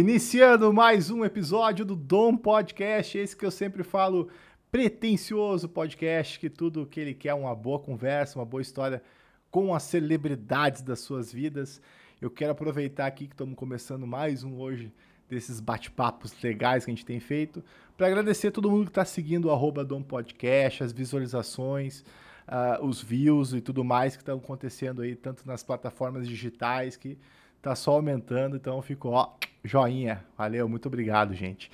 [0.00, 4.30] Iniciando mais um episódio do Dom Podcast, esse que eu sempre falo,
[4.72, 9.02] pretencioso podcast, que tudo que ele quer é uma boa conversa, uma boa história
[9.50, 11.82] com as celebridades das suas vidas.
[12.18, 14.90] Eu quero aproveitar aqui que estamos começando mais um hoje
[15.28, 17.62] desses bate-papos legais que a gente tem feito,
[17.94, 22.00] para agradecer todo mundo que está seguindo o arroba Dom Podcast, as visualizações,
[22.48, 27.18] uh, os views e tudo mais que estão acontecendo aí, tanto nas plataformas digitais que
[27.60, 30.24] tá só aumentando, então ficou, ó, joinha.
[30.36, 31.70] Valeu, muito obrigado, gente.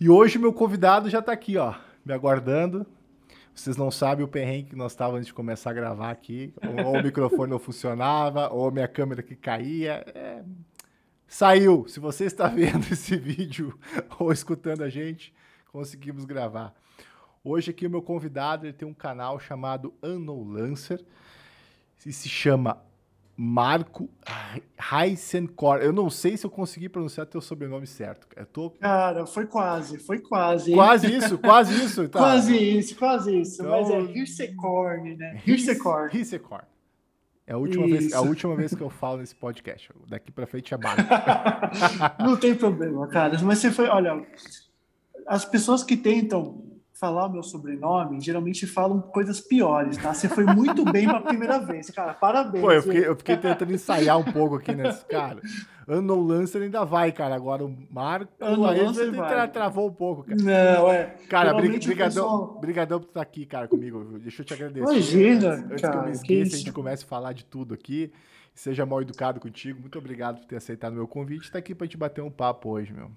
[0.00, 2.86] E hoje meu convidado já tá aqui, ó, me aguardando.
[3.54, 6.54] Vocês não sabem o perrengue que nós estávamos antes de começar a gravar aqui.
[6.84, 10.04] Ou o microfone não funcionava, ou minha câmera que caía.
[10.14, 10.42] É...
[11.28, 11.86] Saiu.
[11.86, 13.78] Se você está vendo esse vídeo
[14.18, 15.34] ou escutando a gente,
[15.70, 16.74] conseguimos gravar.
[17.44, 21.04] Hoje aqui o meu convidado ele tem um canal chamado Unknown Lancer
[22.06, 22.82] e se chama
[23.42, 24.10] Marco
[24.92, 25.78] Heisenkor.
[25.78, 28.28] Eu não sei se eu consegui pronunciar teu sobrenome certo.
[28.36, 28.68] Eu tô...
[28.72, 30.74] Cara, foi quase, foi quase.
[30.74, 32.06] Quase isso, quase isso.
[32.10, 32.18] Tá.
[32.18, 33.62] Quase isso, quase isso.
[33.62, 33.70] Então...
[33.70, 35.40] Mas é Hirsekorn, né?
[35.46, 36.14] Hirsekorn.
[36.14, 36.64] Hirsekorn.
[37.46, 39.90] É a, última vez, é a última vez que eu falo nesse podcast.
[40.06, 41.02] Daqui pra frente é Marco.
[42.22, 43.38] não tem problema, cara.
[43.42, 44.22] Mas você foi, olha,
[45.26, 46.62] as pessoas que tentam
[47.00, 50.12] falar o meu sobrenome, geralmente falam coisas piores, tá?
[50.12, 52.12] Você foi muito bem para a primeira vez, cara.
[52.12, 52.62] Parabéns.
[52.62, 55.40] Pô, eu fiquei, eu fiquei, tentando ensaiar um pouco aqui nesse cara.
[55.88, 57.34] Ano Lancer ainda vai, cara.
[57.34, 60.36] Agora o Marco aí tra travou um pouco, cara.
[60.40, 61.06] Não, é.
[61.28, 62.58] Cara, brigadão, pessoal...
[62.60, 64.18] brigadão por estar aqui, cara, comigo.
[64.18, 64.92] Deixa eu te agradecer.
[64.92, 68.12] Imagina, Antes cara, que eu me esqueça, a gente comece a falar de tudo aqui.
[68.54, 69.80] Seja mal educado contigo.
[69.80, 71.44] Muito obrigado por ter aceitado o meu convite.
[71.44, 73.10] Está aqui para te bater um papo hoje, meu.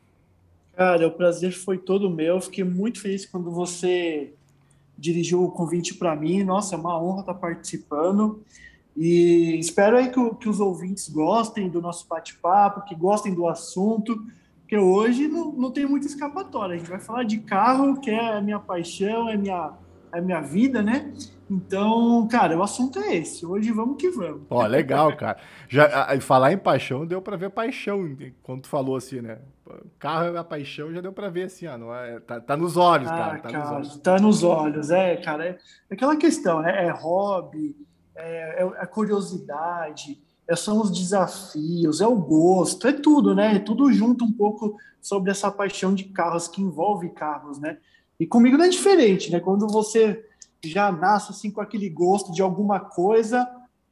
[0.76, 2.42] Cara, o prazer foi todo meu.
[2.42, 4.34] Fiquei muito feliz quando você
[4.98, 6.44] dirigiu o convite para mim.
[6.44, 8.44] Nossa, é uma honra estar participando.
[8.96, 14.24] E espero aí que, que os ouvintes gostem do nosso bate-papo, que gostem do assunto,
[14.60, 16.76] porque hoje não, não tem muita escapatória.
[16.76, 19.74] A gente vai falar de carro, que é a minha paixão, é a minha,
[20.12, 21.12] é a minha vida, né?
[21.54, 23.46] Então, cara, o assunto é esse.
[23.46, 24.42] Hoje vamos que vamos.
[24.50, 25.38] Ó, legal, cara.
[25.70, 29.38] Já falar em paixão deu para ver paixão quando tu falou assim, né?
[30.00, 32.76] Carro é a paixão, já deu para ver assim, ó, não é, tá, tá nos
[32.76, 33.98] olhos, ah, cara, tá cara, nos olhos.
[33.98, 35.58] Tá nos olhos, é, cara, é,
[35.90, 36.86] é aquela questão, né?
[36.86, 37.76] É hobby,
[38.16, 43.56] é, é, é curiosidade, é, são os desafios, é o gosto, é tudo, né?
[43.56, 47.78] É tudo junto um pouco sobre essa paixão de carros que envolve carros, né?
[48.20, 49.40] E comigo não é diferente, né?
[49.40, 50.24] Quando você
[50.64, 53.48] já nasce assim com aquele gosto de alguma coisa,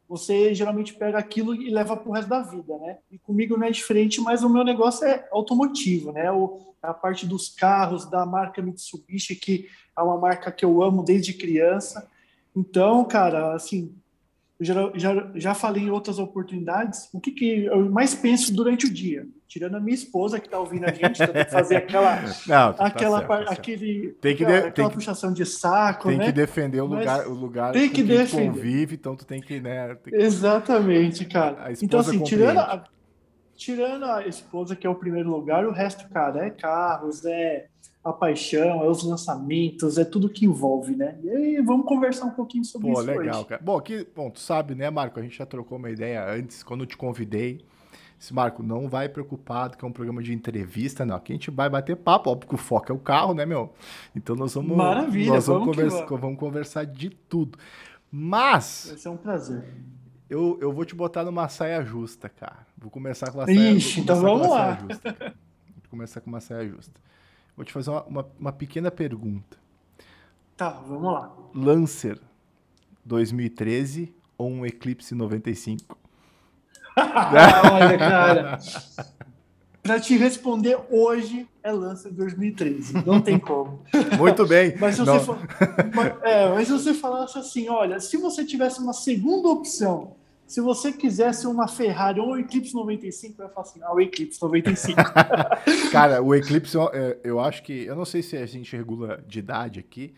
[0.08, 2.98] você geralmente pega aquilo e leva para o resto da vida, né?
[3.09, 6.31] E comigo não é diferente, mas o meu negócio é automotivo, né?
[6.31, 11.04] O, a parte dos carros da marca Mitsubishi, que é uma marca que eu amo
[11.04, 12.10] desde criança.
[12.56, 13.96] Então, cara, assim,
[14.60, 18.94] já, já, já falei em outras oportunidades, o que, que eu mais penso durante o
[18.94, 19.28] dia?
[19.51, 23.17] Tirando a minha esposa que está ouvindo a gente, então fazer aquela, Não, tá aquela
[23.17, 26.28] certo, tá aquele, tem que aquela, de, aquela puxação de saco, tem né?
[26.28, 29.94] que defender o lugar, o lugar tem que, que convive, então tu tem que, né?
[29.95, 30.23] Tem que...
[30.23, 31.69] Exatamente, cara.
[31.81, 32.81] então, assim, tirando a,
[33.53, 37.66] tirando a esposa, que é o primeiro lugar, o resto, cara, é carros, é
[38.01, 41.19] a paixão, é os lançamentos, é tudo que envolve, né?
[41.22, 43.45] E aí, vamos conversar um pouquinho sobre Pô, isso legal, hoje.
[43.50, 43.62] cara.
[43.62, 46.85] Bom, aqui, bom, tu sabe, né, Marco, a gente já trocou uma ideia antes, quando
[46.85, 47.69] eu te convidei.
[48.22, 51.16] Esse Marco, não vai preocupado que é um programa de entrevista, não.
[51.16, 53.74] Aqui a gente vai bater papo, óbvio que o foco é o carro, né, meu?
[54.16, 56.22] Então nós vamos, Maravilha, nós vamos, vamos, conversa, vamos.
[56.22, 57.58] vamos conversar de tudo.
[58.12, 58.86] Mas.
[58.90, 59.66] Vai ser um prazer.
[60.30, 62.68] Eu, eu vou te botar numa saia justa, cara.
[62.78, 64.76] Vou começar com a saia, Ixi, então vamos lá.
[64.76, 67.01] Justa, vou começar com uma saia justa.
[67.56, 69.57] Vou te fazer uma, uma, uma pequena pergunta.
[70.56, 71.36] Tá, vamos lá.
[71.56, 72.22] Lancer
[73.04, 76.00] 2013 ou um Eclipse 95?
[77.72, 78.60] Olha, cara.
[79.84, 83.06] Para te responder hoje é Lancer 2013.
[83.06, 83.84] Não tem como.
[84.18, 84.76] Muito bem.
[84.80, 85.38] mas, se você for,
[86.22, 90.16] é, mas se você falasse assim, olha, se você tivesse uma segunda opção,
[90.46, 94.00] se você quisesse uma Ferrari ou um Eclipse 95, eu ia falar assim, ah, o
[94.00, 95.02] Eclipse 95.
[95.92, 99.24] Cara, o Eclipse, eu, é, eu acho que, eu não sei se a gente regula
[99.26, 100.14] de idade aqui,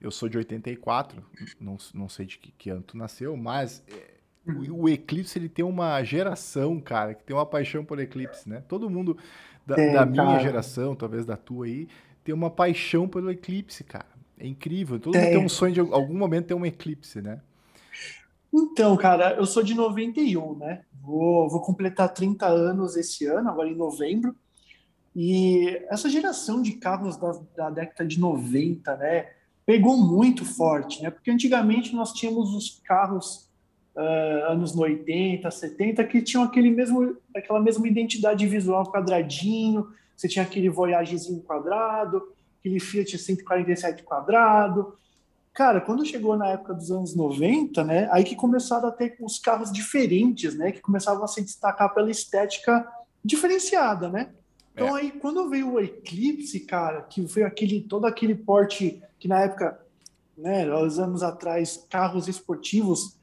[0.00, 1.24] eu sou de 84,
[1.60, 4.17] não, não sei de que, que ano tu nasceu, mas é,
[4.48, 8.62] o, o, Eclipse ele tem uma geração, cara, que tem uma paixão por Eclipse, né?
[8.66, 9.16] Todo mundo
[9.66, 11.88] da, é, da minha geração, talvez da tua aí,
[12.24, 14.06] tem uma paixão pelo Eclipse, cara.
[14.38, 14.98] É incrível.
[14.98, 15.20] Todo é.
[15.20, 17.40] mundo tem um sonho de algum momento ter um Eclipse, né?
[18.52, 20.82] Então, cara, eu sou de 91, né?
[21.02, 24.34] Vou, vou completar 30 anos esse ano, agora em novembro.
[25.14, 29.26] E essa geração de carros da, da década de 90, né?
[29.66, 31.10] Pegou muito forte, né?
[31.10, 33.47] Porque antigamente nós tínhamos os carros
[33.98, 40.44] uh, anos 80, 70, que tinham aquele mesmo, aquela mesma identidade visual quadradinho, você tinha
[40.44, 42.22] aquele Voyagezinho quadrado,
[42.60, 44.94] aquele Fiat 147 quadrado.
[45.52, 49.40] Cara, quando chegou na época dos anos 90, né, aí que começaram a ter os
[49.40, 52.86] carros diferentes, né, que começavam a se destacar pela estética
[53.24, 54.30] diferenciada, né?
[54.72, 55.00] Então é.
[55.00, 59.80] aí quando veio o Eclipse, cara, que foi aquele todo aquele porte que na época,
[60.36, 63.17] né, anos atrás, carros esportivos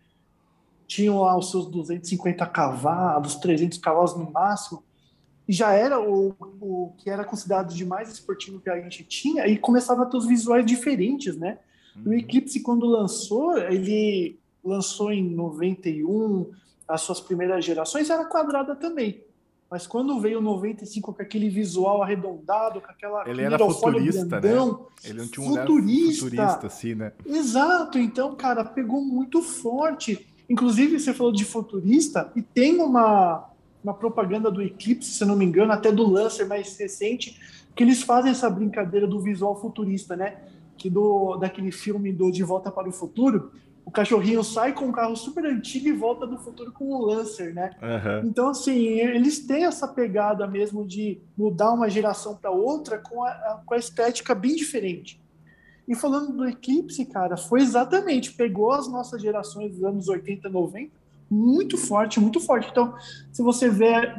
[0.88, 4.84] tinham lá os seus 250 cavalos, 300 cavalos no máximo,
[5.48, 9.48] e já era o, o que era considerado de mais esportivo que a gente tinha,
[9.48, 11.60] e começava a ter os visuais diferentes, né?
[11.96, 12.12] Uhum.
[12.12, 16.52] O Eclipse, quando lançou, ele lançou em 91,
[16.88, 19.24] as suas primeiras gerações, era quadrada também.
[19.70, 24.40] Mas quando veio o 95 com aquele visual arredondado, com aquela ele era futurista, né?
[24.40, 25.10] grandão, né?
[25.10, 27.12] Ele não tinha um futurista, futurista assim, né?
[27.26, 27.98] Exato.
[27.98, 30.28] Então, cara, pegou muito forte.
[30.50, 33.50] Inclusive, você falou de futurista e tem uma
[33.86, 37.40] uma propaganda do Eclipse, se não me engano, até do Lancer mais recente,
[37.76, 40.38] que eles fazem essa brincadeira do visual futurista, né?
[40.76, 43.52] Que do daquele filme do De Volta para o Futuro,
[43.86, 47.54] o cachorrinho sai com um carro super antigo e volta do futuro com o Lancer,
[47.54, 47.70] né?
[47.80, 48.28] Uhum.
[48.28, 53.62] Então, assim, eles têm essa pegada mesmo de mudar uma geração para outra com a,
[53.64, 55.22] com a estética bem diferente.
[55.88, 60.92] E falando do Eclipse, cara, foi exatamente, pegou as nossas gerações dos anos 80, 90,
[61.30, 62.70] muito forte, muito forte.
[62.72, 62.96] Então,
[63.32, 64.14] se você vê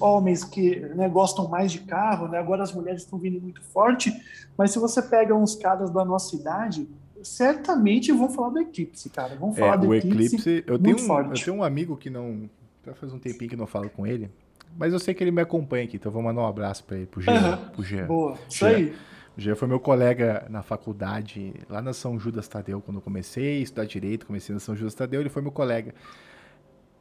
[0.00, 4.12] homens que né, gostam mais de carro, né, agora as mulheres estão vindo muito forte,
[4.56, 6.88] mas se você pega uns caras da nossa idade,
[7.24, 9.34] certamente vão falar do Eclipse, cara.
[9.34, 10.36] Vão falar é, do Eclipse.
[10.36, 12.48] Eclipse eu, tenho um, eu tenho um amigo que não.
[12.86, 14.30] Já faz um tempinho que não falo com ele,
[14.76, 17.06] mas eu sei que ele me acompanha aqui, então vou mandar um abraço para ele,
[17.06, 17.32] pro Jean.
[17.32, 17.68] Uhum.
[17.70, 18.06] Pro Jean.
[18.06, 18.68] Boa, isso Jean.
[18.68, 18.94] aí.
[19.36, 23.58] O Jean foi meu colega na faculdade, lá na São Judas Tadeu, quando eu comecei
[23.58, 25.94] a estudar direito, comecei na São Judas Tadeu, ele foi meu colega.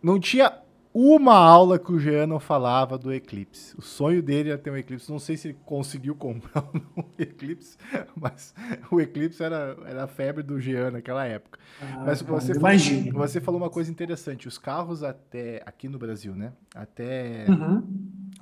[0.02, 0.52] Não tinha
[0.94, 3.76] uma aula que o Jean não falava do Eclipse.
[3.76, 5.12] O sonho dele era ter um Eclipse.
[5.12, 6.64] Não sei se ele conseguiu comprar
[6.96, 7.78] um Eclipse,
[8.16, 8.54] mas
[8.92, 11.60] o Eclipse era, era a febre do Jean naquela época.
[11.82, 14.48] Ah, mas você falou, você falou uma coisa interessante.
[14.48, 16.54] Os carros até aqui no Brasil, né?
[16.76, 17.84] Até uhum.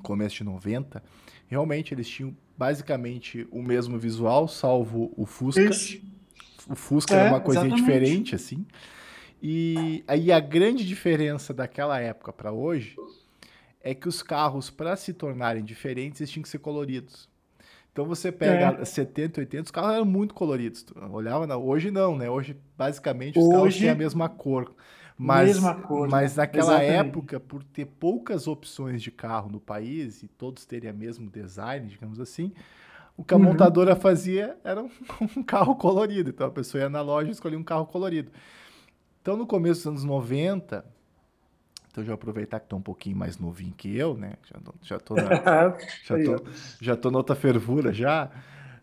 [0.04, 1.02] começo de 90,
[1.48, 5.64] realmente eles tinham basicamente o mesmo visual, salvo o Fusca.
[5.64, 6.04] Esse.
[6.70, 7.84] O Fusca é, era uma coisinha exatamente.
[7.84, 8.68] diferente, assim.
[9.42, 12.96] E aí a grande diferença daquela época para hoje
[13.82, 17.28] é que os carros, para se tornarem diferentes, eles tinham que ser coloridos.
[17.92, 18.86] Então você pega é.
[18.86, 20.86] 70, 80, os carros eram muito coloridos.
[21.12, 21.58] olhava, na...
[21.58, 22.30] hoje não, né?
[22.30, 24.72] Hoje, basicamente, os hoje, carros têm a mesma cor.
[25.24, 26.10] Mas, mesma cor.
[26.10, 27.08] Mas naquela Exatamente.
[27.08, 31.88] época, por ter poucas opções de carro no país e todos terem o mesmo design,
[31.88, 32.52] digamos assim,
[33.16, 33.44] o que a uhum.
[33.44, 34.90] montadora fazia era um,
[35.38, 36.32] um, carro colorido.
[36.32, 38.32] Então a pessoa ia na loja e escolhia um carro colorido.
[39.22, 40.84] Então, no começo dos anos 90,
[41.92, 44.34] então já aproveitar que estou um pouquinho mais novinho que eu, né?
[44.52, 46.46] Já, já, tô, na, já, tô,
[46.82, 48.32] já tô na outra fervura já.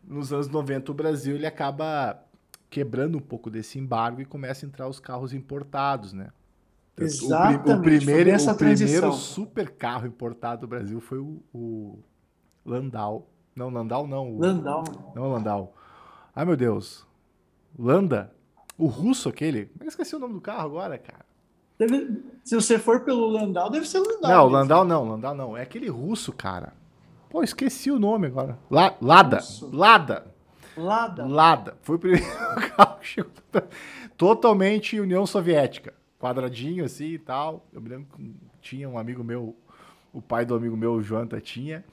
[0.04, 2.22] Nos anos 90, o Brasil ele acaba
[2.70, 6.30] quebrando um pouco desse embargo e começa a entrar os carros importados, né?
[6.96, 7.70] Exatamente.
[7.70, 11.98] O, o primeiro, o primeiro super carro importado do Brasil foi o, o
[12.64, 13.28] Landau.
[13.54, 14.34] Não, Landau não.
[14.34, 14.84] O, Landau.
[15.14, 15.74] Não, Landau.
[16.34, 17.06] Ai, meu Deus.
[17.78, 18.32] Landa?
[18.76, 19.70] O russo aquele.
[19.80, 21.26] Eu esqueci o nome do carro agora, cara.
[21.78, 24.30] Deve, se você for pelo Landau, deve ser Landau.
[24.30, 25.56] Não, Landau não, Landau não.
[25.56, 26.72] É aquele russo, cara.
[27.30, 28.58] Pô, esqueci o nome agora.
[28.70, 29.36] La, Lada.
[29.36, 29.70] Russo.
[29.74, 30.34] Lada.
[30.78, 31.26] Lada.
[31.26, 31.76] Lada.
[31.82, 32.26] Foi o primeiro
[32.76, 33.32] carro que chegou.
[34.16, 35.94] Totalmente União Soviética.
[36.18, 37.66] Quadradinho assim e tal.
[37.72, 39.56] Eu me lembro que tinha um amigo meu,
[40.12, 41.84] o pai do amigo meu, o Joanta, tinha.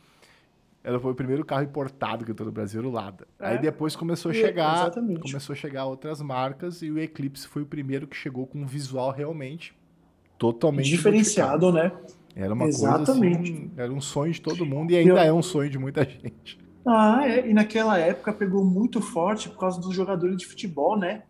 [0.83, 3.27] Ela foi o primeiro carro importado que entrou no Brasil, o Lada.
[3.39, 3.47] É.
[3.47, 5.21] Aí depois começou a chegar, Exatamente.
[5.21, 8.65] começou a chegar outras marcas e o Eclipse foi o primeiro que chegou com um
[8.67, 9.75] visual realmente
[10.37, 11.91] totalmente diferenciado, né?
[12.35, 13.37] Era uma Exatamente.
[13.37, 15.17] coisa assim, era um sonho de todo mundo e ainda Eu...
[15.17, 16.59] é um sonho de muita gente.
[16.85, 17.49] Ah, é.
[17.49, 21.23] E naquela época pegou muito forte por causa dos jogadores de futebol, né?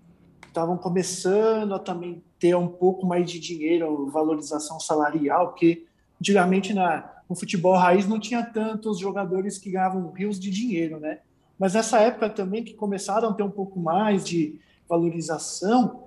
[0.46, 5.86] Estavam começando a também ter um pouco mais de dinheiro, valorização salarial, porque
[6.20, 11.20] antigamente na no futebol raiz não tinha tantos jogadores que ganhavam rios de dinheiro, né?
[11.58, 16.04] Mas nessa época também que começaram a ter um pouco mais de valorização,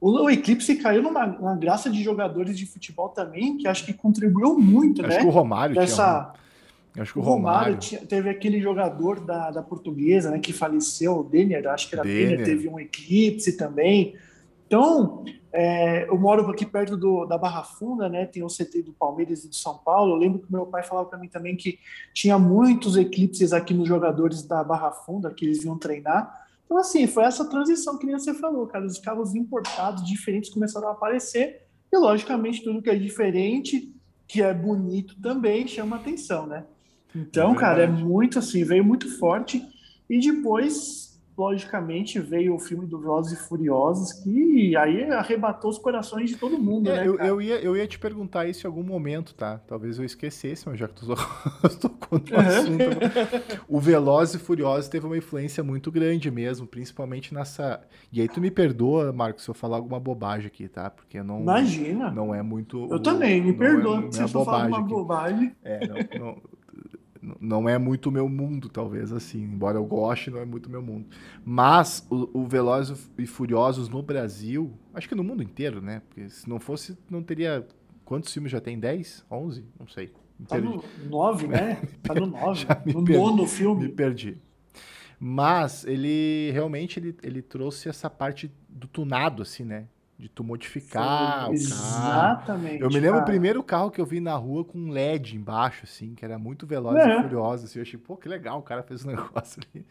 [0.00, 4.58] o Eclipse caiu numa, numa graça de jogadores de futebol também, que acho que contribuiu
[4.58, 5.16] muito, acho né?
[5.16, 6.32] Acho que o Romário Dessa...
[6.32, 6.45] tinha
[6.98, 11.18] Acho que o Romário, Romário tinha, teve aquele jogador da, da portuguesa, né, que faleceu,
[11.18, 14.14] o Denner, acho que era Denner, Denner teve um eclipse também.
[14.66, 18.26] Então, é, eu moro aqui perto do, da Barra Funda, né?
[18.26, 20.12] Tem o CT do Palmeiras e do São Paulo.
[20.12, 21.78] Eu lembro que meu pai falava para mim também que
[22.12, 26.46] tinha muitos eclipses aqui nos jogadores da Barra Funda que eles iam treinar.
[26.66, 28.84] Então, assim, foi essa transição que nem você falou, cara.
[28.84, 31.62] Os carros importados diferentes começaram a aparecer
[31.92, 33.94] E, logicamente, tudo que é diferente,
[34.26, 36.66] que é bonito também, chama atenção, né?
[37.16, 39.62] Então, é cara, é muito assim, veio muito forte.
[40.08, 41.06] E depois
[41.36, 46.58] logicamente veio o filme do Velozes e Furiosos, que aí arrebatou os corações de todo
[46.58, 47.06] mundo, é, né?
[47.06, 49.60] Eu, eu, ia, eu ia te perguntar isso em algum momento, tá?
[49.66, 51.06] Talvez eu esquecesse, mas já que tu
[51.78, 53.64] tocou no assunto.
[53.68, 57.82] o Velozes e Furiosos teve uma influência muito grande mesmo, principalmente nessa.
[58.10, 60.88] E aí tu me perdoa, Marcos, se eu falar alguma bobagem aqui, tá?
[60.88, 61.40] Porque não.
[61.40, 62.10] Imagina!
[62.10, 62.88] Não é muito.
[62.90, 65.54] Eu também, me perdoa é, se é eu falar uma bobagem.
[65.62, 66.55] É, não, não
[67.40, 69.42] não é muito meu mundo, talvez, assim.
[69.42, 71.06] Embora eu goste, não é muito meu mundo.
[71.44, 76.02] Mas o, o Velozes e Furiosos no Brasil, acho que no mundo inteiro, né?
[76.08, 77.66] Porque se não fosse, não teria...
[78.04, 78.78] Quantos filmes já tem?
[78.78, 79.26] 10?
[79.30, 79.64] 11?
[79.78, 80.12] Não sei.
[80.38, 80.68] Me tá perdi.
[80.68, 81.82] no 9, né?
[82.02, 82.66] Tá no 9.
[82.86, 83.84] no perdi, nono filme.
[83.84, 84.38] Me perdi.
[85.18, 89.88] Mas ele realmente ele, ele trouxe essa parte do tunado, assim, né?
[90.18, 91.52] De tu modificar Sim, o carro.
[91.52, 92.82] Exatamente.
[92.82, 93.22] Eu me lembro cara.
[93.22, 96.66] o primeiro carro que eu vi na rua com LED embaixo, assim, que era muito
[96.66, 97.18] veloz é.
[97.18, 97.64] e furioso.
[97.64, 99.84] Assim, eu achei, pô, que legal, o cara fez um negócio ali.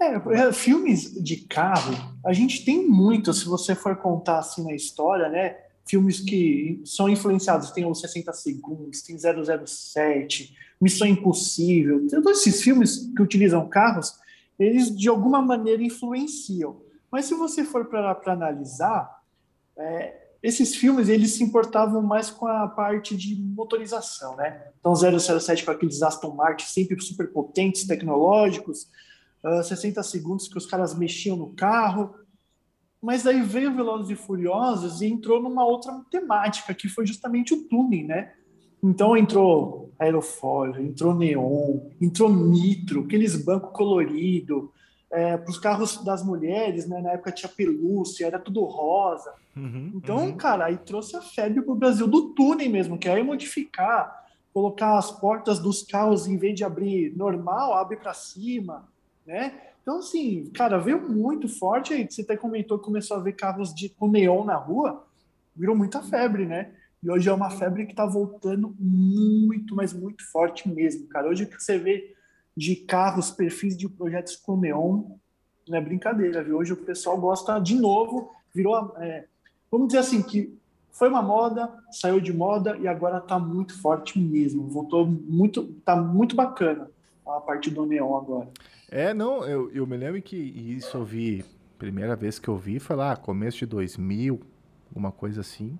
[0.00, 4.74] É, é, filmes de carro, a gente tem muito, se você for contar assim na
[4.74, 5.56] história, né?
[5.84, 13.10] Filmes que são influenciados, tem os 60 Segundos, tem 007, Missão Impossível, todos esses filmes
[13.14, 14.14] que utilizam carros,
[14.58, 16.80] eles de alguma maneira influenciam.
[17.10, 19.21] Mas se você for para analisar,
[19.78, 24.66] é, esses filmes eles se importavam mais com a parte de motorização, né?
[24.80, 28.88] Então 007 com aqueles Aston Martin sempre super potentes, tecnológicos,
[29.44, 32.14] uh, 60 segundos que os caras mexiam no carro.
[33.00, 37.68] Mas aí veio Velozes e Furiosos e entrou numa outra temática, que foi justamente o
[37.68, 38.32] tuning, né?
[38.82, 44.70] Então entrou aerofólio, entrou neon, entrou nitro, aqueles bancos coloridos,
[45.12, 47.00] é, para os carros das mulheres, né?
[47.02, 49.32] Na época tinha pelúcia, era tudo rosa.
[49.54, 50.36] Uhum, então, uhum.
[50.36, 54.96] cara, aí trouxe a febre para o Brasil do túnel mesmo, que é modificar, colocar
[54.96, 58.88] as portas dos carros, em vez de abrir normal, abre para cima,
[59.26, 59.52] né?
[59.82, 62.06] Então, assim, cara, veio muito forte aí.
[62.08, 65.04] Você até comentou que começou a ver carros de, com neon na rua,
[65.54, 66.72] virou muita febre, né?
[67.02, 71.28] E hoje é uma febre que está voltando muito, mas muito forte mesmo, cara.
[71.28, 72.14] Hoje que você vê
[72.56, 75.04] de carros, perfis de projetos com neon,
[75.68, 76.58] não é brincadeira, viu?
[76.58, 79.26] Hoje o pessoal gosta de novo, virou, é,
[79.70, 80.58] vamos dizer assim, que
[80.90, 84.68] foi uma moda, saiu de moda e agora está muito forte mesmo.
[84.68, 86.90] Voltou muito, tá muito bacana
[87.26, 88.48] a parte do neon agora.
[88.90, 91.44] É, não, eu, eu me lembro que isso eu vi,
[91.78, 94.40] primeira vez que eu vi foi lá, começo de 2000,
[94.94, 95.78] uma coisa assim.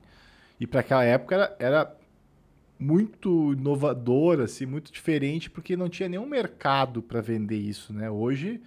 [0.59, 1.97] E para aquela época era, era
[2.83, 8.11] muito inovador, assim, muito diferente, porque não tinha nenhum mercado para vender isso, né?
[8.11, 8.61] Hoje,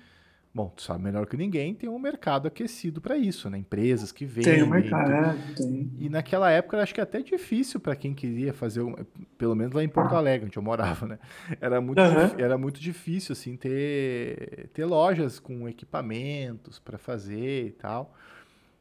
[0.54, 3.58] bom, tu sabe melhor que ninguém, tem um mercado aquecido para isso, né?
[3.58, 4.54] Empresas que vendem.
[4.54, 5.92] Tem um mercado, tem.
[6.00, 8.96] E naquela época, eu acho que é até difícil para quem queria fazer, um,
[9.38, 11.20] pelo menos lá em Porto Alegre, onde eu morava, né?
[11.60, 12.40] Era muito, uhum.
[12.40, 18.16] era muito difícil, assim, ter, ter lojas com equipamentos para fazer e tal,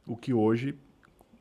[0.06, 0.76] o que hoje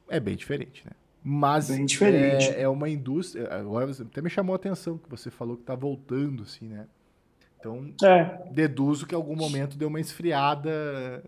[0.09, 0.93] é bem diferente, né?
[1.23, 2.49] Mas Bem diferente.
[2.49, 3.47] É, é, uma indústria.
[3.53, 6.85] Agora até me chamou a atenção que você falou que está voltando, assim, né?
[7.57, 8.51] Então, é.
[8.51, 11.23] deduzo que em algum momento deu uma esfriada.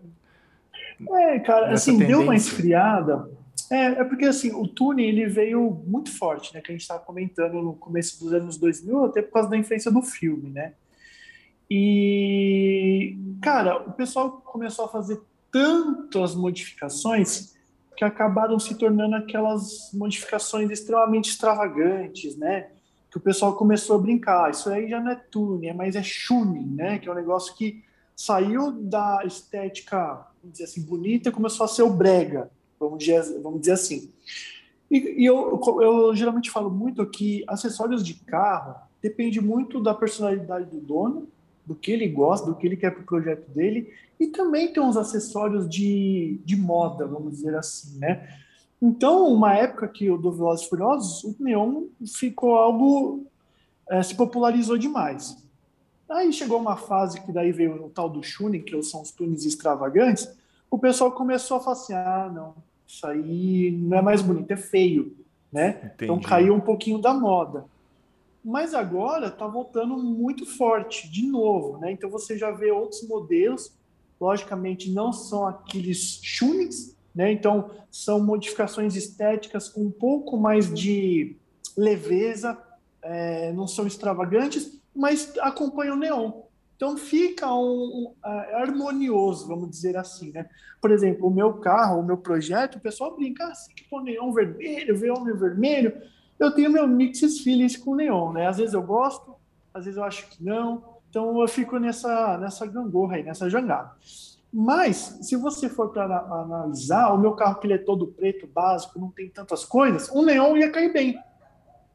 [1.00, 2.14] É, cara, assim, tendência.
[2.14, 3.30] deu uma esfriada.
[3.70, 6.60] É, é porque assim, o Tune ele veio muito forte, né?
[6.60, 9.90] Que a gente estava comentando no começo dos anos 2000, até por causa da influência
[9.90, 10.74] do filme, né?
[11.70, 17.55] E, cara, o pessoal começou a fazer tantas modificações
[17.96, 22.68] que acabaram se tornando aquelas modificações extremamente extravagantes, né?
[23.10, 24.50] Que o pessoal começou a brincar.
[24.50, 26.98] Isso aí já não é tuning, é mais é tuning, né?
[26.98, 27.82] Que é um negócio que
[28.14, 33.40] saiu da estética, vamos dizer assim, bonita e começou a ser o brega, vamos dizer,
[33.40, 34.10] vamos dizer assim.
[34.90, 40.66] E, e eu, eu geralmente falo muito que acessórios de carro depende muito da personalidade
[40.66, 41.28] do dono,
[41.64, 44.82] do que ele gosta, do que ele quer para o projeto dele e também tem
[44.82, 48.28] uns acessórios de, de moda, vamos dizer assim, né?
[48.80, 53.26] Então, uma época que o do Velozes Furiosos, o neon ficou algo...
[53.88, 55.36] É, se popularizou demais.
[56.08, 59.44] Aí chegou uma fase que daí veio o tal do tuning, que são os tunes
[59.44, 60.28] extravagantes,
[60.68, 62.54] o pessoal começou a falar assim, ah, não,
[62.86, 65.16] isso aí não é mais bonito, é feio,
[65.52, 65.70] né?
[65.94, 66.04] Entendi.
[66.04, 67.64] Então caiu um pouquinho da moda.
[68.44, 71.90] Mas agora está voltando muito forte, de novo, né?
[71.92, 73.72] Então você já vê outros modelos
[74.20, 77.32] logicamente não são aqueles tunings, né?
[77.32, 81.36] Então são modificações estéticas com um pouco mais de
[81.76, 82.58] leveza,
[83.02, 86.32] é, não são extravagantes, mas acompanham o neon.
[86.76, 90.46] Então fica um, um, uh, harmonioso, vamos dizer assim, né?
[90.80, 94.30] Por exemplo, o meu carro, o meu projeto, o pessoal brinca assim, que põe neon
[94.32, 96.02] vermelho, homem vermelho.
[96.38, 98.46] Eu tenho meu mixes feelings com neon, né?
[98.46, 99.34] Às vezes eu gosto,
[99.72, 100.95] às vezes eu acho que não.
[101.16, 103.90] Então eu fico nessa, nessa gangorra aí, nessa jangada.
[104.52, 108.98] Mas, se você for para analisar, o meu carro que ele é todo preto, básico,
[108.98, 111.18] não tem tantas coisas, o neon ia cair bem.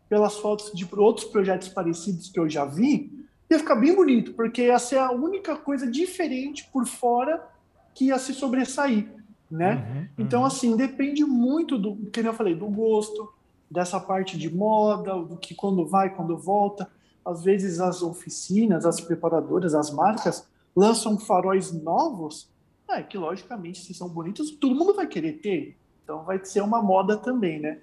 [0.10, 3.12] Pelas fotos de outros projetos parecidos que eu já vi,
[3.48, 7.48] ia ficar bem bonito, porque ia ser a única coisa diferente por fora
[7.94, 9.08] que ia se sobressair,
[9.52, 9.76] né?
[9.76, 10.48] Uhum, então, uhum.
[10.48, 13.32] assim, depende muito do, que eu falei, do gosto,
[13.70, 16.90] dessa parte de moda, do que quando vai, quando volta.
[17.24, 22.50] Às vezes as oficinas, as preparadoras, as marcas lançam faróis novos,
[22.90, 25.78] é que logicamente se são bonitos, todo mundo vai querer ter.
[26.04, 27.80] Então vai ser uma moda também, né?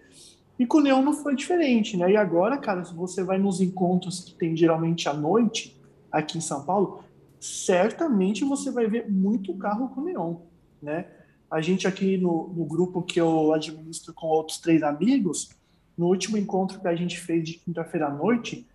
[0.58, 2.10] E com o neon não foi diferente, né?
[2.12, 5.80] E agora, cara, se você vai nos encontros que tem geralmente à noite
[6.10, 7.04] aqui em São Paulo,
[7.40, 10.36] certamente você vai ver muito carro com neon,
[10.82, 11.06] né?
[11.50, 15.50] A gente aqui no, no grupo que eu administro com outros três amigos,
[15.96, 18.66] no último encontro que a gente fez de quinta-feira à noite,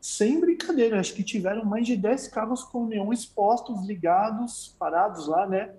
[0.00, 5.46] sem brincadeira, acho que tiveram mais de 10 carros com neon expostos, ligados, parados lá,
[5.46, 5.70] né?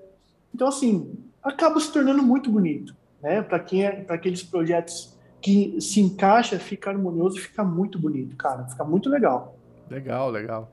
[0.53, 1.11] Então, assim,
[1.41, 3.41] acaba se tornando muito bonito, né?
[3.41, 8.65] Para quem é, para aqueles projetos que se encaixa, fica harmonioso, fica muito bonito, cara,
[8.65, 9.57] fica muito legal.
[9.89, 10.71] Legal, legal.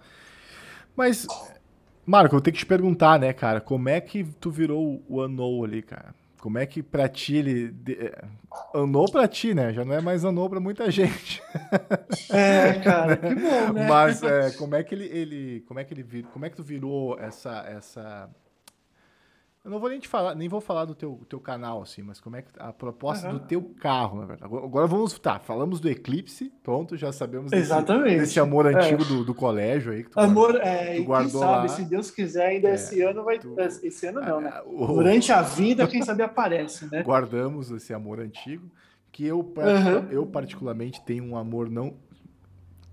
[0.94, 1.26] Mas,
[2.04, 5.64] Marco, eu tenho que te perguntar, né, cara, como é que tu virou o Unknown
[5.64, 6.14] ali, cara?
[6.40, 7.74] Como é que pra ti ele.
[7.88, 8.24] É,
[8.74, 9.72] anou pra ti, né?
[9.72, 11.42] Já não é mais anou pra muita gente.
[12.30, 13.88] É, cara, que bom, né?
[13.88, 15.04] Mas é, como é que ele.
[15.06, 17.64] ele como é que ele vir, Como é que tu virou essa.
[17.68, 18.30] essa
[19.64, 22.20] eu não vou nem te falar, nem vou falar do teu, teu canal, assim, mas
[22.20, 23.34] como é que a proposta uhum.
[23.34, 24.54] do teu carro, na verdade.
[24.54, 28.20] Agora vamos, tá, falamos do Eclipse, pronto, já sabemos desse, Exatamente.
[28.20, 28.74] desse amor é.
[28.74, 30.04] antigo do, do colégio aí.
[30.04, 31.68] Que tu amor, guardou, é, tu guardou quem sabe, lá.
[31.68, 34.52] se Deus quiser, ainda é, esse ano vai, tu, esse ano não, né?
[34.64, 37.02] O, Durante a vida, quem sabe aparece, né?
[37.02, 38.70] Guardamos esse amor antigo,
[39.10, 40.08] que eu, uhum.
[40.10, 41.94] eu particularmente tenho um amor não,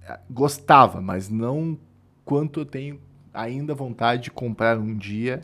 [0.06, 1.80] é, gostava, mas não
[2.26, 3.00] quanto eu tenho
[3.34, 5.42] ainda vontade de comprar um dia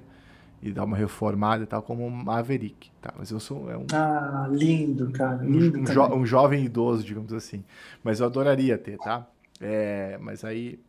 [0.61, 3.13] e dar uma reformada e tal, como um Maverick, tá?
[3.17, 7.33] Mas eu sou é um Ah, lindo, cara, lindo um, jo um, jovem idoso, digamos
[7.33, 7.63] assim.
[8.03, 9.27] Mas eu adoraria ter, tá?
[9.59, 10.79] É, mas aí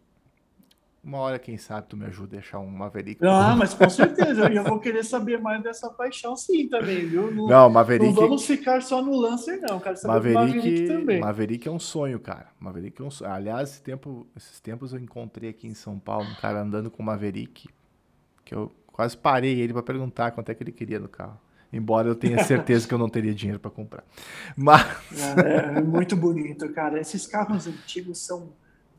[1.05, 3.27] uma hora, quem sabe, tu me ajuda a deixar um Maverick.
[3.27, 7.29] Ah, mas com certeza, eu vou querer saber mais dessa paixão sim também, viu?
[7.29, 8.07] Não, não Maverick...
[8.07, 9.97] Não vamos ficar só no Lancer, não, cara.
[10.05, 11.21] Maverick, Maverick também.
[11.21, 12.47] Maverick é um sonho, cara.
[12.61, 13.33] Maverick é um sonho.
[13.33, 17.03] Aliás, esse tempo, esses tempos eu encontrei aqui em São Paulo um cara andando com
[17.03, 17.69] Maverick,
[18.45, 21.39] que eu Quase parei ele para perguntar quanto é que ele queria no carro.
[21.73, 24.05] Embora eu tenha certeza que eu não teria dinheiro para comprar.
[24.55, 24.87] Mas.
[25.39, 27.01] É, é, muito bonito, cara.
[27.01, 28.51] Esses carros antigos são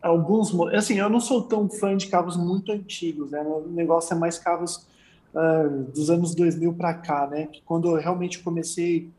[0.01, 0.51] alguns.
[0.73, 3.41] Assim, eu não sou tão fã de carros muito antigos, né?
[3.41, 4.87] O negócio é mais carros
[5.35, 7.47] uh, dos anos 2000 para cá, né?
[7.63, 9.11] Quando eu realmente comecei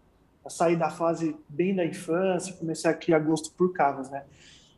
[0.44, 4.24] a sair da fase bem da infância, comecei a criar gosto por carros, né?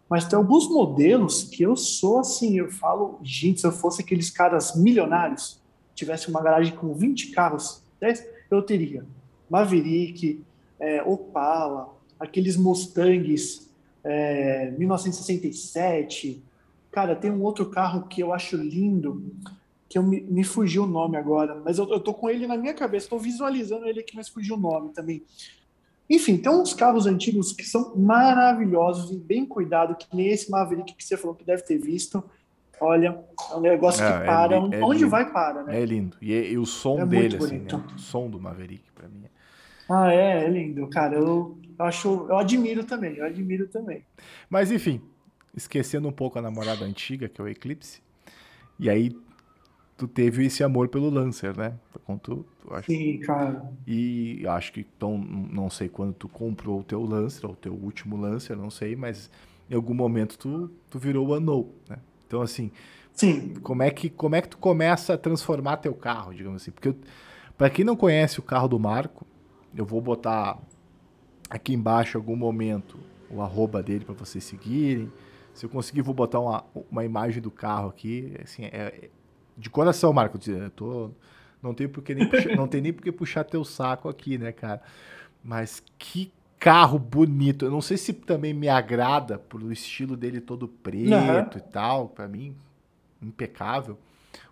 [0.08, 4.30] Mas tem alguns modelos que eu sou assim, eu falo, gente, se eu fosse aqueles
[4.30, 5.60] caras milionários,
[5.96, 9.04] tivesse uma garagem com 20 carros, 10, eu teria
[9.50, 10.44] Maverick,
[10.78, 13.68] é, Opala, aqueles Mustangs
[14.04, 16.42] é, 1967.
[16.92, 19.22] Cara, tem um outro carro que eu acho lindo,
[19.88, 22.56] que eu me, me fugiu o nome agora, mas eu, eu tô com ele na
[22.56, 25.22] minha cabeça, estou visualizando ele aqui, mas fugiu o nome também.
[26.08, 30.94] Enfim, tem uns carros antigos que são maravilhosos e bem cuidados, que nem esse Maverick
[30.94, 32.22] que você falou que deve ter visto.
[32.80, 33.18] Olha,
[33.50, 34.56] é um negócio que é, para.
[34.56, 35.10] É, onde lindo.
[35.10, 35.80] vai, para, né?
[35.80, 36.16] É lindo.
[36.20, 37.84] E, e o som é dele, assim, né?
[37.94, 39.24] O som do Maverick, para mim.
[39.88, 41.14] Ah, é, é lindo, cara.
[41.14, 44.02] Eu acho, eu admiro também, eu admiro também.
[44.50, 45.00] Mas enfim,
[45.54, 48.02] esquecendo um pouco a namorada antiga, que é o Eclipse,
[48.78, 49.16] e aí
[49.96, 51.74] tu teve esse amor pelo Lancer, né?
[51.92, 52.86] Tu, tu acho...
[52.90, 53.72] Sim, cara.
[53.86, 57.72] E acho que então, não sei quando tu comprou o teu Lancer, ou o teu
[57.72, 59.30] último Lancer, não sei, mas
[59.70, 61.98] em algum momento tu, tu virou o Unknown, né?
[62.26, 62.70] Então, assim,
[63.16, 63.54] Sim.
[63.62, 66.70] Como é que como é que tu começa a transformar teu carro, digamos assim?
[66.70, 66.94] Porque
[67.56, 69.26] para quem não conhece o carro do Marco,
[69.74, 70.58] eu vou botar
[71.48, 72.98] aqui embaixo em algum momento
[73.30, 75.10] o arroba dele para vocês seguirem.
[75.54, 78.34] Se eu conseguir, vou botar uma, uma imagem do carro aqui.
[78.44, 79.10] Assim, é, é
[79.56, 80.38] de coração, Marco.
[80.46, 81.10] Eu tô,
[81.62, 84.82] não tem porque nem puxar, não tem nem porque puxar teu saco aqui, né, cara?
[85.42, 86.30] Mas que
[86.66, 87.64] carro bonito.
[87.64, 91.56] Eu não sei se também me agrada por estilo dele todo preto uhum.
[91.56, 92.08] e tal.
[92.08, 92.56] Para mim,
[93.22, 93.96] impecável.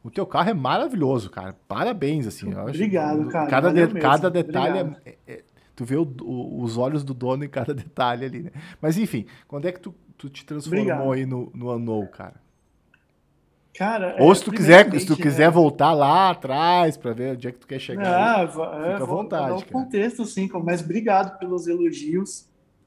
[0.02, 1.56] O teu carro é maravilhoso, cara.
[1.66, 2.54] Parabéns, assim.
[2.54, 3.50] Obrigado, acho, cara.
[3.50, 5.42] Cada, de, cada detalhe é, é, é,
[5.74, 8.50] Tu vê o, o, os olhos do dono em cada detalhe ali, né?
[8.80, 11.12] Mas enfim, quando é que tu, tu te transformou Obrigado.
[11.12, 12.43] aí no, no Unknown, cara?
[13.74, 15.50] Cara, Ou é, se tu quiser, se tu quiser né?
[15.50, 18.06] voltar lá atrás para ver onde é que tu quer chegar.
[18.06, 19.48] Ah, aí, fica à vontade.
[19.48, 22.46] Vou um contexto, sim, mas obrigado pelos elogios.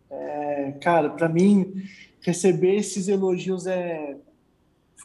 [0.10, 1.73] É, cara, para mim,
[2.21, 4.15] receber esses elogios é.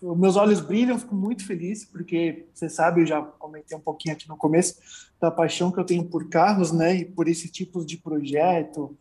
[0.01, 4.29] Meus olhos brilham, fico muito feliz, porque você sabe, eu já comentei um pouquinho aqui
[4.29, 4.75] no começo
[5.21, 8.97] da paixão que eu tenho por carros, né, e por esse tipo de projeto,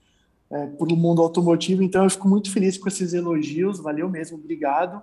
[0.52, 1.82] é, por o mundo automotivo.
[1.82, 5.02] Então, eu fico muito feliz com esses elogios, valeu mesmo, obrigado.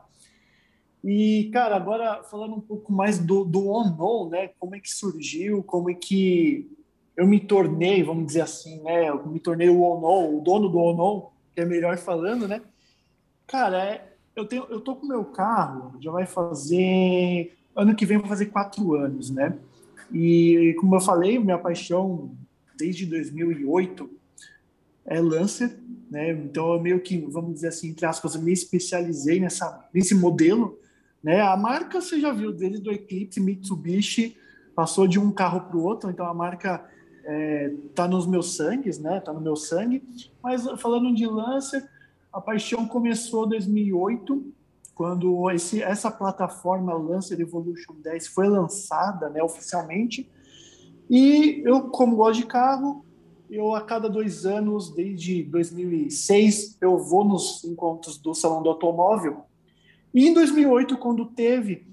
[1.03, 4.49] E, cara, agora falando um pouco mais do, do on né?
[4.59, 6.69] Como é que surgiu, como é que
[7.17, 9.09] eu me tornei, vamos dizer assim, né?
[9.09, 12.63] Eu me tornei o on o dono do on que é melhor falando, né?
[13.47, 17.57] Cara, é, eu, tenho, eu tô com meu carro, já vai fazer.
[17.75, 19.57] Ano que vem vai fazer quatro anos, né?
[20.13, 22.31] E, como eu falei, minha paixão
[22.77, 24.09] desde 2008
[25.07, 25.79] é Lancer,
[26.11, 26.31] né?
[26.33, 30.79] Então eu meio que, vamos dizer assim, entre aspas, me especializei nessa, nesse modelo
[31.23, 31.41] né?
[31.41, 34.37] A marca você já viu, desde o Eclipse, Mitsubishi,
[34.75, 36.85] passou de um carro para o outro, então a marca
[37.91, 39.19] está é, nos meus sangues, né?
[39.19, 40.03] Está no meu sangue.
[40.43, 41.89] Mas falando de Lancer,
[42.33, 44.53] a paixão começou em 2008,
[44.95, 50.29] quando esse, essa plataforma Lancer Evolution 10 foi lançada, né, oficialmente.
[51.09, 53.05] E eu, como gosto de carro,
[53.51, 59.48] eu a cada dois anos, desde 2006, eu vou nos encontros do Salão do Automóvel
[60.15, 61.87] e em 2008, quando teve,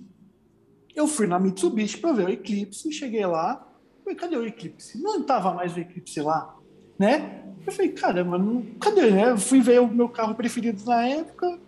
[0.96, 3.68] eu fui na Mitsubishi para ver o Eclipse, cheguei lá,
[4.04, 5.02] falei, cadê o Eclipse?
[5.02, 6.56] Não estava mais o Eclipse lá,
[6.98, 7.44] né?
[7.66, 9.32] Eu falei, caramba, não, cadê, né?
[9.32, 11.60] Eu fui ver o meu carro preferido na época,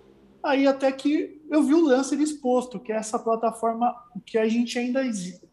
[0.42, 4.78] aí até que eu vi o Lancer exposto, que é essa plataforma que a gente
[4.78, 5.02] ainda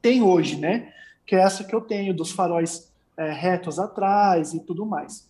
[0.00, 0.92] tem hoje, né?
[1.26, 5.28] Que é essa que eu tenho, dos faróis é, retos atrás e tudo mais.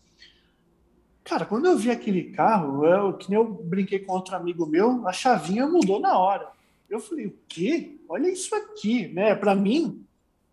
[1.24, 5.08] Cara, quando eu vi aquele carro, eu, que nem eu brinquei com outro amigo meu,
[5.08, 6.48] a chavinha mudou na hora.
[6.88, 7.98] Eu falei, o quê?
[8.08, 9.34] Olha isso aqui, né?
[9.34, 10.04] Para mim,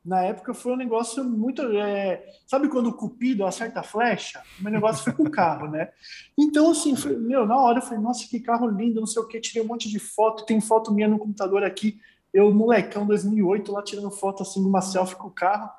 [0.04, 1.62] na época foi um negócio muito.
[1.78, 2.26] É...
[2.48, 4.42] Sabe quando o Cupido acerta a flecha?
[4.60, 5.90] O meu negócio foi com o carro, né?
[6.38, 7.18] Então, assim, foi...
[7.18, 9.42] meu, na hora eu falei, nossa, que carro lindo, não sei o quê.
[9.42, 12.00] Tirei um monte de foto, tem foto minha no computador aqui.
[12.34, 15.70] Eu, molecão, 2008, lá tirando foto assim, numa selfie com o carro.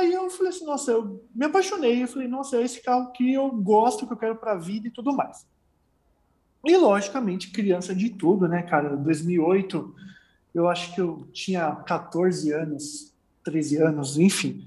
[0.00, 2.02] Aí eu falei assim, nossa, eu me apaixonei.
[2.02, 4.88] Eu falei, nossa, é esse carro que eu gosto, que eu quero para a vida
[4.88, 5.46] e tudo mais.
[6.64, 8.96] E, logicamente, criança de tudo, né, cara?
[8.96, 9.94] 2008,
[10.54, 13.12] eu acho que eu tinha 14 anos,
[13.44, 14.64] 13 anos, enfim.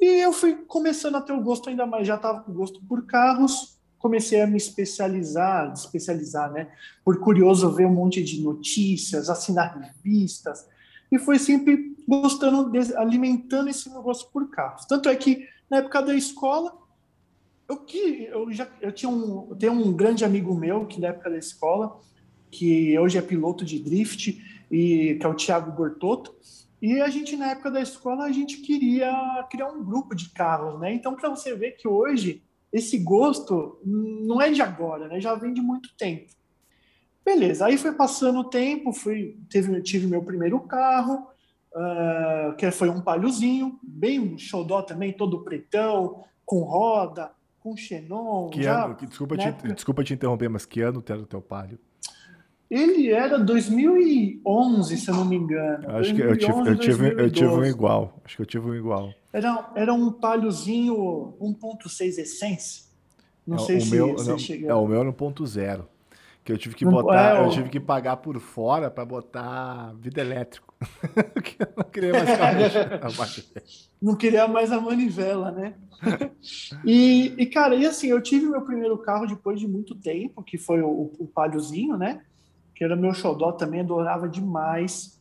[0.00, 3.04] E eu fui começando a ter o gosto ainda mais, já estava com gosto por
[3.06, 6.68] carros, comecei a me especializar, especializar, né?
[7.04, 10.66] Por curioso ver um monte de notícias, assinar revistas,
[11.12, 14.86] e foi sempre gostando, alimentando esse negócio por carros.
[14.86, 16.74] Tanto é que na época da escola,
[17.68, 21.08] eu que eu já eu tinha um eu tenho um grande amigo meu que na
[21.08, 22.00] época da escola,
[22.50, 26.34] que hoje é piloto de drift e que é o Thiago Bortotto.
[26.80, 30.80] E a gente na época da escola a gente queria criar um grupo de carros,
[30.80, 30.94] né?
[30.94, 35.20] Então para você ver que hoje esse gosto não é de agora, né?
[35.20, 36.32] Já vem de muito tempo.
[37.24, 41.28] Beleza, aí foi passando o tempo, fui, teve, tive meu primeiro carro,
[41.72, 47.30] uh, que foi um palhozinho, bem um xodó também, todo pretão, com roda,
[47.60, 48.50] com xenon.
[48.50, 51.78] Que já, ano, desculpa, te, desculpa te interromper, mas que ano era o teu palio?
[52.68, 55.90] Ele era 2011, se eu não me engano.
[55.90, 58.18] Acho 2011, que eu tive, eu, tive, eu tive um igual.
[58.24, 59.12] Acho que eu tive um igual.
[59.30, 62.84] Era, era um palhozinho 1.6 Essence.
[63.46, 64.70] Não é, sei se meu, você chegou.
[64.70, 65.84] É, o meu era 1.0
[66.44, 70.20] que eu tive que botar, é, eu tive que pagar por fora para botar vida
[70.20, 70.74] elétrico.
[71.60, 73.42] eu não queria mais carro.
[74.02, 75.74] não queria mais a manivela, né?
[76.84, 80.58] e, e, cara, e assim, eu tive meu primeiro carro depois de muito tempo, que
[80.58, 82.22] foi o, o Paliozinho, né?
[82.74, 85.20] Que era meu xodó também, adorava demais.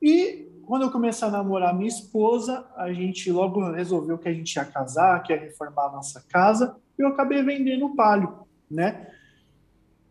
[0.00, 4.54] E quando eu comecei a namorar minha esposa, a gente logo resolveu que a gente
[4.54, 9.08] ia casar, que ia reformar a nossa casa, e eu acabei vendendo o Palio, né?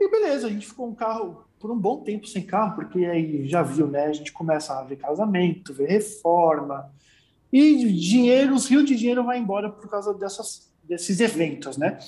[0.04, 3.48] E beleza, a gente ficou um carro por um bom tempo sem carro, porque aí
[3.48, 4.08] já viu, né?
[4.08, 6.92] A gente começa a ver casamento, ver reforma,
[7.54, 12.00] e dinheiro, os rios de dinheiro vai embora por causa dessas, desses eventos, né?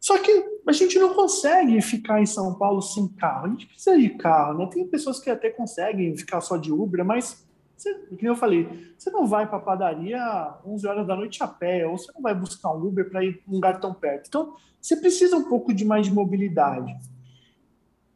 [0.00, 0.30] Só que
[0.66, 3.46] a gente não consegue ficar em São Paulo sem carro.
[3.46, 4.66] A gente precisa de carro, né?
[4.66, 7.47] Tem pessoas que até conseguem ficar só de Uber, mas,
[7.78, 11.46] você, como eu falei, você não vai para a padaria 11 horas da noite a
[11.46, 14.26] pé, ou você não vai buscar um Uber para ir um lugar tão perto.
[14.28, 16.94] Então, você precisa um pouco de mais de mobilidade.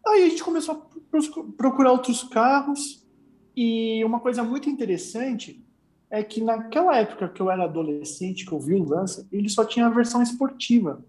[0.07, 3.07] Aí a gente começou a procurar outros carros
[3.57, 5.65] e uma coisa muito interessante
[6.11, 9.65] é que naquela época que eu era adolescente, que eu vi o Lancer, ele só
[9.65, 11.05] tinha a versão esportiva,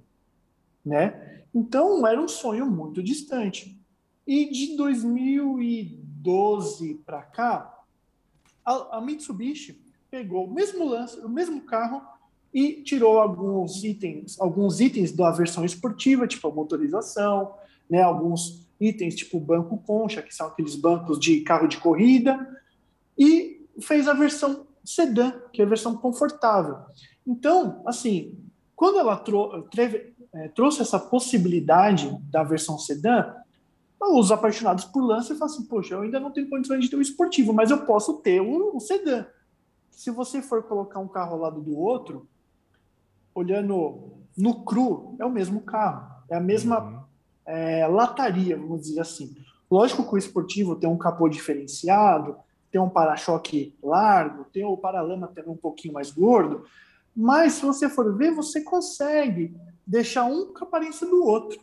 [0.86, 1.44] né?
[1.54, 3.78] Então era um sonho muito distante.
[4.26, 7.73] E de 2010 2012 para cá,
[8.66, 12.02] a, a, Mitsubishi pegou o mesmo lance, o mesmo carro
[12.54, 17.54] e tirou alguns itens, alguns itens da versão esportiva, tipo a motorização,
[17.90, 22.62] né, alguns itens tipo banco concha, que são aqueles bancos de carro de corrida,
[23.18, 26.78] e fez a versão sedã, que é a versão confortável.
[27.26, 28.38] Então, assim,
[28.76, 29.68] quando ela trou
[30.34, 33.34] é, trouxe essa possibilidade da versão sedã,
[34.12, 37.02] os apaixonados por Lancer falam assim, poxa, eu ainda não tenho condições de ter um
[37.02, 39.26] esportivo, mas eu posso ter o, o sedã.
[39.92, 42.28] Se você for colocar um carro ao lado do outro,
[43.34, 47.02] olhando no cru, é o mesmo carro, é a mesma uhum.
[47.46, 49.36] é, lataria, vamos dizer assim.
[49.70, 52.36] Lógico que o esportivo tem um capô diferenciado,
[52.72, 56.66] tem um para-choque largo, tem o paralama também um pouquinho mais gordo,
[57.16, 61.60] mas se você for ver, você consegue deixar um com a aparência do outro.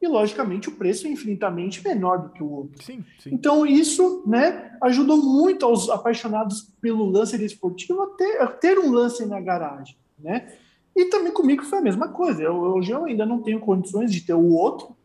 [0.00, 2.82] E, logicamente, o preço é infinitamente menor do que o outro.
[2.84, 3.30] Sim, sim.
[3.32, 8.92] Então, isso né, ajudou muito aos apaixonados pelo Lancer esportivo a ter, a ter um
[8.92, 9.96] Lancer na garagem.
[10.18, 10.52] Né?
[10.94, 12.42] E também comigo foi a mesma coisa.
[12.42, 14.96] Eu, hoje eu ainda não tenho condições de ter o outro,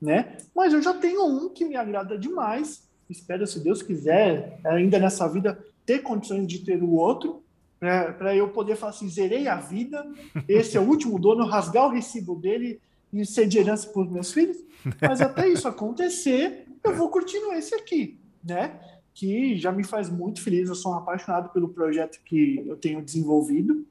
[0.00, 0.38] né?
[0.54, 2.88] mas eu já tenho um que me agrada demais.
[3.08, 7.42] Espero, se Deus quiser, ainda nessa vida, ter condições de ter o outro
[7.80, 10.04] né, para eu poder falar assim, zerei a vida,
[10.48, 12.80] esse é o último dono, rasgar o recibo dele
[13.12, 14.58] e ser de herança para os meus filhos,
[15.00, 18.80] mas até isso acontecer, eu vou curtindo esse aqui, né?
[19.14, 23.02] Que já me faz muito feliz, eu sou um apaixonado pelo projeto que eu tenho
[23.02, 23.86] desenvolvido.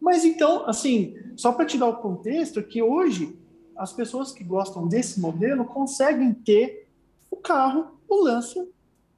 [0.00, 3.36] Mas então, assim, só para te dar o contexto, é que hoje
[3.76, 6.88] as pessoas que gostam desse modelo conseguem ter
[7.30, 8.66] o carro, o Lancer,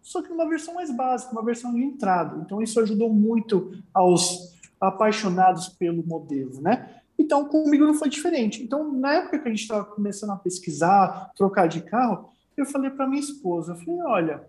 [0.02, 2.42] só que numa versão mais básica, uma versão de entrada.
[2.42, 7.02] Então, isso ajudou muito aos apaixonados pelo modelo, né?
[7.18, 8.62] Então, comigo não foi diferente.
[8.62, 12.90] Então, na época que a gente estava começando a pesquisar, trocar de carro, eu falei
[12.90, 14.48] para minha esposa, eu falei, olha,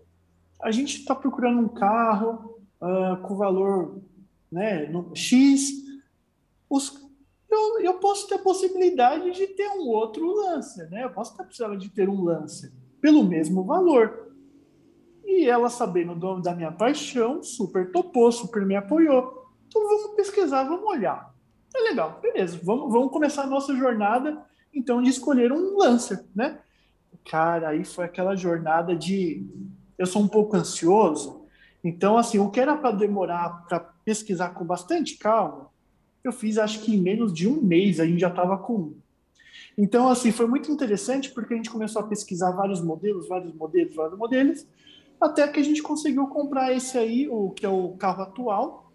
[0.60, 4.00] a gente está procurando um carro uh, com valor
[4.50, 5.72] né, no, X,
[6.68, 7.00] os,
[7.48, 11.04] eu, eu, posso ter a possibilidade de ter um outro Lancer, né?
[11.04, 14.30] Eu posso a possibilidade de ter um Lancer pelo mesmo valor.
[15.24, 19.48] E ela, sabendo do, da minha paixão, super topou, super me apoiou.
[19.66, 21.34] Então vamos pesquisar, vamos olhar.
[21.74, 22.58] É legal, beleza.
[22.62, 26.60] Vamos, vamos começar a nossa jornada, então, de escolher um Lancer, né?
[27.28, 29.46] Cara, aí foi aquela jornada de.
[29.98, 31.40] Eu sou um pouco ansioso,
[31.82, 35.70] então, assim, o que era para demorar para pesquisar com bastante calma,
[36.22, 38.96] eu fiz acho que em menos de um mês a gente já estava com um.
[39.78, 43.94] Então, assim, foi muito interessante porque a gente começou a pesquisar vários modelos, vários modelos,
[43.94, 44.66] vários modelos,
[45.18, 48.89] até que a gente conseguiu comprar esse aí, o que é o carro atual.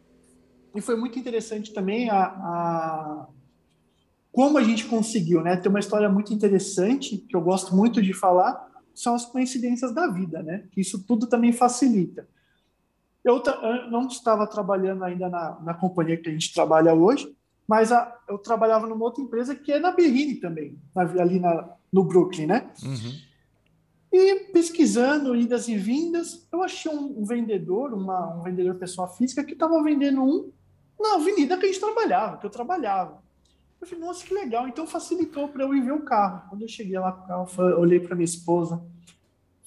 [0.76, 3.28] E foi muito interessante também a, a
[4.36, 5.56] como a gente conseguiu, né?
[5.56, 10.08] Tem uma história muito interessante que eu gosto muito de falar, são as coincidências da
[10.08, 10.66] vida, né?
[10.72, 12.28] Que isso tudo também facilita.
[13.24, 17.34] Eu, eu não estava trabalhando ainda na, na companhia que a gente trabalha hoje,
[17.66, 21.70] mas a, eu trabalhava numa outra empresa que é na Berrine também, na, ali na,
[21.92, 22.70] no Brooklyn, né?
[22.84, 23.14] Uhum.
[24.12, 29.46] E pesquisando idas e vindas, eu achei um, um vendedor, uma, um vendedor pessoa física,
[29.46, 30.52] que estava vendendo um
[31.00, 33.24] na avenida que a gente trabalhava, que eu trabalhava.
[33.82, 34.68] Eu falei, nossa, que legal.
[34.68, 36.50] Então facilitou para eu ir ver o carro.
[36.50, 38.82] Quando eu cheguei lá com o carro, olhei para minha esposa.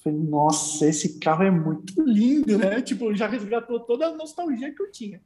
[0.03, 2.81] Falei, nossa, esse carro é muito lindo, né?
[2.83, 5.21] Tipo, já resgatou toda a nostalgia que eu tinha.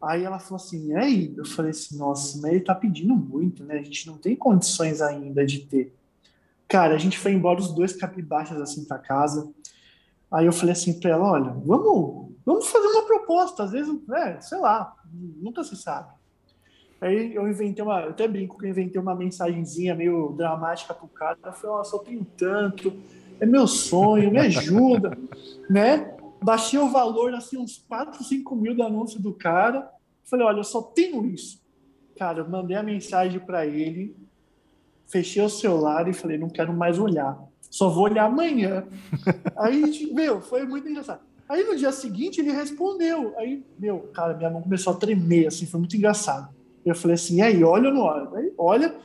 [0.00, 1.34] Aí ela falou assim, e aí?
[1.36, 3.78] Eu falei assim, nossa, mas ele tá pedindo muito, né?
[3.78, 5.92] A gente não tem condições ainda de ter.
[6.68, 9.52] Cara, a gente foi embora os dois capibaixas assim para casa.
[10.30, 14.40] Aí eu falei assim para ela, olha, vamos, vamos fazer uma proposta, às vezes, é,
[14.40, 16.14] sei lá, nunca se sabe.
[16.98, 21.06] Aí eu inventei uma, eu até brinco que eu inventei uma mensagenzinha meio dramática pro
[21.08, 21.38] cara.
[21.44, 22.92] Eu falei, só tenho tanto,
[23.38, 25.16] é meu sonho, me ajuda,
[25.68, 26.16] né?
[26.42, 29.90] Baixei o valor, assim, uns 4, 5 mil do anúncio do cara.
[30.24, 31.60] Falei, olha, eu só tenho isso.
[32.16, 34.16] Cara, eu mandei a mensagem para ele,
[35.06, 37.38] fechei o celular e falei, não quero mais olhar.
[37.70, 38.86] Só vou olhar amanhã.
[39.58, 41.27] Aí, meu, foi muito engraçado.
[41.48, 43.34] Aí no dia seguinte ele respondeu.
[43.38, 46.54] Aí, meu, cara, minha mão começou a tremer, assim, foi muito engraçado.
[46.84, 48.38] Eu falei assim, e aí, olha ou não olha?
[48.38, 48.96] Aí, olha.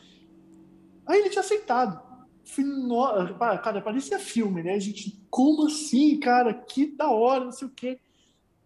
[1.05, 2.01] Aí ele tinha aceitado.
[2.43, 3.35] Falei, no...
[3.37, 4.73] Cara, parecia filme, né?
[4.73, 6.53] A gente, como assim, cara?
[6.53, 7.99] Que da hora, não sei o quê.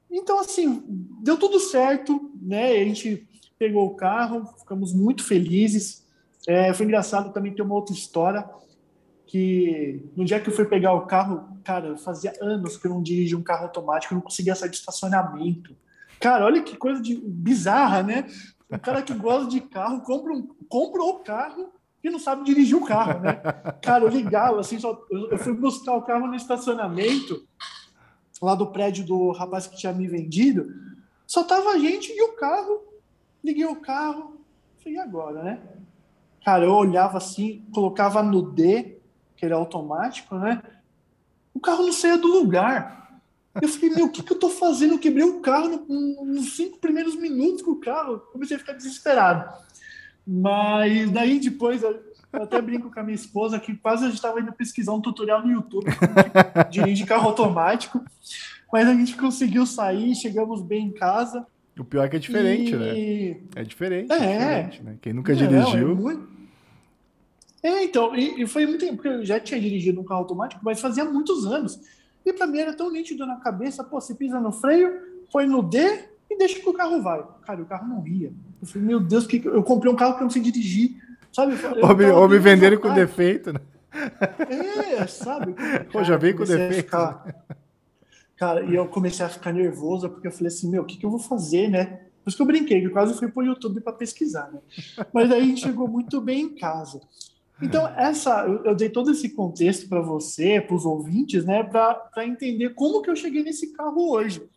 [0.09, 0.83] Então, assim,
[1.21, 2.71] deu tudo certo, né?
[2.71, 3.27] A gente
[3.59, 6.05] pegou o carro, ficamos muito felizes.
[6.47, 8.49] É, foi engraçado também ter uma outra história
[9.25, 13.03] que no dia que eu fui pegar o carro, cara, fazia anos que eu não
[13.03, 15.75] dirigia um carro automático, eu não conseguia sair de estacionamento.
[16.17, 18.25] Cara, olha que coisa de bizarra, né?
[18.71, 22.85] O cara que gosta de carro compra, um, o carro que não sabe dirigir o
[22.85, 23.33] carro, né?
[23.83, 27.45] Cara, eu ligava, assim, só, eu fui buscar o carro no estacionamento,
[28.41, 30.73] lá do prédio do rapaz que tinha me vendido,
[31.25, 32.81] só tava a gente e o carro.
[33.43, 34.39] Liguei o carro,
[34.77, 35.61] falei, e agora, né?
[36.45, 38.99] Cara, eu olhava assim, colocava no D,
[39.35, 40.61] que é automático, né?
[41.57, 43.19] O carro não saía do lugar.
[43.59, 44.93] Eu falei, meu, o que, que eu tô fazendo?
[44.93, 48.19] Eu quebrei o carro no, nos cinco primeiros minutos com o carro.
[48.31, 49.51] Comecei a ficar desesperado.
[50.25, 51.99] Mas daí depois, eu
[52.31, 55.41] até brinco com a minha esposa que quase a gente estava indo pesquisar um tutorial
[55.41, 55.87] no YouTube
[56.93, 58.05] de, carro automático.
[58.71, 61.43] Mas a gente conseguiu sair, chegamos bem em casa.
[61.75, 62.99] O pior é que é diferente, né?
[62.99, 63.29] e...
[63.31, 63.39] né?
[63.55, 64.11] É diferente.
[64.11, 64.97] É, é diferente, né?
[65.01, 65.91] Quem nunca dirigiu.
[65.91, 66.36] é, muito...
[67.63, 70.61] é, então, e, e, foi muito tempo, porque eu já tinha dirigido um carro automático,
[70.63, 71.79] mas fazia muitos anos.
[72.25, 74.91] E para mim era tão nítido na cabeça, pô, você pisa no freio,
[75.31, 75.79] foi no D
[76.29, 77.23] e deixa que o carro vai.
[77.45, 78.31] Cara, o carro não ia.
[78.61, 81.01] Eu falei, meu Deus, que eu comprei um carro que eu não sei dirigir.
[81.31, 81.53] Sabe?
[81.81, 83.59] ou me, ou me venderem com defeito, né?
[84.99, 85.55] É, sabe?
[85.91, 86.85] Pô, já veio com defeito.
[86.85, 87.45] Ficar...
[88.35, 91.05] Cara, e eu comecei a ficar nervosa, porque eu falei assim, meu, o que, que
[91.05, 91.85] eu vou fazer, né?
[92.23, 94.59] Por isso que eu brinquei, que eu quase fui pro YouTube para pesquisar, né?
[95.13, 96.99] Mas aí a gente chegou muito bem em casa.
[97.61, 102.75] Então, essa, eu, dei todo esse contexto para você, para os ouvintes, né, para entender
[102.75, 104.47] como que eu cheguei nesse carro hoje.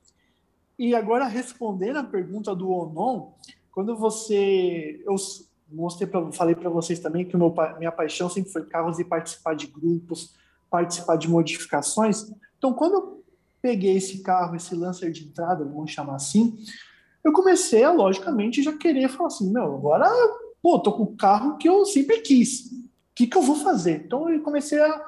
[0.78, 3.32] E agora, respondendo a pergunta do Onon,
[3.72, 5.02] quando você.
[5.06, 5.14] Eu
[5.70, 9.54] mostrei pra, falei para vocês também que meu, minha paixão sempre foi carros e participar
[9.54, 10.34] de grupos,
[10.70, 12.30] participar de modificações.
[12.58, 13.24] Então, quando eu
[13.62, 16.58] peguei esse carro, esse Lancer de entrada, vamos chamar assim,
[17.22, 20.08] eu comecei a, logicamente, já querer falar assim: meu, agora,
[20.62, 22.70] pô, tô com o carro que eu sempre quis.
[23.10, 24.02] O que, que eu vou fazer?
[24.04, 25.06] Então, eu comecei a,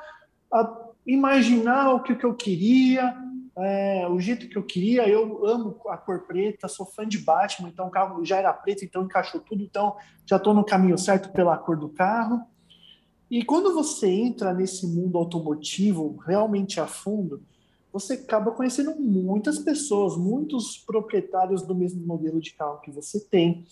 [0.52, 3.16] a imaginar o que, que eu queria,
[3.56, 5.08] é, o jeito que eu queria.
[5.08, 8.84] Eu amo a cor preta, sou fã de Batman, então o carro já era preto,
[8.84, 9.62] então encaixou tudo.
[9.62, 12.42] Então já estou no caminho certo pela cor do carro.
[13.30, 17.42] E quando você entra nesse mundo automotivo realmente a fundo,
[17.92, 23.64] você acaba conhecendo muitas pessoas, muitos proprietários do mesmo modelo de carro que você tem.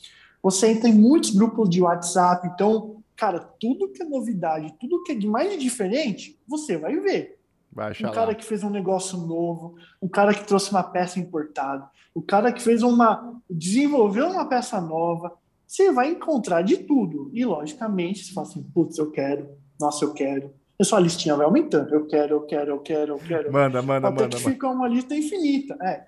[0.42, 5.12] Você entra em muitos grupos de WhatsApp, então, cara, tudo que é novidade, tudo que
[5.12, 7.38] é de mais diferente, você vai ver.
[7.70, 11.86] Vai um cara que fez um negócio novo, um cara que trouxe uma peça importada,
[12.14, 13.38] o cara que fez uma.
[13.48, 15.36] desenvolveu uma peça nova.
[15.66, 17.30] Você vai encontrar de tudo.
[17.34, 20.52] E, logicamente, você fala assim: putz, eu quero, nossa, eu quero.
[20.80, 21.94] E sua listinha vai aumentando.
[21.94, 23.52] Eu quero, eu quero, eu quero, eu quero.
[23.52, 24.36] Manda, manda, Até manda.
[24.36, 25.76] que fica uma lista infinita.
[25.82, 26.06] É.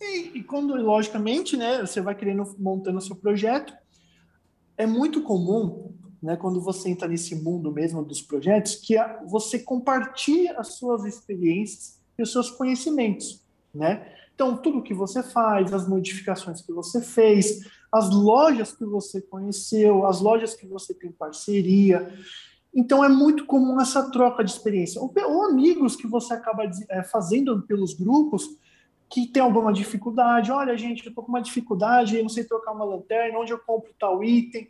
[0.00, 3.74] E, e quando, logicamente, né, você vai querendo montando o seu projeto,
[4.76, 10.58] é muito comum né, quando você entra nesse mundo mesmo dos projetos, que você compartilha
[10.58, 13.42] as suas experiências e os seus conhecimentos,
[13.74, 14.10] né?
[14.34, 17.60] Então, tudo que você faz, as modificações que você fez,
[17.92, 22.12] as lojas que você conheceu, as lojas que você tem parceria.
[22.74, 25.00] Então, é muito comum essa troca de experiência.
[25.00, 28.48] Ou, ou amigos que você acaba é, fazendo pelos grupos
[29.14, 30.50] que tem alguma dificuldade.
[30.50, 33.58] Olha, gente, eu estou com uma dificuldade, eu não sei trocar uma lanterna, onde eu
[33.58, 34.68] compro tal item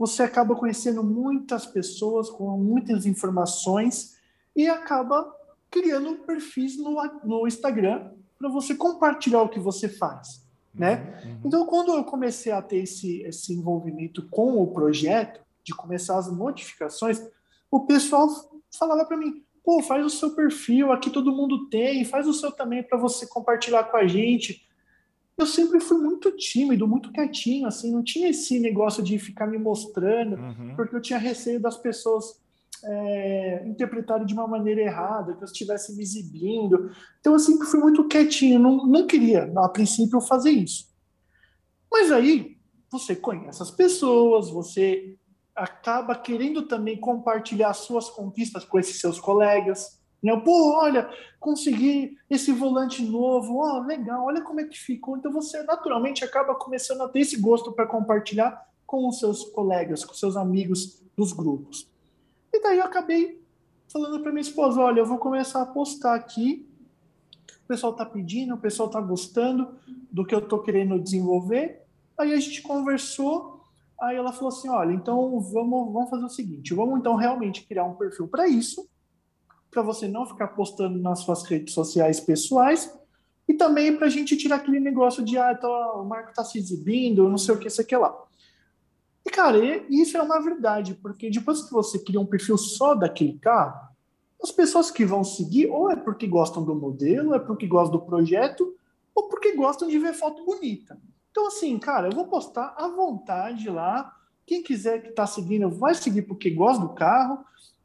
[0.00, 4.16] você acaba conhecendo muitas pessoas com muitas informações
[4.56, 5.30] e acaba
[5.70, 11.20] criando perfis no, no Instagram para você compartilhar o que você faz, né?
[11.22, 11.40] Uhum, uhum.
[11.44, 16.32] Então, quando eu comecei a ter esse, esse envolvimento com o projeto, de começar as
[16.32, 17.22] notificações,
[17.70, 18.26] o pessoal
[18.72, 22.50] falava para mim, pô, faz o seu perfil, aqui todo mundo tem, faz o seu
[22.50, 24.68] também para você compartilhar com a gente
[25.40, 29.58] eu sempre fui muito tímido, muito quietinho, assim, não tinha esse negócio de ficar me
[29.58, 30.74] mostrando, uhum.
[30.76, 32.40] porque eu tinha receio das pessoas
[32.84, 36.90] é, interpretarem de uma maneira errada, que eu estivesse me exibindo.
[37.18, 40.90] Então eu sempre fui muito quietinho, não, não queria, a princípio, fazer isso.
[41.90, 42.56] Mas aí
[42.90, 45.16] você conhece as pessoas, você
[45.60, 50.00] acaba querendo também compartilhar suas conquistas com esses seus colegas.
[50.22, 50.34] Né?
[50.42, 55.18] Pô, olha, consegui esse volante novo, ó, oh, legal, olha como é que ficou.
[55.18, 60.02] Então você naturalmente acaba começando a ter esse gosto para compartilhar com os seus colegas,
[60.02, 61.86] com seus amigos dos grupos.
[62.52, 63.40] E daí eu acabei
[63.92, 66.66] falando para minha esposa, olha, eu vou começar a postar aqui.
[67.64, 69.74] O pessoal está pedindo, o pessoal está gostando
[70.10, 71.82] do que eu estou querendo desenvolver.
[72.16, 73.59] Aí a gente conversou,
[74.00, 77.84] aí ela falou assim, olha, então vamos, vamos fazer o seguinte, vamos então realmente criar
[77.84, 78.88] um perfil para isso
[79.70, 82.92] para você não ficar postando nas suas redes sociais pessoais
[83.46, 85.58] e também para a gente tirar aquele negócio de ah,
[85.94, 88.14] o Marco está se exibindo, não sei o que, isso aqui lá.
[89.24, 93.38] E, cara, isso é uma verdade, porque depois que você cria um perfil só daquele
[93.38, 93.88] carro,
[94.42, 98.06] as pessoas que vão seguir ou é porque gostam do modelo, é porque gostam do
[98.06, 98.74] projeto,
[99.14, 100.98] ou porque gostam de ver foto bonita.
[101.30, 104.16] Então, assim, cara, eu vou postar à vontade lá
[104.46, 107.44] Quem quiser que está seguindo, vai seguir porque gosta do carro.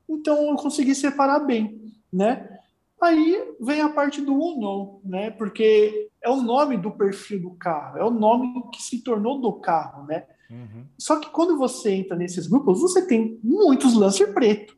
[0.10, 2.60] Então eu consegui separar bem, né?
[3.02, 5.30] Aí vem a parte do ou né?
[5.30, 9.54] Porque é o nome do perfil do carro, é o nome que se tornou do
[9.54, 10.26] carro, né?
[10.50, 10.86] Uhum.
[10.98, 14.76] Só que quando você entra nesses grupos, você tem muitos Lancer preto,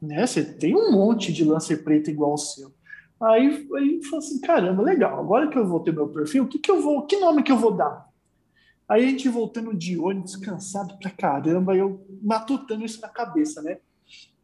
[0.00, 0.26] né?
[0.26, 2.72] Você tem um monte de Lancer preto igual o seu.
[3.22, 5.20] Aí, aí falou assim, caramba, legal.
[5.20, 7.56] Agora que eu vou ter meu perfil, que que eu vou, que nome que eu
[7.56, 8.10] vou dar?
[8.88, 13.78] Aí a gente voltando de ônibus, cansado pra caramba, eu matutando isso na cabeça, né?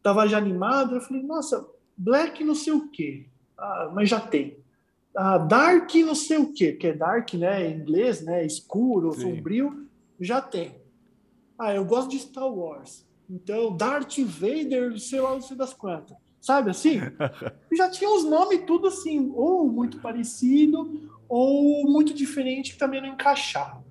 [0.01, 1.67] Tava já animado, eu falei, nossa,
[1.97, 3.27] Black não sei o quê.
[3.57, 4.57] Ah, mas já tem.
[5.13, 7.69] Ah, dark não sei o quê, que é dark, né?
[7.69, 8.45] Em inglês, né?
[8.45, 9.35] Escuro, Sim.
[9.35, 9.87] sombrio,
[10.19, 10.75] já tem.
[11.57, 13.05] Ah, eu gosto de Star Wars.
[13.29, 16.17] Então, Darth Vader, sei lá, não sei das quantas.
[16.41, 16.99] Sabe assim?
[17.75, 23.09] já tinha os nomes tudo assim, ou muito parecido, ou muito diferente, que também não
[23.09, 23.83] encaixava.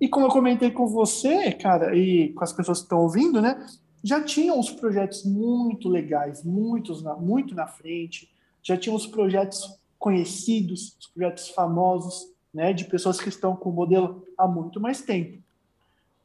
[0.00, 3.66] E como eu comentei com você, cara, e com as pessoas que estão ouvindo, né?
[4.02, 8.30] já tinham os projetos muito legais, muitos na, muito na frente,
[8.62, 13.72] já tinham os projetos conhecidos, os projetos famosos, né, de pessoas que estão com o
[13.72, 15.42] modelo há muito mais tempo.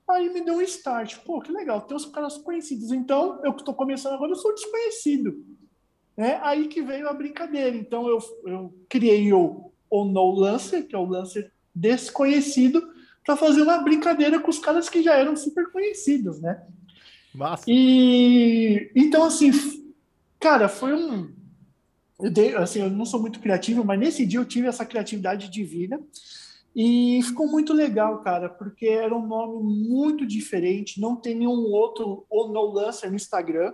[0.09, 3.61] Aí me deu um start, pô, que legal, tem os caras conhecidos, então eu que
[3.61, 5.43] estou começando agora, eu sou desconhecido.
[6.15, 7.75] É aí que veio a brincadeira.
[7.75, 12.87] Então eu, eu criei o, o No Lancer, que é o Lancer desconhecido,
[13.25, 16.61] para fazer uma brincadeira com os caras que já eram super conhecidos, né?
[17.33, 17.63] Massa.
[17.67, 19.51] E então, assim,
[20.39, 21.33] cara, foi um.
[22.21, 25.49] Eu, dei, assim, eu não sou muito criativo, mas nesse dia eu tive essa criatividade
[25.49, 25.99] divina.
[26.75, 32.25] E ficou muito legal, cara, porque era um nome muito diferente, não tem nenhum outro
[32.29, 33.71] ou no Lancer no Instagram.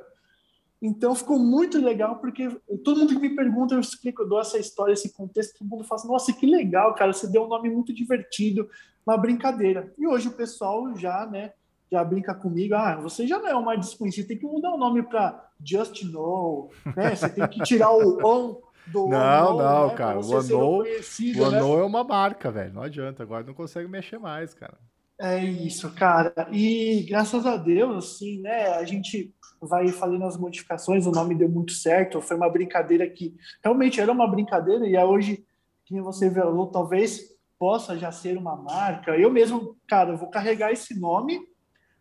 [0.82, 2.50] Então ficou muito legal, porque
[2.84, 5.84] todo mundo que me pergunta, eu explico, eu dou essa história, esse contexto, todo mundo
[5.84, 8.70] fala assim, nossa, que legal, cara, você deu um nome muito divertido,
[9.06, 9.94] uma brincadeira.
[9.98, 11.54] E hoje o pessoal já, né,
[11.92, 15.04] já brinca comigo, ah, você já não é uma desconhecida, tem que mudar o nome
[15.04, 17.16] para Just Know, né?
[17.16, 19.96] Você tem que tirar o on do Não, não, né?
[19.96, 21.82] cara, o Ono, o né?
[21.82, 24.78] é uma marca, velho, não adianta, agora não consegue mexer mais, cara.
[25.20, 31.06] É isso, cara, e graças a Deus, assim, né, a gente vai fazendo as modificações,
[31.06, 35.44] o nome deu muito certo, foi uma brincadeira que realmente era uma brincadeira e hoje,
[35.86, 39.18] que você falou, talvez possa já ser uma marca.
[39.18, 41.42] Eu mesmo, cara, vou carregar esse nome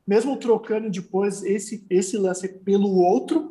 [0.08, 3.50] mesmo trocando depois esse, esse Lancer pelo outro,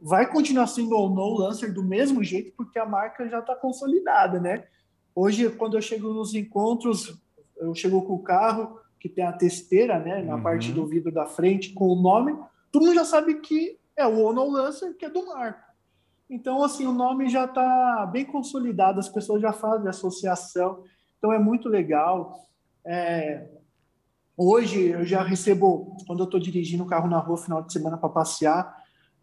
[0.00, 4.38] vai continuar sendo ou não Lancer do mesmo jeito, porque a marca já está consolidada,
[4.40, 4.64] né?
[5.14, 7.20] Hoje, quando eu chego nos encontros,
[7.56, 10.42] eu chego com o carro que tem a testeira, né, na uhum.
[10.42, 12.36] parte do vidro da frente, com o nome,
[12.70, 15.68] todo mundo já sabe que é o Ono Lancer, que é do Marco.
[16.28, 20.82] Então, assim, o nome já está bem consolidado, as pessoas já fazem associação,
[21.16, 22.44] então é muito legal.
[22.84, 23.46] É,
[24.40, 27.98] Hoje eu já recebo, quando eu estou dirigindo o carro na rua final de semana
[27.98, 28.77] para passear,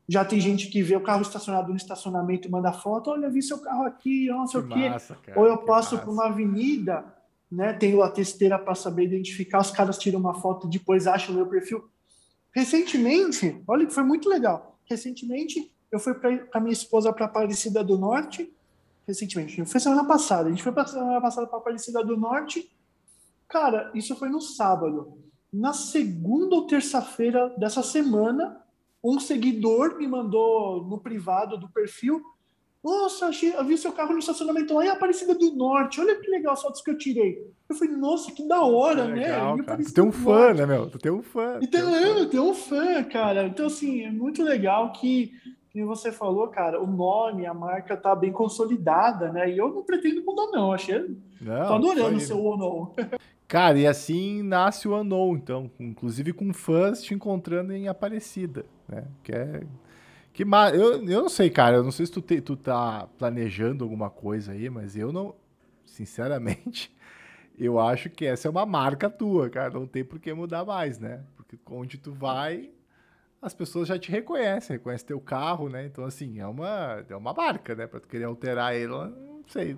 [0.08, 3.42] já tem gente que vê o carro estacionado no estacionamento e manda foto, olha, vi
[3.42, 4.90] seu carro aqui, não sei o quê.
[4.90, 7.04] Massa, cara, Ou eu passo por uma avenida,
[7.52, 11.38] né, tenho a testeira para saber identificar, os caras tiram uma foto depois acham o
[11.38, 11.90] meu perfil.
[12.54, 14.80] Recentemente, olha que foi muito legal.
[14.90, 18.52] Recentemente, eu fui com a minha esposa para Aparecida do Norte.
[19.08, 20.48] Recentemente, foi semana passada.
[20.48, 22.70] A gente foi para semana passada para Aparecida do Norte
[23.48, 25.18] Cara, isso foi no sábado.
[25.52, 28.62] Na segunda ou terça-feira dessa semana,
[29.06, 32.24] um seguidor me mandou no privado do perfil.
[32.84, 36.02] Nossa, achei, eu vi seu carro no estacionamento lá em Aparecida do Norte.
[36.02, 37.40] Olha que legal as fotos que eu tirei.
[37.70, 39.28] Eu falei, nossa, que da hora, né?
[39.28, 40.90] Legal, tu tem um fã, né, meu?
[40.90, 41.60] Tu tem um fã.
[41.62, 42.28] Então, tem um, fã.
[42.28, 43.48] tem um fã, cara.
[43.48, 45.32] Então, assim, é muito legal que,
[45.72, 49.52] que você falou, cara, o nome, a marca tá bem consolidada, né?
[49.52, 50.72] E eu não pretendo mudar, não.
[50.72, 51.16] Achei.
[51.42, 52.94] Não, Tô adorando o seu Ono.
[53.48, 59.06] Cara, e assim nasce o Unknown, então, inclusive com fãs te encontrando em Aparecida, né?
[59.24, 59.64] Que é.
[60.34, 60.44] Que
[60.74, 64.10] eu, eu não sei, cara, eu não sei se tu, te, tu tá planejando alguma
[64.10, 65.36] coisa aí, mas eu não.
[65.86, 66.94] Sinceramente,
[67.58, 69.72] eu acho que essa é uma marca tua, cara.
[69.74, 71.24] Não tem por que mudar mais, né?
[71.38, 72.72] Porque onde tu vai,
[73.42, 75.86] as pessoas já te reconhecem, reconhecem teu carro, né?
[75.86, 77.88] Então, assim, é uma, é uma marca, né?
[77.88, 79.16] Pra tu querer alterar ela,
[79.48, 79.78] sei.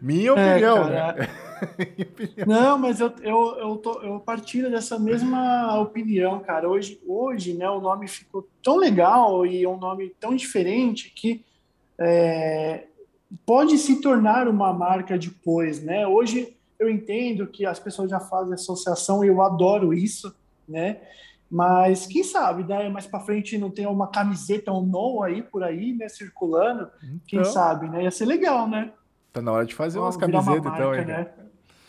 [0.00, 0.84] Minha é, opinião?
[0.88, 2.46] Minha opinião.
[2.46, 6.68] Não, mas eu, eu, eu, tô, eu partilho dessa mesma opinião, cara.
[6.68, 11.44] Hoje, hoje, né, o nome ficou tão legal e é um nome tão diferente que
[11.98, 12.86] é,
[13.46, 16.06] pode se tornar uma marca depois, né?
[16.06, 20.34] Hoje eu entendo que as pessoas já fazem associação e eu adoro isso,
[20.68, 21.00] né?
[21.52, 22.88] Mas quem sabe, né?
[22.88, 26.08] Mais para frente não tem uma camiseta um no aí por aí, né?
[26.08, 26.90] Circulando.
[27.02, 27.20] Então...
[27.26, 28.04] Quem sabe, né?
[28.04, 28.90] Ia ser legal, né?
[29.30, 31.04] Tá na hora de fazer umas camisetas, então, hein?
[31.04, 31.30] Né?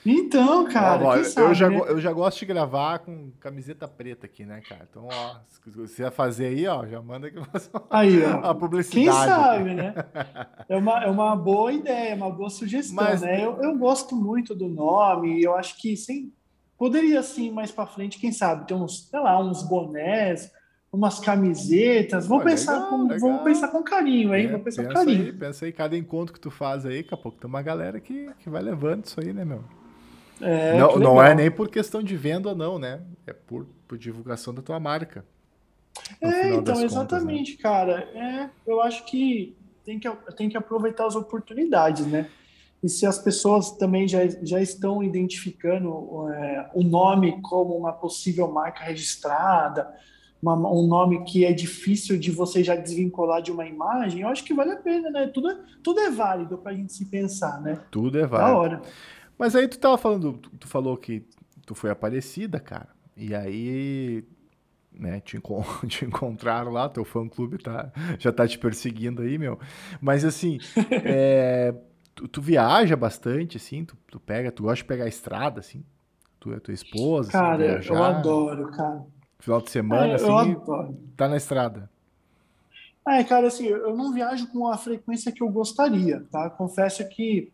[0.06, 1.82] Então, cara, ó, ó, sabe, eu, já, né?
[1.88, 4.86] eu já gosto de gravar com camiseta preta aqui, né, cara?
[4.90, 7.70] Então, ó, se você fazer aí, ó, já manda que você...
[7.90, 8.50] Aí, ó.
[8.50, 9.06] a publicidade.
[9.06, 9.94] Quem sabe, né?
[10.68, 13.46] É uma, é uma boa ideia, uma boa sugestão, Mas- né?
[13.46, 16.34] Eu, eu gosto muito do nome, eu acho que sim,
[16.78, 20.52] poderia sim, mais para frente, quem sabe, ter uns, sei lá, uns bonés,
[20.92, 22.28] umas camisetas.
[22.28, 23.20] Vou Pô, pensar legal, com, legal.
[23.20, 25.24] vou pensar com carinho aí, É, vou pensar com pensa carinho.
[25.26, 28.00] aí, pensa aí, cada encontro que tu faz aí, daqui a pouco tem uma galera
[28.00, 29.64] que, que vai levando isso aí, né, meu?
[30.42, 33.02] É, não não é nem por questão de venda ou não, né?
[33.26, 35.24] É por, por divulgação da tua marca.
[36.20, 36.86] É, então, contas, né?
[36.86, 38.02] exatamente, cara.
[38.14, 39.56] É, eu acho que
[39.86, 42.30] tem que, tem que aproveitar as oportunidades, né?
[42.84, 48.52] E se as pessoas também já, já estão identificando é, o nome como uma possível
[48.52, 49.88] marca registrada,
[50.42, 54.44] uma- um nome que é difícil de você já desvincular de uma imagem, eu acho
[54.44, 55.28] que vale a pena, né?
[55.28, 57.80] Tudo, é- tudo é válido para a gente se pensar, né?
[57.90, 58.58] Tudo é Da válido.
[58.58, 58.82] hora.
[59.38, 61.26] Mas aí tu tava falando, tu, falou que
[61.66, 62.90] tu foi aparecida, cara.
[63.16, 64.24] E aí,
[64.92, 69.38] né, te, encon- te encontraram lá, teu fã clube tá, já tá te perseguindo aí,
[69.38, 69.58] meu.
[70.02, 70.60] Mas assim,
[71.06, 71.74] é,
[72.24, 75.84] tu, tu viaja bastante, assim, tu, tu pega, tu gosta de pegar a estrada, assim.
[76.40, 77.94] Tu é tua esposa, assim, Cara, viajar.
[77.94, 79.06] eu adoro, cara.
[79.40, 80.98] Final de semana, É, assim, eu adoro.
[81.18, 81.90] tá na estrada.
[83.08, 86.50] É, cara, assim, eu não viajo com a frequência que eu gostaria, tá?
[86.50, 87.52] Confesso que,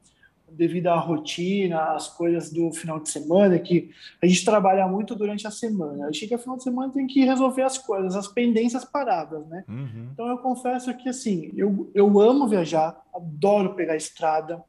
[0.52, 3.92] devido à rotina, às coisas do final de semana, que
[4.22, 6.08] a gente trabalha muito durante a semana.
[6.08, 9.64] Aí chega final de semana tem que resolver as coisas, as pendências paradas, né?
[9.68, 10.10] Uhum.
[10.14, 14.64] Então eu confesso que, assim, eu, eu amo viajar, adoro pegar estrada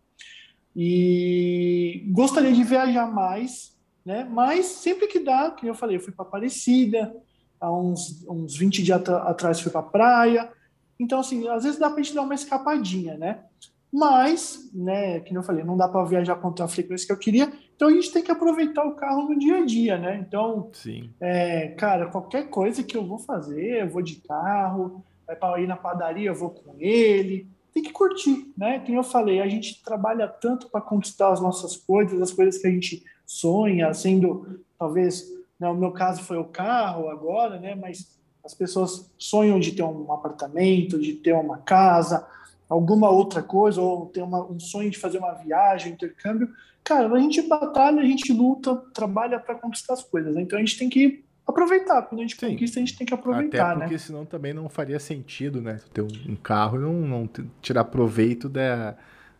[0.74, 4.26] e gostaria de viajar mais, né?
[4.30, 7.14] Mas sempre que dá, que eu falei, eu fui para Aparecida,
[7.60, 10.50] há uns, uns 20 dias atrás fui para praia.
[10.98, 13.44] Então, assim, às vezes dá para a gente dar uma escapadinha, né?
[13.92, 17.52] Mas, né, que eu falei, não dá para viajar com a frequência que eu queria,
[17.74, 20.24] então a gente tem que aproveitar o carro no dia a dia, né?
[20.26, 21.10] Então, Sim.
[21.20, 25.66] é, cara, qualquer coisa que eu vou fazer, eu vou de carro, vai para ir
[25.66, 27.48] na padaria, eu vou com ele.
[27.72, 28.80] Tem que curtir, né?
[28.80, 32.66] Como eu falei, a gente trabalha tanto para conquistar as nossas coisas, as coisas que
[32.66, 35.24] a gente sonha, sendo talvez,
[35.58, 37.74] né, o meu caso foi o carro agora, né?
[37.74, 42.26] Mas as pessoas sonham de ter um apartamento, de ter uma casa,
[42.70, 46.48] alguma outra coisa, ou ter uma, um sonho de fazer uma viagem, intercâmbio.
[46.84, 50.34] Cara, a gente batalha, a gente luta, trabalha para conquistar as coisas.
[50.34, 50.42] Né?
[50.42, 52.02] Então a gente tem que aproveitar.
[52.02, 52.52] Quando a gente Sim.
[52.52, 53.98] conquista, a gente tem que aproveitar, Até porque né?
[53.98, 55.80] senão também não faria sentido, né?
[55.92, 57.28] Ter um, carro e não, não
[57.60, 58.96] tirar proveito da,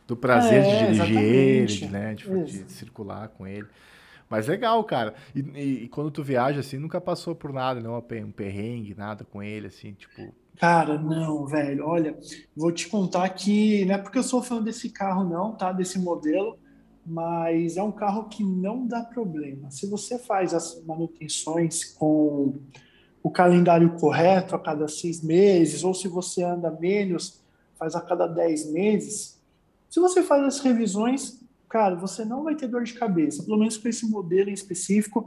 [0.08, 1.86] do prazer É, de dirigir ele, exatamente.
[1.86, 2.14] de, né?
[2.14, 3.66] De, de circular com ele.
[4.28, 5.14] Mas legal, cara.
[5.34, 7.96] E, e- e quando tu viaja, assim, nunca passou por nada, não?
[7.96, 10.34] Um perrengue, nada com ele, assim, tipo...
[10.60, 11.86] Cara, não, velho.
[11.86, 12.18] Olha,
[12.54, 15.72] vou te contar que não é porque eu sou fã desse carro, não, tá?
[15.72, 16.58] Desse modelo,
[17.04, 19.70] mas é um carro que não dá problema.
[19.70, 22.58] Se você faz as manutenções com
[23.22, 27.40] o calendário correto a cada seis meses, ou se você anda menos,
[27.78, 29.40] faz a cada dez meses.
[29.88, 31.40] Se você faz as revisões,
[31.70, 35.26] cara, você não vai ter dor de cabeça, pelo menos com esse modelo em específico.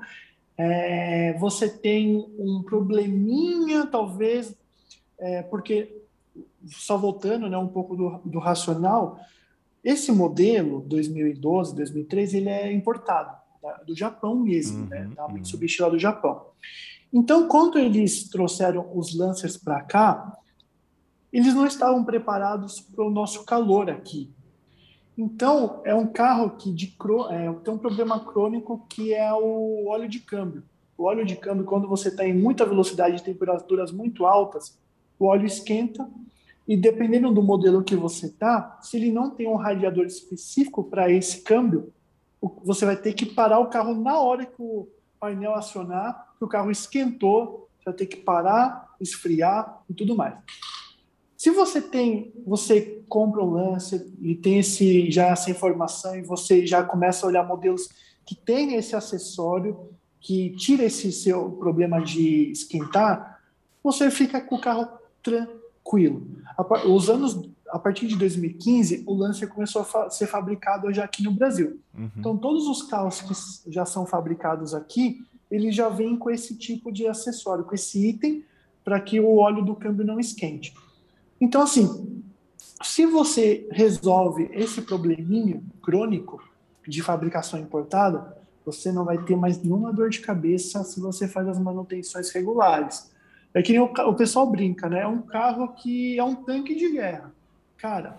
[0.56, 4.56] É, você tem um probleminha, talvez,
[5.24, 6.04] é, porque,
[6.68, 9.18] só voltando né, um pouco do, do racional,
[9.82, 13.82] esse modelo 2012, 2013, ele é importado tá?
[13.88, 15.34] do Japão mesmo, Uhum, né, da uhum.
[15.34, 16.48] Mitsubishi lá do Japão.
[17.12, 20.38] Então, quando eles trouxeram os Lancers para cá,
[21.32, 24.30] eles não estavam preparados para o nosso calor aqui.
[25.18, 26.94] Então, é um carro que de,
[27.30, 30.64] é, tem um problema crônico que é o óleo de câmbio.
[30.98, 34.78] O óleo de câmbio, quando você está em muita velocidade e temperaturas muito altas,
[35.20, 36.10] o óleo esquenta
[36.68, 41.12] e dependendo do modelo que você tá, se ele não tem um radiador específico para
[41.12, 41.92] esse câmbio,
[42.64, 44.88] você vai ter que parar o carro na hora que o
[45.20, 50.36] painel acionar, que o carro esquentou, você vai ter que parar, esfriar e tudo mais.
[51.38, 56.66] Se você tem, você compra um Lancer e tem esse, já essa informação e você
[56.66, 57.90] já começa a olhar modelos
[58.26, 59.90] que tem esse acessório
[60.22, 63.42] que tira esse seu problema de esquentar,
[63.84, 64.88] você fica com o carro
[65.24, 66.28] tranquilo.
[66.88, 71.24] Os anos, a partir de 2015, o Lancer começou a fa- ser fabricado já aqui
[71.24, 71.80] no Brasil.
[71.98, 72.10] Uhum.
[72.18, 76.92] Então, todos os carros que já são fabricados aqui, eles já vêm com esse tipo
[76.92, 78.44] de acessório, com esse item,
[78.84, 80.74] para que o óleo do câmbio não esquente.
[81.40, 82.22] Então, assim,
[82.84, 86.44] se você resolve esse probleminha crônico
[86.88, 91.48] de fabricação importada, você não vai ter mais nenhuma dor de cabeça se você faz
[91.48, 93.12] as manutenções regulares.
[93.54, 95.02] É que nem o, o pessoal brinca, né?
[95.02, 97.32] É um carro que é um tanque de guerra.
[97.78, 98.18] Cara,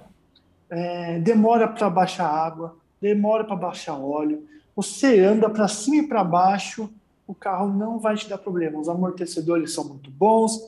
[0.70, 6.24] é, demora para baixar água, demora para baixar óleo, você anda para cima e para
[6.24, 6.90] baixo,
[7.26, 8.78] o carro não vai te dar problema.
[8.78, 10.60] Os amortecedores são muito bons.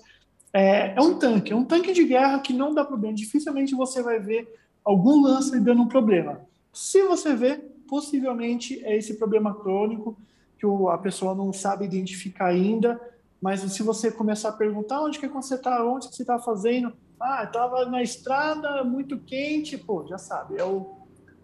[0.53, 3.15] É, é, um tanque, é um tanque de guerra que não dá problema.
[3.15, 4.49] Dificilmente você vai ver
[4.85, 6.41] algum lance dando um problema.
[6.73, 7.57] Se você vê,
[7.89, 10.17] possivelmente é esse problema crônico
[10.59, 13.01] que a pessoa não sabe identificar ainda.
[13.41, 16.93] Mas se você começar a perguntar onde que você está, onde que você está fazendo,
[17.21, 20.59] ah, estava na estrada muito quente, pô, já sabe.
[20.59, 20.97] É o,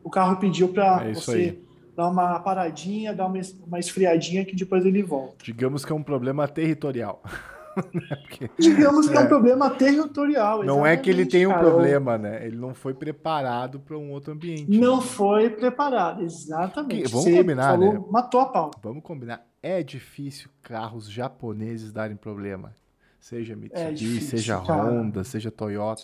[0.03, 1.65] o carro pediu para é você aí.
[1.97, 5.37] dar uma paradinha, dar uma, uma esfriadinha que depois ele volta.
[5.43, 7.23] Digamos que é um problema territorial.
[7.75, 10.63] Porque, Digamos que é, é um problema territorial.
[10.63, 12.47] Não é que ele tem um cara, problema, né?
[12.47, 14.71] Ele não foi preparado para um outro ambiente.
[14.71, 15.03] Não né?
[15.03, 17.11] foi preparado, exatamente.
[17.11, 18.03] vamos Você combinar, falou, né?
[18.11, 18.71] Matou a pau.
[18.83, 19.43] Vamos combinar.
[19.63, 22.75] É difícil carros japoneses darem problema.
[23.21, 24.83] Seja Mitsubishi, é difícil, seja cara.
[24.83, 26.03] Honda, seja Toyota.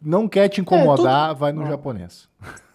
[0.00, 1.38] Não quer te incomodar, é, tudo...
[1.38, 2.28] vai no japonês.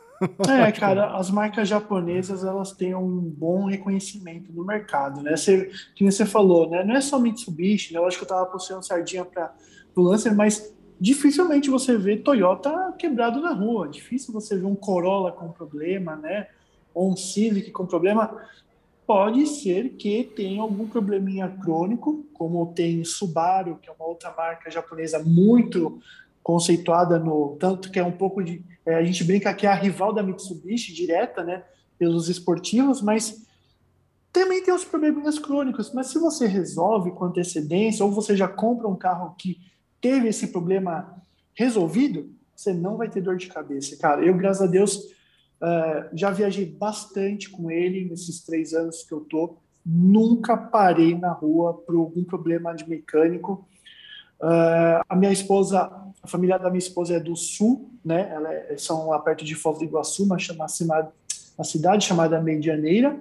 [0.47, 5.35] É, cara, as marcas japonesas elas têm um bom reconhecimento no mercado, né?
[5.35, 6.81] Você, que você falou, né?
[6.81, 7.99] Não é só Mitsubishi, né?
[7.99, 9.53] Eu acho que eu tava puxando sardinha para
[9.93, 13.89] o Lancer, mas dificilmente você vê Toyota quebrado na rua.
[13.89, 16.47] Difícil você ver um Corolla com problema, né?
[16.93, 18.39] Ou um Civic com problema.
[19.06, 24.72] Pode ser que tenha algum probleminha crônico, como tem Subaru, que é uma outra marca
[24.72, 25.99] japonesa muito
[26.41, 29.76] conceituada no tanto que é um pouco de é, a gente brinca que é a
[29.76, 31.64] rival da Mitsubishi direta, né,
[31.97, 33.45] pelos esportivos, mas
[34.32, 35.93] também tem os probleminhas crônicos.
[35.93, 39.58] Mas se você resolve com antecedência ou você já compra um carro que
[40.01, 41.22] teve esse problema
[41.54, 44.26] resolvido, você não vai ter dor de cabeça, cara.
[44.26, 45.14] Eu, graças a Deus,
[45.64, 49.57] uh, já viajei bastante com ele nesses três anos que eu tô.
[49.86, 53.68] Nunca parei na rua por algum problema de mecânico.
[54.41, 55.89] Uh, a minha esposa,
[56.22, 58.30] a família da minha esposa é do sul, né?
[58.30, 61.11] Ela é, são lá perto de Foz do Iguaçu, uma, uma,
[61.57, 63.18] uma cidade chamada Medianeira.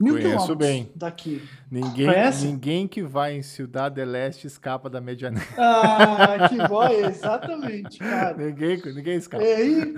[0.00, 0.90] Mil Conheço bem.
[0.94, 1.42] daqui.
[1.70, 2.08] Ninguém,
[2.42, 5.46] ninguém que vai em Cidade Leste escapa da Medianeira.
[5.56, 8.36] Ah, que bom, exatamente, cara.
[8.36, 9.42] ninguém, ninguém escapa.
[9.42, 9.94] aí,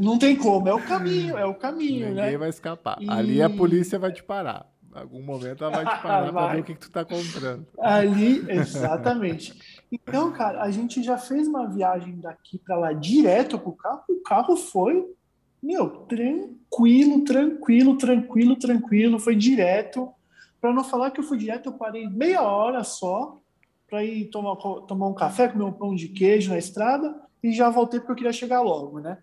[0.00, 2.22] não tem como, é o caminho, é o caminho, ninguém né?
[2.22, 2.96] Ninguém vai escapar.
[3.00, 3.10] E...
[3.10, 6.64] Ali a polícia vai te parar algum momento ela vai te parar para ver o
[6.64, 7.66] que, que tu está comprando.
[7.80, 9.84] Ali, exatamente.
[9.90, 14.02] Então, cara, a gente já fez uma viagem daqui para lá direto com o carro.
[14.08, 15.04] O carro foi,
[15.64, 19.18] meu, tranquilo, tranquilo, tranquilo, tranquilo.
[19.18, 20.10] Foi direto.
[20.60, 23.38] Para não falar que eu fui direto, eu parei meia hora só
[23.88, 27.68] para ir tomar, tomar um café, comer um pão de queijo na estrada e já
[27.68, 29.18] voltei porque eu queria chegar logo, né?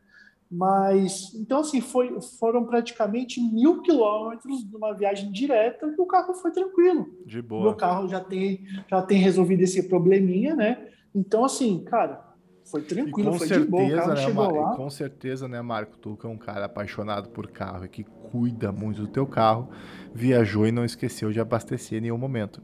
[0.50, 6.52] Mas, então, assim, foi, foram praticamente mil quilômetros numa viagem direta e o carro foi
[6.52, 7.08] tranquilo.
[7.26, 7.64] De boa.
[7.64, 10.89] Meu carro já tem, já tem resolvido esse probleminha, né?
[11.16, 12.31] Então, assim, cara,
[12.72, 13.84] foi tranquilo, foi certeza, de boa.
[13.84, 14.76] O carro né, chegou lá.
[14.76, 15.98] Com certeza, né, Marco?
[15.98, 19.70] Tu que é um cara apaixonado por carro e que cuida muito do teu carro,
[20.14, 22.62] viajou e não esqueceu de abastecer em nenhum momento.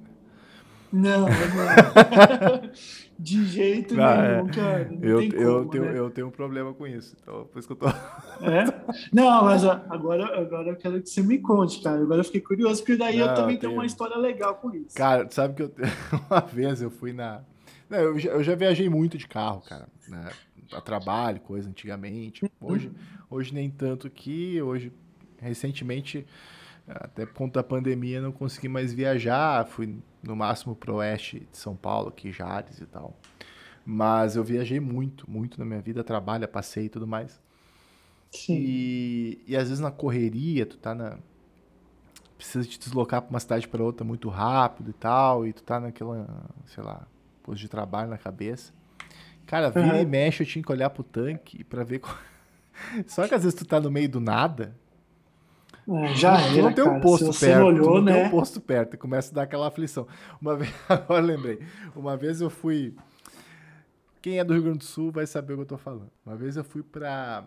[0.91, 2.72] Não, não.
[3.20, 4.51] De jeito não, nenhum, é.
[4.51, 4.89] cara.
[4.91, 5.99] Não eu, como, eu, tenho, né?
[5.99, 7.16] eu tenho um problema com isso.
[7.22, 7.88] Então, por isso que eu tô.
[7.88, 8.64] É?
[9.12, 11.99] Não, mas agora, agora eu quero que você me conte, cara.
[12.01, 14.95] Agora eu fiquei curioso, porque daí não, eu também tenho uma história legal com isso.
[14.95, 15.72] Cara, sabe que eu,
[16.30, 17.41] uma vez eu fui na.
[17.89, 19.88] Eu, já, eu já viajei muito de carro, cara.
[20.07, 20.29] Né?
[20.71, 22.49] A trabalho, coisa antigamente.
[22.59, 22.91] Hoje,
[23.29, 24.61] hoje nem tanto que.
[24.61, 24.91] Hoje,
[25.39, 26.25] recentemente
[26.88, 31.57] até por conta da pandemia não consegui mais viajar, fui no máximo pro oeste de
[31.57, 33.13] São Paulo, aqui Jales e tal.
[33.85, 37.41] Mas eu viajei muito, muito na minha vida, trabalho, passei e tudo mais.
[38.31, 38.55] Sim.
[38.57, 41.17] E, e às vezes na correria, tu tá na
[42.38, 45.79] precisa te deslocar para uma cidade para outra muito rápido e tal, e tu tá
[45.79, 47.07] naquela, sei lá,
[47.47, 48.73] posto de trabalho na cabeça.
[49.45, 50.01] Cara, vira uhum.
[50.01, 52.15] e mexe, eu tinha que olhar pro tanque para ver qual...
[53.07, 54.75] Só que às vezes tu tá no meio do nada,
[55.87, 58.13] é, já era, não tem um posto perto, olhou, não né?
[58.13, 60.05] tem um posto perto, e começa a dar aquela aflição.
[60.41, 61.59] Uma vez, agora lembrei,
[61.95, 62.93] uma vez eu fui,
[64.21, 66.11] quem é do Rio Grande do Sul vai saber o que eu tô falando.
[66.25, 67.45] Uma vez eu fui para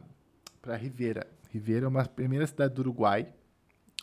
[0.62, 1.26] para Ribeira.
[1.50, 3.28] Ribeira é uma primeira cidade do Uruguai,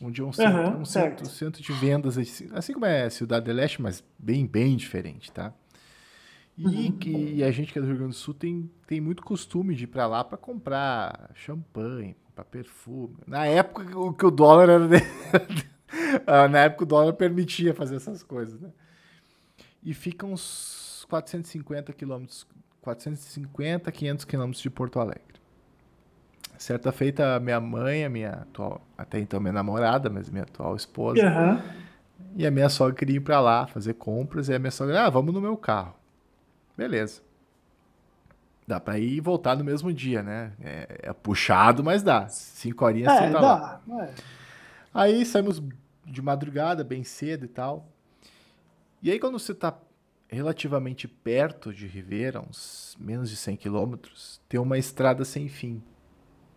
[0.01, 3.45] onde é um, centro, uhum, um centro, centro de vendas, assim, assim como é Cidade
[3.45, 5.53] do Leste, mas bem, bem diferente, tá?
[6.57, 6.97] E, uhum.
[7.35, 9.83] e, a gente que é do Rio Grande do Sul tem, tem muito costume de
[9.83, 13.17] ir para lá para comprar champanhe, para perfume.
[13.27, 14.87] Na época que o dólar era.
[16.27, 18.69] Ah, na época o dólar permitia fazer essas coisas, né?
[19.81, 22.45] E fica uns 450 quilômetros,
[22.81, 25.23] 450, 500 quilômetros de Porto Alegre.
[26.57, 31.21] Certa feita, minha mãe, a minha atual, até então minha namorada, mas minha atual esposa,
[31.23, 31.61] uhum.
[32.35, 35.09] e a minha sogra queria ir para lá fazer compras, e a minha sogra, ah,
[35.09, 35.96] vamos no meu carro.
[36.77, 37.21] Beleza.
[38.67, 40.51] Dá pra ir e voltar no mesmo dia, né?
[40.61, 42.27] É, é puxado, mas dá.
[42.27, 43.81] Cinco horinhas É, você tá lá.
[43.87, 44.03] dá.
[44.03, 44.13] É.
[44.93, 45.61] Aí saímos
[46.05, 47.87] de madrugada, bem cedo e tal.
[49.01, 49.77] E aí quando você tá
[50.27, 55.81] relativamente perto de Ribeira, uns menos de 100 quilômetros, tem uma estrada sem fim.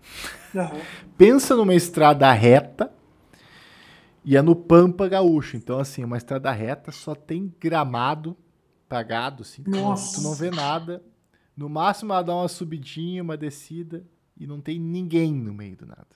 [1.16, 2.92] Pensa numa estrada reta
[4.24, 5.56] e é no Pampa Gaúcho.
[5.56, 8.36] Então, assim, uma estrada reta só tem gramado
[8.90, 9.62] pagado, assim.
[9.62, 10.16] tu não- Nossa.
[10.20, 11.02] Tu não vê nada.
[11.56, 14.04] No máximo ela dá uma subidinha, uma descida
[14.36, 16.06] e não tem ninguém no meio do nada.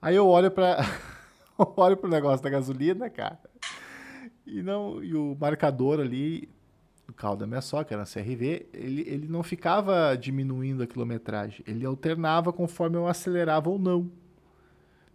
[0.00, 0.78] Aí eu olho para
[1.58, 3.40] olho pro negócio da gasolina, cara.
[4.46, 6.48] E não, e o marcador ali
[7.06, 11.62] do carro da minha sogra, que era CRV, ele, ele não ficava diminuindo a quilometragem,
[11.66, 14.10] ele alternava conforme eu acelerava ou não.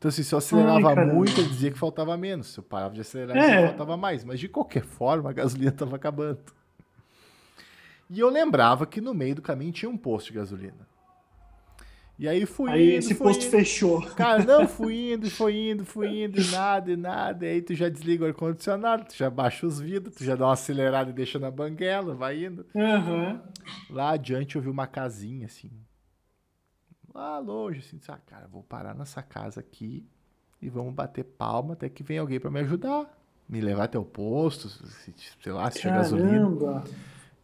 [0.01, 2.47] Então, assim, se eu acelerava Ai, muito, ele dizia que faltava menos.
[2.47, 3.67] Se eu parava de acelerar, É.
[3.67, 4.23] faltava mais.
[4.23, 6.39] Mas de qualquer forma, a gasolina estava acabando.
[8.09, 10.89] E eu lembrava que no meio do caminho tinha um posto de gasolina.
[12.17, 13.51] E aí fui Aí indo, esse fui posto indo.
[13.51, 14.01] fechou.
[14.15, 17.45] Cara, não, fui indo, foi indo, fui indo, e nada, e nada.
[17.45, 20.47] E aí tu já desliga o ar-condicionado, tu já baixa os vidros, tu já dá
[20.47, 22.65] uma acelerada e deixa na banguela, vai indo.
[22.75, 23.39] Aham.
[23.87, 25.69] Lá adiante eu vi uma casinha, assim.
[27.13, 27.97] Lá longe, assim.
[27.97, 30.05] disse, Ah, cara, vou parar nessa casa aqui
[30.61, 33.17] e vamos bater palma até que venha alguém pra me ajudar.
[33.49, 36.47] Me levar até o posto, se- sei lá, se tiver gasolina.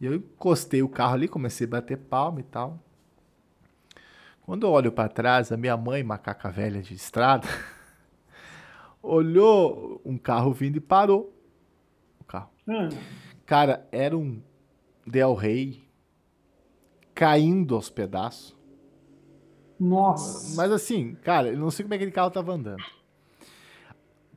[0.00, 2.78] E eu encostei o carro ali, comecei a bater palma e tal.
[4.42, 7.46] Quando eu olho pra trás, a minha mãe, macaca velha de estrada,
[9.02, 11.34] olhou um carro vindo e parou
[12.20, 12.50] o carro.
[12.66, 12.88] Ah,
[13.44, 14.40] Cara, era um
[15.06, 15.86] Del Rey
[17.14, 18.56] caindo aos pedaços.
[19.78, 20.56] Nossa.
[20.56, 22.82] Mas assim, cara, eu não sei como é que aquele carro tava andando.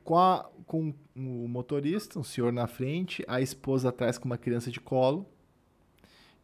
[0.04, 4.70] Com, a- com o motorista, um senhor na frente, a esposa atrás com uma criança
[4.70, 5.26] de colo.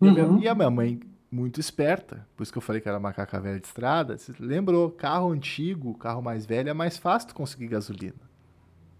[0.01, 0.39] E, a minha, Uhum.
[0.41, 3.59] e a minha mãe, muito esperta, por isso que eu falei que era macaca velha
[3.61, 8.29] de estrada, lembrou, carro antigo, carro mais velho, é mais fácil tu conseguir gasolina.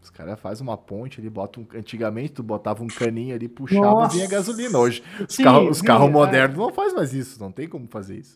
[0.03, 1.63] Os caras fazem uma ponte ali, botam.
[1.65, 4.15] um- Antigamente, tu botava um caninho ali, puxava Nossa.
[4.15, 4.79] e vinha gasolina.
[4.79, 6.13] Hoje, os carros, carros é.
[6.13, 8.35] modernos não fazem mais isso, não tem como fazer isso.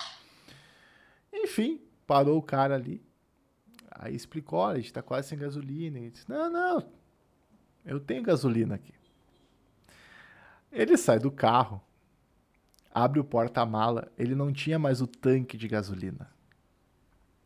[1.42, 3.02] Enfim, parou o cara ali.
[3.90, 5.98] Aí explicou: olha, a gente tá quase sem gasolina.
[5.98, 6.88] Ele disse: não, não,
[7.84, 8.94] eu tenho gasolina aqui.
[10.70, 11.82] Ele sai do carro,
[12.94, 16.30] abre o porta-mala, ele não tinha mais o tanque de gasolina.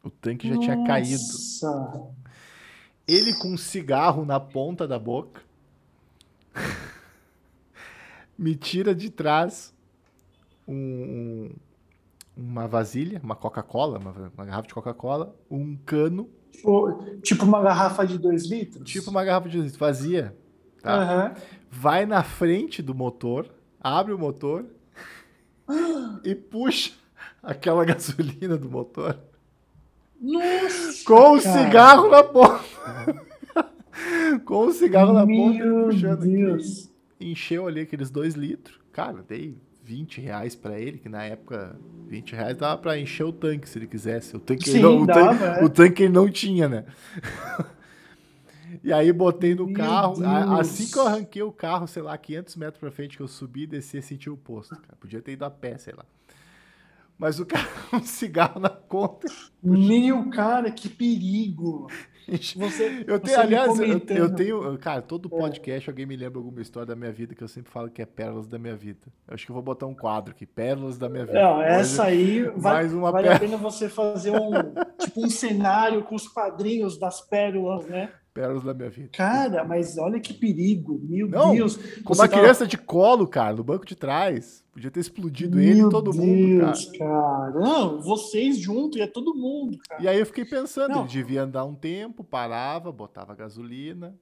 [0.02, 1.20] O tanque já tinha caído.
[1.20, 2.14] Nossa.
[3.08, 5.42] Ele com um cigarro na ponta da boca
[8.38, 9.74] me tira de trás
[10.66, 11.50] um-
[12.36, 18.06] uma vasilha, uma Coca-Cola, uma, uma garrafa de Coca-Cola, um cano, Tipo, tipo uma garrafa
[18.06, 18.90] de dois litros?
[18.90, 20.34] tipo uma garrafa de litro vazia,
[20.82, 20.94] tá?
[20.94, 21.34] Aham.
[21.70, 23.46] Vai na frente do motor,
[23.80, 24.64] abre o motor
[26.24, 26.92] e puxa
[27.42, 29.18] aquela gasolina do motor
[30.20, 31.04] Nossa.
[31.04, 32.64] com o cigarro na ponta.
[34.46, 36.32] com o cigarro na ponta, puxando aqui.
[36.32, 36.90] Deus.
[37.20, 38.78] encheu ali aqueles dois litros.
[38.92, 41.78] Cara, dei 20 reais pra ele, que na época
[42.08, 44.36] 20 reais dava pra encher o tanque se ele quisesse.
[44.36, 45.64] O tanque, ele Sim, não, o, tanque, é.
[45.64, 46.84] o tanque ele não tinha, né?
[48.82, 50.14] e aí botei no Meu carro.
[50.14, 50.60] Deus.
[50.60, 53.62] assim que eu arranquei o carro, sei lá, 500 metros pra frente, que eu subi
[53.62, 54.74] e desci, senti o posto.
[54.74, 54.96] Cara.
[54.98, 56.04] Podia ter ido a pé, sei lá.
[57.16, 59.28] Mas o cara um cigarro na conta.
[59.62, 61.86] Meu, cara, que perigo.
[62.28, 66.38] Você, Eu você tenho, me aliás, eu, eu tenho, cara, todo podcast alguém me lembra
[66.38, 69.06] alguma história da minha vida que eu sempre falo que é pérolas da minha vida.
[69.28, 71.40] Eu acho que eu vou botar um quadro aqui, pérolas da minha vida.
[71.40, 73.38] Não, essa aí vai, mais uma vale a pérola.
[73.38, 74.50] pena você fazer um
[74.98, 78.12] tipo um cenário com os quadrinhos das pérolas, né?
[78.36, 79.08] Pérolas da minha vida.
[79.14, 81.78] Cara, mas olha que perigo, meu Não, Deus.
[82.04, 84.62] Com uma criança de colo, cara, no banco de trás.
[84.70, 86.72] Podia ter explodido ele e Meu todo mundo, cara.
[86.72, 87.50] Deus, cara.
[87.58, 90.02] Não, vocês juntos, é todo mundo, cara.
[90.02, 91.00] E aí eu fiquei pensando, Não.
[91.00, 94.14] ele devia andar um tempo, parava, botava gasolina,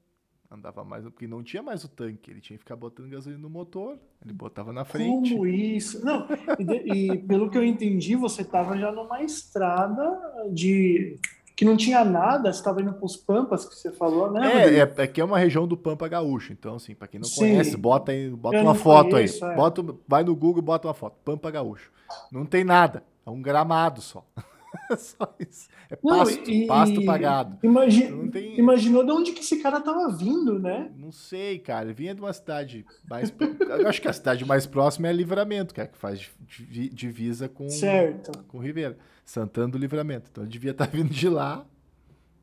[0.48, 3.50] andava mais, porque não tinha mais o tanque, ele tinha que ficar botando gasolina no
[3.50, 5.32] motor, ele botava na frente.
[5.32, 6.04] Como isso?
[6.04, 6.24] Não,
[6.60, 10.20] e, e pelo que eu entendi, você estava já numa estrada
[10.52, 11.18] de
[11.56, 14.66] que não tinha nada, você estava indo para os Pampas que você falou, né?
[14.66, 17.40] É, é, aqui é uma região do Pampa Gaúcho, então assim, pra quem não Sim.
[17.40, 19.56] conhece, bota aí, bota Eu uma foto conheço, aí, é.
[19.56, 21.92] bota, vai no Google e bota uma foto, Pampa Gaúcho.
[22.30, 24.24] Não tem nada, é um gramado só.
[24.90, 25.68] É só isso.
[25.90, 27.58] É Não, pasto, e- pasto pagado.
[27.62, 30.90] Imagi- Não tem- Imaginou de onde que esse cara tava vindo, né?
[30.96, 31.84] Não sei, cara.
[31.86, 33.32] Ele vinha de uma cidade mais.
[33.80, 36.88] Eu acho que a cidade mais próxima é Livramento, que é a que faz divi-
[36.88, 38.32] divisa com, Certo.
[38.48, 38.96] com Ribeira.
[39.24, 40.28] Santana do Livramento.
[40.30, 41.64] Então ele devia estar vindo de lá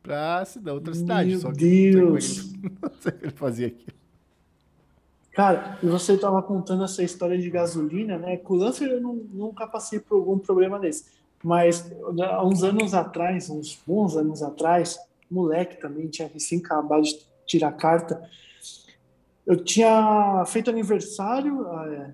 [0.01, 1.29] pra cida- outra cidade.
[1.32, 2.53] Meu só que Deus.
[2.61, 3.86] Não sei ele, não sei o que ele fazia aqui.
[5.34, 8.36] Cara, e você estava contando essa história de gasolina, né?
[8.38, 11.05] Com o Lancer eu não, nunca passei por algum problema desse.
[11.43, 17.19] Mas há uns anos atrás, uns bons anos atrás, moleque também, tinha recém acabado de
[17.45, 18.21] tirar carta.
[19.45, 22.13] Eu tinha feito aniversário, é,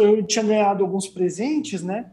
[0.00, 2.10] eu tinha ganhado alguns presentes, né?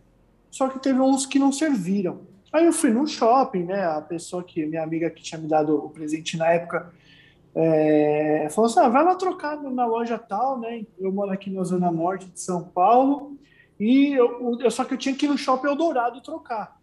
[0.50, 2.22] Só que teve uns que não serviram.
[2.52, 3.84] Aí eu fui no shopping, né?
[3.86, 6.94] A pessoa que, minha amiga que tinha me dado o presente na época,
[7.56, 10.86] é, falou assim: ah, vai lá trocar na loja tal, né?
[11.00, 13.38] Eu moro aqui na Zona Norte de São Paulo,
[13.80, 16.80] e eu, eu só que eu tinha que ir no shopping Eldorado trocar.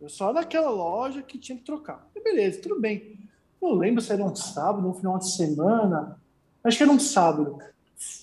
[0.00, 2.08] Eu só naquela loja que tinha que trocar.
[2.14, 3.18] E beleza, tudo bem.
[3.60, 6.20] Não lembro se era um sábado, um final de semana.
[6.64, 7.58] Acho que era um sábado.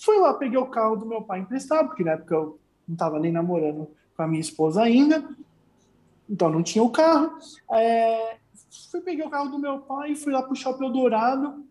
[0.02, 3.20] Fui lá, peguei o carro do meu pai emprestado, porque na época eu não estava
[3.20, 5.24] nem namorando com a minha esposa ainda.
[6.30, 7.38] Então não tinha o carro.
[7.72, 8.38] É,
[8.92, 11.66] fui peguei o carro do meu pai, fui lá para o Shopping Eldorado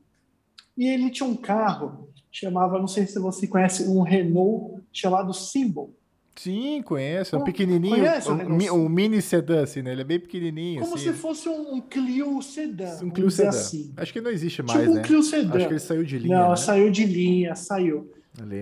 [0.76, 5.92] e ele tinha um carro, chamava, não sei se você conhece, um Renault chamado Symbol.
[6.39, 7.34] Sim, conheço.
[7.34, 7.97] É um pequenininho.
[7.97, 9.91] Conhece, um, um, mini sedã, assim, né?
[9.91, 10.80] Ele é bem pequenininho.
[10.80, 11.12] Como assim.
[11.12, 12.97] se fosse um Clio sedã.
[13.03, 13.49] Um Clio sedã.
[13.49, 13.93] Assim.
[13.97, 15.01] Acho que não existe mais, tipo né?
[15.01, 15.57] um Clio sedã.
[15.57, 16.39] Acho que ele saiu de linha.
[16.39, 16.57] Não, né?
[16.57, 18.12] saiu de linha, saiu.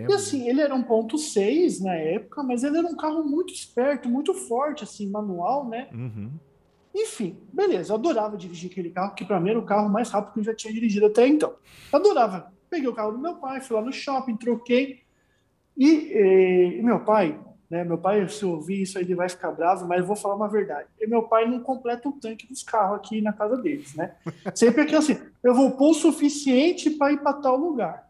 [0.08, 3.52] E assim, ele era um ponto 6 na época, mas ele era um carro muito
[3.52, 5.88] esperto, muito forte, assim, manual, né?
[5.92, 6.30] Uhum.
[6.94, 10.32] Enfim, beleza, eu adorava dirigir aquele carro, que para mim era o carro mais rápido
[10.32, 11.54] que eu já tinha dirigido até então.
[11.92, 12.50] Adorava.
[12.70, 15.00] Peguei o carro do meu pai, fui lá no shopping, troquei.
[15.76, 17.38] E, e, e meu pai,
[17.70, 17.84] né?
[17.84, 20.88] Meu pai, se ouvir isso, ele vai ficar bravo, mas eu vou falar uma verdade.
[21.00, 24.14] E meu pai não completa o tanque dos carros aqui na casa deles, né?
[24.54, 28.06] Sempre aqui assim, eu vou pôr o suficiente para ir para tal lugar.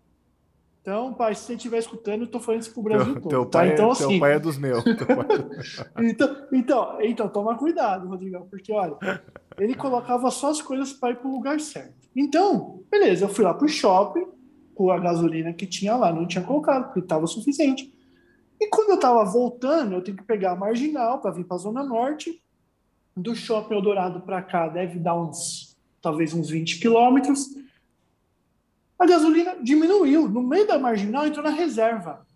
[0.87, 3.31] Então, pai, se você estiver escutando, eu tô falando isso pro Brasil teu, todo.
[3.31, 3.59] Teu tá?
[3.59, 4.85] pai, é- então, assim, teu pai é dos meus.
[5.99, 8.97] então, então, então, toma cuidado, Rodrigão, porque olha,
[9.59, 12.07] ele colocava só as coisas para ir pro lugar certo.
[12.15, 14.27] Então, beleza, eu fui lá pro shopping
[14.77, 17.93] com a gasolina que tinha lá, não tinha colocado, porque estava o suficiente.
[18.61, 21.61] E quando eu estava voltando, eu tenho que pegar a marginal para vir para a
[21.61, 22.43] Zona Norte.
[23.15, 27.55] Do Shopping Eldorado para cá deve dar uns, talvez uns 20 quilômetros.
[28.99, 30.29] A gasolina diminuiu.
[30.29, 32.27] No meio da marginal entrou na reserva.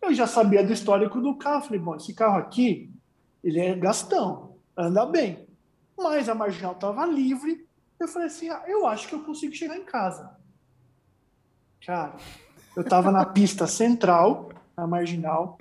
[0.00, 1.62] Eu já sabia do histórico do carro.
[1.62, 2.90] Falei, bom, esse carro aqui,
[3.42, 5.46] ele é gastão, anda bem.
[5.96, 7.66] Mas a marginal estava livre.
[8.00, 10.36] Eu falei assim, ah, eu acho que eu consigo chegar em casa.
[11.86, 12.16] Cara,
[12.76, 15.58] eu estava na pista central, na marginal.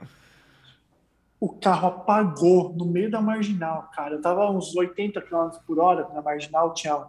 [1.39, 4.15] O carro apagou no meio da marginal, cara.
[4.15, 7.07] Eu tava uns 80 km por hora na marginal, tinha.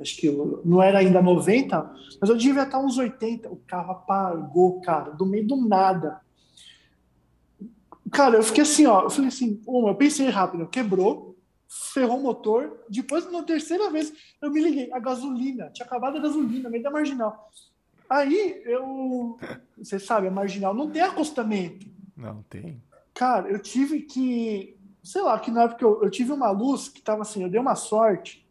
[0.00, 0.30] Acho que
[0.64, 3.48] não era ainda 90, mas eu devia estar uns 80.
[3.50, 6.20] O carro apagou, cara, do meio do nada.
[8.10, 9.02] Cara, eu fiquei assim, ó.
[9.02, 11.36] Eu falei assim, uma, eu pensei rápido, quebrou,
[11.94, 12.84] ferrou o motor.
[12.88, 14.92] Depois, na terceira vez, eu me liguei.
[14.92, 17.50] A gasolina, tinha acabado a gasolina meio da marginal.
[18.12, 19.38] Aí eu.
[19.78, 21.86] Você sabe, a marginal não tem acostamento.
[22.14, 22.82] Não tem.
[23.14, 24.76] Cara, eu tive que.
[25.02, 27.58] Sei lá, que na época eu, eu tive uma luz que tava assim, eu dei
[27.58, 28.46] uma sorte,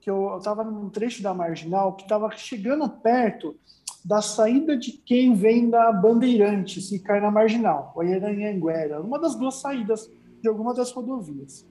[0.00, 3.56] que eu, eu tava num trecho da marginal que tava chegando perto
[4.04, 9.36] da saída de quem vem da Bandeirantes e cai na marginal, o Anhanguera, uma das
[9.36, 10.10] duas saídas
[10.42, 11.64] de alguma das rodovias.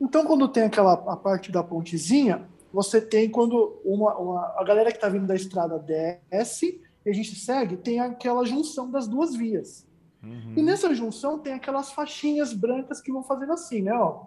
[0.00, 4.90] Então, quando tem aquela a parte da pontezinha, você tem quando uma, uma a galera
[4.90, 9.36] que está vindo da estrada desce e a gente segue, tem aquela junção das duas
[9.36, 9.86] vias.
[10.20, 10.54] Uhum.
[10.56, 13.94] E nessa junção tem aquelas faixinhas brancas que vão fazendo assim, né?
[13.94, 14.26] Ó,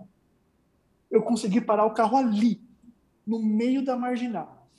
[1.11, 2.61] eu consegui parar o carro ali,
[3.25, 4.69] no meio da marginal.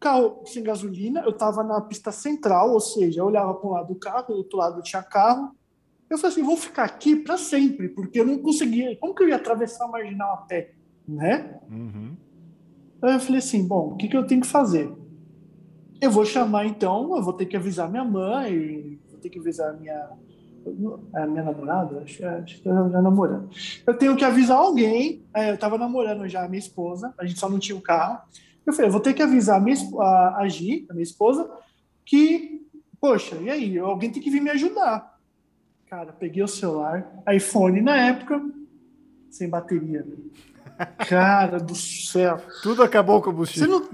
[0.00, 3.88] Carro sem gasolina, eu estava na pista central, ou seja, eu olhava para um lado
[3.88, 5.54] do carro, do outro lado tinha carro.
[6.08, 8.96] Eu falei assim, vou ficar aqui para sempre, porque eu não conseguia.
[8.96, 10.74] Como que eu ia atravessar a marginal a pé,
[11.06, 11.60] né?
[11.70, 12.16] Uhum.
[13.02, 14.90] Aí eu falei assim, bom, o que, que eu tenho que fazer?
[16.00, 19.76] Eu vou chamar então, eu vou ter que avisar minha mãe, vou ter que avisar
[19.78, 20.10] minha,
[21.14, 23.50] a minha namorada, acho, acho que eu já namorando.
[23.86, 27.38] Eu tenho que avisar alguém, é, eu estava namorando já a minha esposa, a gente
[27.38, 28.20] só não tinha o um carro.
[28.64, 31.50] Eu falei, eu vou ter que avisar a, minha, a, a Gi, a minha esposa,
[32.04, 32.64] que,
[33.00, 33.78] poxa, e aí?
[33.78, 35.18] Alguém tem que vir me ajudar.
[35.86, 38.40] Cara, peguei o celular, iPhone na época,
[39.30, 40.06] sem bateria.
[41.08, 42.40] Cara do céu.
[42.62, 43.80] Tudo acabou o combustível.
[43.80, 43.88] Não...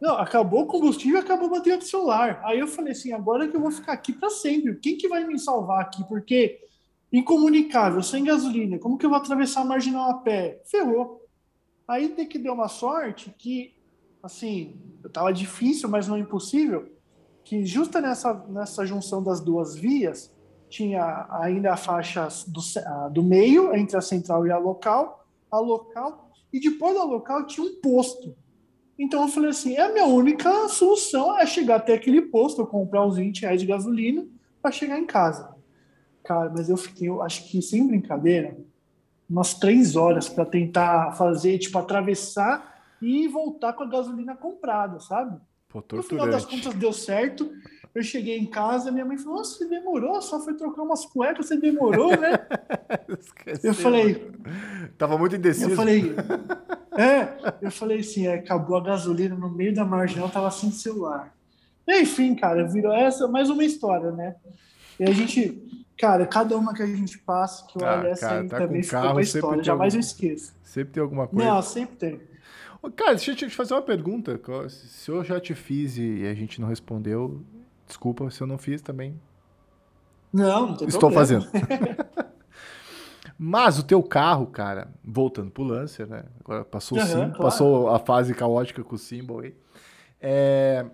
[0.00, 0.18] não...
[0.18, 2.40] acabou o combustível e acabou a bateria do celular.
[2.44, 4.76] Aí eu falei assim: agora que eu vou ficar aqui para sempre.
[4.76, 6.04] Quem que vai me salvar aqui?
[6.08, 6.60] Porque
[7.12, 10.60] incomunicável, sem gasolina, como que eu vou atravessar a marginal a pé?
[10.64, 11.22] Ferrou.
[11.86, 13.74] Aí tem que deu uma sorte que,
[14.22, 14.76] assim,
[15.12, 16.90] tava difícil, mas não impossível,
[17.44, 20.34] que justa nessa, nessa junção das duas vias,
[20.68, 22.60] tinha ainda a faixa do,
[23.12, 27.66] do meio, entre a central e a local, a local, e depois da local tinha
[27.66, 28.34] um posto.
[28.98, 32.66] Então eu falei assim, é a minha única solução é chegar até aquele posto, eu
[32.66, 34.26] comprar uns 20 reais de gasolina
[34.62, 35.54] para chegar em casa.
[36.24, 38.56] Cara, mas eu fiquei, eu acho que sem brincadeira,
[39.28, 45.38] umas três horas para tentar fazer, tipo, atravessar e voltar com a gasolina comprada, sabe?
[45.68, 47.50] Pô, no final das contas deu certo.
[47.96, 51.46] Eu cheguei em casa, minha mãe falou: Nossa, você demorou, só foi trocar umas cuecas,
[51.46, 52.46] você demorou, né?
[53.64, 54.30] eu falei.
[54.98, 55.70] Tava muito indeciso.
[55.70, 56.14] Eu falei.
[56.94, 61.34] É, eu falei assim: é, acabou a gasolina no meio da marginal, tava sem celular.
[61.88, 64.36] Enfim, cara, virou essa mais uma história, né?
[65.00, 68.40] E a gente, cara, cada uma que a gente passa, que eu ah, olho essa
[68.40, 70.04] aí tá também ficou uma história, jamais algum...
[70.04, 70.54] eu esqueço.
[70.62, 71.48] Sempre tem alguma coisa.
[71.48, 72.20] Não, sempre tem.
[72.94, 74.38] Cara, deixa eu te fazer uma pergunta.
[74.68, 77.42] Se eu já te fiz e a gente não respondeu,
[77.86, 79.20] Desculpa se eu não fiz também.
[80.32, 81.42] Não, não tem Estou problema.
[81.42, 81.46] fazendo.
[83.38, 86.24] Mas o teu carro, cara, voltando pro Lancer, né?
[86.40, 87.38] Agora passou, uhum, sim, claro.
[87.38, 89.54] passou a fase caótica com o Symbol aí.
[90.20, 90.86] É...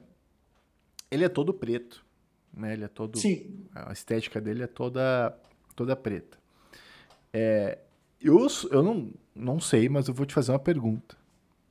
[1.11, 2.05] Ele é todo preto,
[2.53, 2.73] né?
[2.73, 3.19] Ele é todo.
[3.19, 3.67] Sim.
[3.75, 5.37] A estética dele é toda,
[5.77, 6.39] toda preta.
[7.33, 7.79] É...
[8.21, 11.17] Eu, eu não, não sei, mas eu vou te fazer uma pergunta.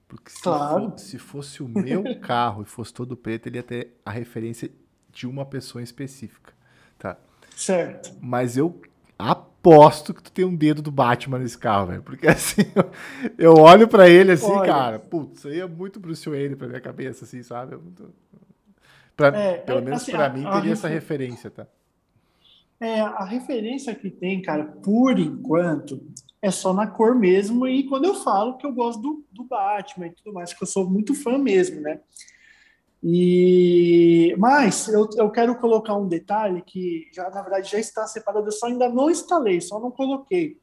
[0.08, 0.90] Porque se, claro.
[0.92, 4.70] for, se fosse o meu carro e fosse todo preto, ele ia ter a referência
[5.12, 6.54] de uma pessoa específica,
[6.98, 7.18] tá?
[7.56, 8.16] Certo.
[8.22, 8.82] Mas eu
[9.18, 12.04] aposto que tu tem um dedo do Batman nesse carro, velho.
[12.04, 12.64] Porque assim,
[13.38, 14.72] eu olho para ele assim, Olha.
[14.72, 17.76] cara, putz, isso aí é muito Bruce Wayne pra minha cabeça, assim, sabe?
[17.76, 18.14] É muito...
[19.16, 21.68] pra, é, pelo é, menos assim, para mim teria essa referência, tá?
[22.80, 26.02] É, a referência que tem, cara, por enquanto,
[26.42, 27.68] é só na cor mesmo.
[27.68, 30.68] E quando eu falo que eu gosto do, do Batman e tudo mais, que eu
[30.68, 32.00] sou muito fã mesmo, né?
[33.04, 38.48] E mas eu, eu quero colocar um detalhe que já na verdade já está separado,
[38.48, 40.58] eu só ainda não instalei, só não coloquei.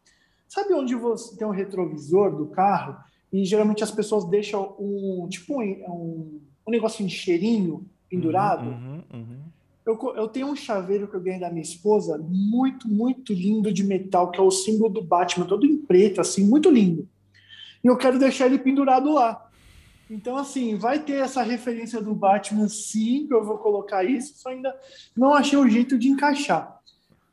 [0.46, 2.96] Sabe onde você tem um retrovisor do carro
[3.32, 8.68] e geralmente as pessoas deixam um tipo um, um negocinho de cheirinho pendurado?
[8.68, 9.38] Uhum, uhum, uhum.
[9.88, 13.82] Eu, eu tenho um chaveiro que eu ganhei da minha esposa, muito, muito lindo de
[13.82, 17.08] metal, que é o símbolo do Batman, todo em preto, assim, muito lindo.
[17.82, 19.47] E eu quero deixar ele pendurado lá.
[20.10, 24.50] Então, assim, vai ter essa referência do Batman, sim, que eu vou colocar isso, só
[24.50, 24.74] ainda
[25.16, 26.78] não achei o jeito de encaixar.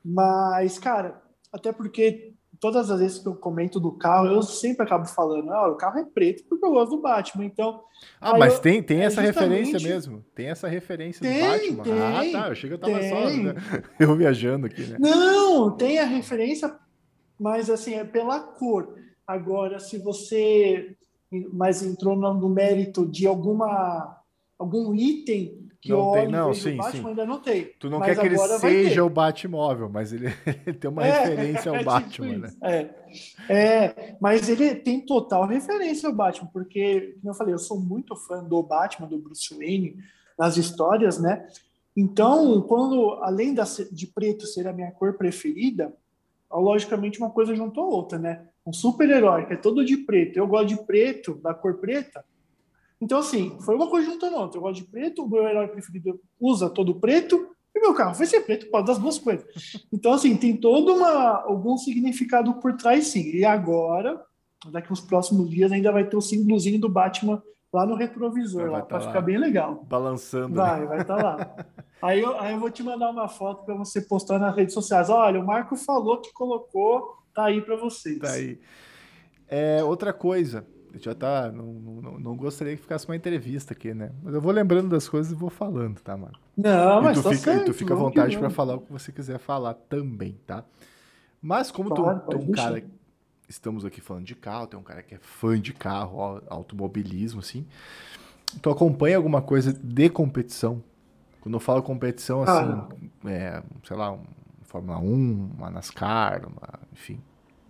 [0.04, 1.22] Mas, cara,
[1.52, 5.70] até porque todas as vezes que eu comento do carro, eu sempre acabo falando, ah,
[5.70, 7.82] o carro é preto porque eu gosto do Batman, então...
[8.20, 10.26] Ah, mas eu, tem, tem é essa referência mesmo?
[10.34, 11.84] Tem essa referência tem, do Batman?
[11.84, 13.10] Tem, ah, tá, eu achei que eu tava tem.
[13.10, 13.54] só né?
[14.00, 14.98] eu viajando aqui, né?
[15.00, 16.76] Não, tem a referência,
[17.40, 18.96] mas assim, é pela cor.
[19.28, 20.96] Agora, se você
[21.54, 24.22] mas entrou no mérito de alguma
[24.58, 27.08] algum item que não eu tem, não, sim, Batman, sim.
[27.10, 27.66] ainda não tem.
[27.80, 30.34] Tu não quer que ele seja o Batmóvel, mas ele,
[30.66, 32.52] ele tem uma é, referência ao é Batman, tipo né?
[32.64, 33.54] É.
[33.54, 38.16] é, mas ele tem total referência ao Batman, porque, como eu falei, eu sou muito
[38.16, 39.98] fã do Batman, do Bruce Wayne,
[40.36, 41.48] nas histórias, né?
[41.96, 45.94] Então, quando, além da, de preto ser a minha cor preferida,
[46.52, 48.48] logicamente uma coisa juntou a outra, né?
[48.66, 52.26] Um super-herói que é todo de preto, eu gosto de preto, da cor preta.
[53.00, 54.58] Então, assim, foi uma coisa juntando outra.
[54.58, 58.26] Eu gosto de preto, o meu herói preferido usa todo preto, e meu carro vai
[58.26, 59.46] ser preto, pode das duas coisas.
[59.92, 63.36] Então, assim, tem todo uma, algum significado por trás, sim.
[63.36, 64.20] E agora,
[64.72, 67.44] daqui uns próximos dias, ainda vai ter o símbolozinho do Batman
[67.74, 69.84] lá no retrovisor, vai lá, tá ficar bem legal.
[69.90, 70.56] Balançando.
[70.56, 70.86] Vai, né?
[70.86, 71.56] vai estar tá lá.
[72.02, 75.10] aí, eu, aí eu vou te mandar uma foto para você postar nas redes sociais.
[75.10, 78.18] Olha, o Marco falou que colocou Tá aí para vocês.
[78.18, 78.58] Tá aí.
[79.48, 80.66] É, outra coisa,
[80.96, 81.52] já tá.
[81.52, 84.12] Não, não, não, gostaria que ficasse uma entrevista aqui, né?
[84.24, 86.34] Mas eu vou lembrando das coisas e vou falando, tá, mano?
[86.56, 88.92] Não, e mas tu tá fica, certo, tu fica à vontade para falar o que
[88.92, 90.64] você quiser falar também, tá?
[91.42, 92.84] Mas como claro, tu, tu é um cara.
[93.48, 97.68] Estamos aqui falando de carro, tem um cara que é fã de carro, automobilismo, assim.
[98.60, 100.82] Tu acompanha alguma coisa de competição?
[101.42, 104.24] Quando eu falo competição, assim, ah, é, sei lá, um
[104.76, 107.18] Fórmula 1, uma NASCAR, uma, enfim.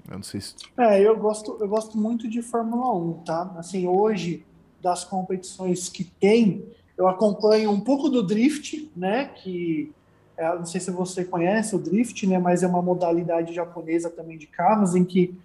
[0.09, 0.55] Eu não sei se.
[0.75, 3.53] É, eu gosto, eu gosto muito de Fórmula 1, tá?
[3.57, 4.43] Assim, hoje,
[4.81, 6.65] das competições que tem,
[6.97, 9.25] eu acompanho um pouco do drift, né?
[9.25, 9.93] Que
[10.35, 12.39] é, não sei se você conhece o drift, né?
[12.39, 15.37] Mas é uma modalidade japonesa também de carros em que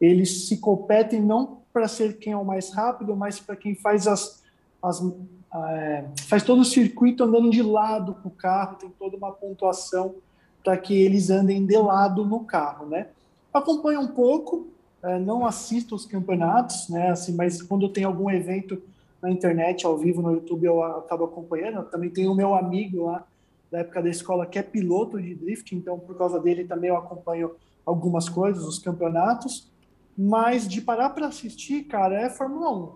[0.00, 4.06] eles se competem não para ser quem é o mais rápido, mas para quem faz
[4.06, 4.44] as,
[4.80, 5.04] as
[5.52, 10.14] é, faz todo o circuito andando de lado com o carro, tem toda uma pontuação
[10.62, 13.08] para que eles andem de lado no carro, né?
[13.52, 14.68] Acompanho um pouco,
[15.02, 17.10] é, não assisto os campeonatos, né?
[17.10, 18.80] Assim, mas quando tem algum evento
[19.22, 21.76] na internet, ao vivo no YouTube, eu acabo acompanhando.
[21.76, 23.24] Eu também tenho o meu amigo lá
[23.70, 26.96] da época da escola que é piloto de drift, então por causa dele também eu
[26.96, 27.52] acompanho
[27.84, 29.70] algumas coisas, os campeonatos.
[30.16, 32.92] Mas de parar para assistir, cara, é Fórmula 1.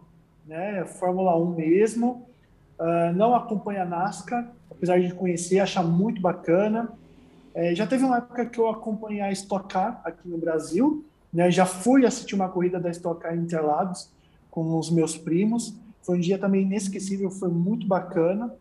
[0.46, 0.84] né?
[0.86, 2.26] Fórmula 1 mesmo.
[2.78, 6.92] Uh, não acompanha a NASCAR, apesar de conhecer, achar muito bacana.
[7.54, 11.50] É, já teve uma época que eu acompanhei a Stock Car aqui no Brasil, né?
[11.50, 14.10] Já fui assistir uma corrida da Stock Car em Interlagos
[14.50, 15.74] com os meus primos.
[16.02, 18.52] Foi um dia também inesquecível, foi muito bacana.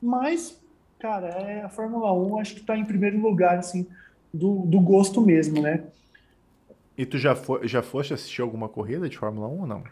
[0.00, 0.60] Mas,
[0.98, 3.86] cara, é, a Fórmula 1 acho que está em primeiro lugar, assim,
[4.32, 5.84] do, do gosto mesmo, né?
[6.96, 9.82] E tu já, foi, já foste assistir alguma corrida de Fórmula 1 ou não?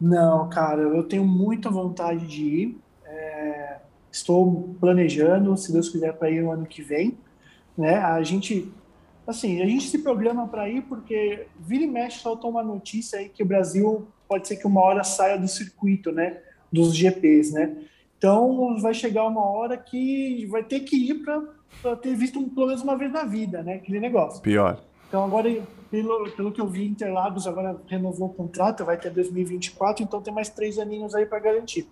[0.00, 2.78] Não, cara, eu tenho muita vontade de ir.
[3.04, 3.78] É,
[4.10, 7.16] estou planejando, se Deus quiser, para ir no ano que vem.
[7.76, 7.96] Né?
[7.96, 8.72] A gente,
[9.26, 13.28] assim, a gente se programa para ir porque vira e mexe solta uma notícia aí
[13.28, 16.38] que o Brasil pode ser que uma hora saia do circuito, né?
[16.72, 17.76] Dos GPs, né?
[18.18, 22.66] Então vai chegar uma hora que vai ter que ir para ter visto um, pelo
[22.66, 23.74] menos uma vez na vida, né?
[23.74, 24.40] Aquele negócio.
[24.40, 24.82] Pior.
[25.08, 25.48] Então agora,
[25.90, 30.34] pelo, pelo que eu vi, Interlagos agora renovou o contrato, vai ter 2024, então tem
[30.34, 31.86] mais três aninhos aí para garantir.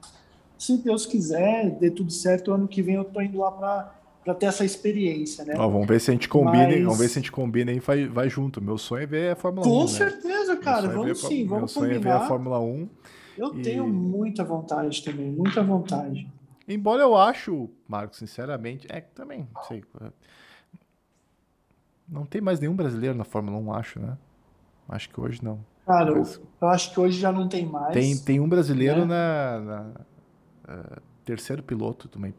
[0.59, 3.95] Se Deus quiser, dê tudo certo, ano que vem eu tô indo lá para
[4.25, 5.55] para ter essa experiência, né?
[5.57, 6.83] Ó, vamos ver se a gente combina, Mas...
[6.83, 8.61] vamos ver se a gente combina e vai, vai junto.
[8.61, 9.75] Meu sonho é ver a Fórmula Com 1.
[9.75, 9.89] Com né?
[9.89, 10.87] certeza, cara.
[10.87, 12.15] É vamos sim, vamos Meu sonho combinar.
[12.15, 12.89] é ver a Fórmula 1.
[13.37, 13.63] Eu e...
[13.63, 16.27] tenho muita vontade também, muita vontade.
[16.67, 19.85] Embora eu acho, Marcos, sinceramente, é que também, não sei.
[22.09, 24.17] Não tem mais nenhum brasileiro na Fórmula 1, acho, né?
[24.89, 25.61] Acho que hoje não.
[25.87, 26.41] Cara, Mas...
[26.61, 27.93] eu acho que hoje já não tem mais.
[27.93, 29.07] Tem, tem um brasileiro né?
[29.07, 29.91] na, na
[30.75, 32.35] uh, terceiro piloto também,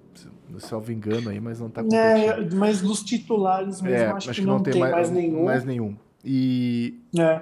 [0.59, 4.41] se eu engano aí, mas não está É, mas dos titulares mesmo, é, acho, acho,
[4.41, 5.43] que, não, não tem, mais, mais, nenhum.
[5.43, 5.97] Mais nenhum.
[6.23, 7.41] E é.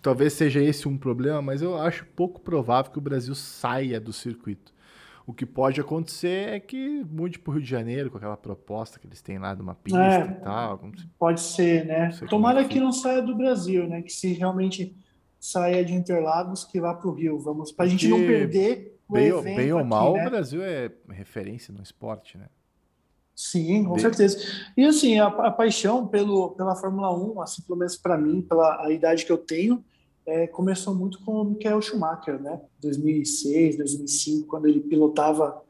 [0.00, 4.12] talvez seja esse um problema, mas eu acho pouco provável que o Brasil saia do
[4.12, 4.72] circuito.
[5.24, 8.98] O que pode acontecer é que mude para o Rio de Janeiro com aquela proposta
[8.98, 10.80] que eles têm lá de uma pista é, e tal.
[11.18, 12.10] Pode ser, né?
[12.28, 14.02] Tomara é que, que não saia do Brasil, né?
[14.02, 14.96] Que se realmente
[15.38, 17.38] saia de Interlagos, que vá para o Rio.
[17.38, 20.26] Vamos, para a gente não perder bem, bem ou mal, né?
[20.26, 22.46] o Brasil é referência no esporte, né?
[23.34, 24.00] Sim, com bem...
[24.00, 24.38] certeza.
[24.76, 28.84] E assim, a, a, paixão pelo, pela Fórmula 1, assim, pelo menos para mim, pela
[28.84, 29.84] a idade que eu tenho,
[30.26, 32.60] é, começou muito com o Michael Schumacher, né?
[32.80, 35.62] 2006, 2005, quando ele pilotava,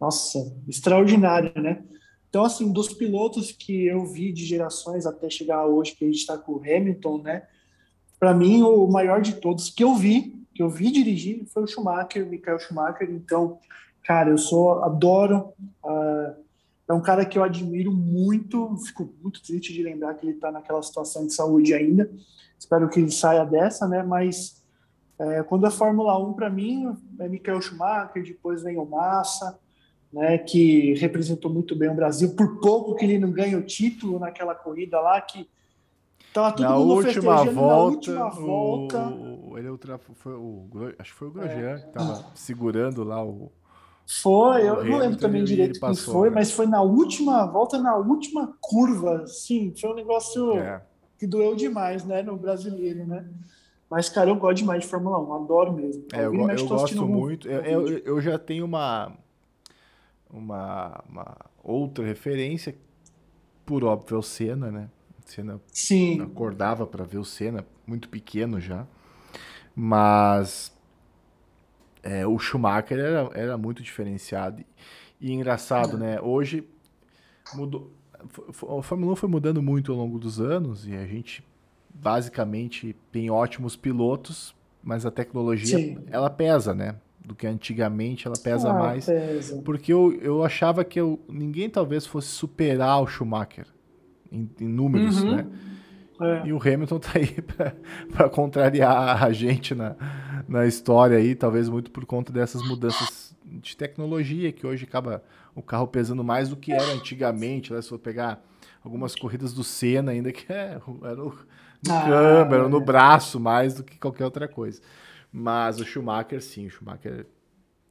[0.00, 1.84] nossa, extraordinário, né?
[2.28, 6.20] Então, assim, dos pilotos que eu vi de gerações até chegar hoje, que a gente
[6.20, 7.42] está com o Hamilton, né?
[8.18, 11.66] Para mim, o maior de todos que eu vi que eu vi dirigir foi o
[11.68, 13.08] Schumacher, o Michael Schumacher.
[13.08, 13.60] Então,
[14.02, 15.52] cara, eu sou adoro.
[15.84, 16.34] Uh,
[16.88, 18.76] é um cara que eu admiro muito.
[18.78, 22.10] Fico muito triste de lembrar que ele está naquela situação de saúde ainda.
[22.58, 24.02] Espero que ele saia dessa, né?
[24.02, 24.60] Mas
[25.16, 29.56] é, quando é Fórmula 1, para mim, é Michael Schumacher, depois vem o Massa,
[30.12, 32.34] né, que representou muito bem o Brasil.
[32.34, 35.48] Por pouco que ele não ganha o título naquela corrida lá, que
[36.38, 39.08] Tava todo na mundo última volta, na última volta.
[39.08, 40.68] O, ele ultra, foi o,
[40.98, 41.78] acho que foi o Grosjean é.
[41.80, 43.50] que tava segurando lá o.
[44.06, 46.36] Foi, eu não lembro também direito quem foi, né?
[46.36, 50.80] mas foi na última volta, na última curva, sim, foi um negócio é.
[51.18, 53.28] que doeu demais, né, no brasileiro, né?
[53.90, 56.06] Mas, cara, eu gosto demais de Fórmula 1, adoro mesmo.
[56.12, 57.48] É, eu, eu, eu gosto muito.
[57.48, 59.12] Eu, eu, eu, já tenho uma,
[60.30, 62.74] uma, uma outra referência,
[63.66, 64.88] por óbvio, é o Senna, né?
[65.28, 66.22] Senna Sim.
[66.22, 68.86] acordava para ver o Senna, muito pequeno já.
[69.76, 70.72] Mas
[72.02, 74.62] é, o Schumacher era, era muito diferenciado.
[75.20, 76.00] E, e engraçado, é.
[76.00, 76.20] né?
[76.20, 76.66] Hoje
[77.54, 77.92] mudou.
[78.18, 81.44] A Fórmula 1 foi mudando muito ao longo dos anos e a gente
[81.94, 85.98] basicamente tem ótimos pilotos, mas a tecnologia Sim.
[86.10, 86.96] ela pesa, né?
[87.24, 89.04] Do que antigamente ela pesa ah, mais.
[89.04, 89.60] Pesa.
[89.62, 93.66] Porque eu, eu achava que eu, ninguém talvez fosse superar o Schumacher
[94.30, 95.36] em, em números, uhum.
[95.36, 95.46] né?
[96.20, 96.48] É.
[96.48, 97.36] E o Hamilton tá aí
[98.12, 99.94] para contrariar a gente na,
[100.48, 105.22] na história aí, talvez muito por conta dessas mudanças de tecnologia, que hoje acaba
[105.54, 107.72] o carro pesando mais do que era antigamente.
[107.72, 107.80] Né?
[107.80, 108.42] Se for pegar
[108.82, 112.68] algumas corridas do Senna, ainda que é, era no, no ah, câmbio, é.
[112.68, 114.80] no braço mais do que qualquer outra coisa.
[115.32, 117.26] Mas o Schumacher, sim, o Schumacher,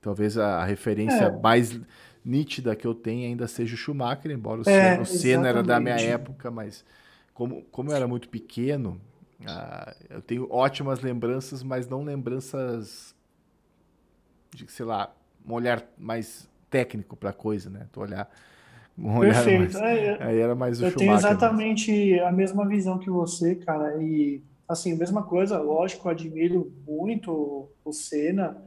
[0.02, 1.42] talvez a, referência é.
[1.42, 1.80] mais
[2.28, 5.64] nítida que eu tenho ainda seja o Schumacher, embora o, é, Senna, o Senna era
[5.64, 6.84] da minha época, mas
[7.34, 9.00] como, como eu era muito pequeno,
[9.46, 13.16] ah, eu tenho ótimas lembranças, mas não lembranças
[14.54, 15.16] de, sei lá,
[15.48, 17.88] um olhar mais técnico para a coisa, né?
[17.92, 18.30] Tu olhar
[18.98, 19.74] um olhar Perfeito.
[19.74, 21.14] Mais, é, aí era mais o eu Schumacher.
[21.14, 26.74] Eu tenho exatamente a mesma visão que você, cara, e assim, mesma coisa, lógico, admiro
[26.86, 28.58] muito o Senna,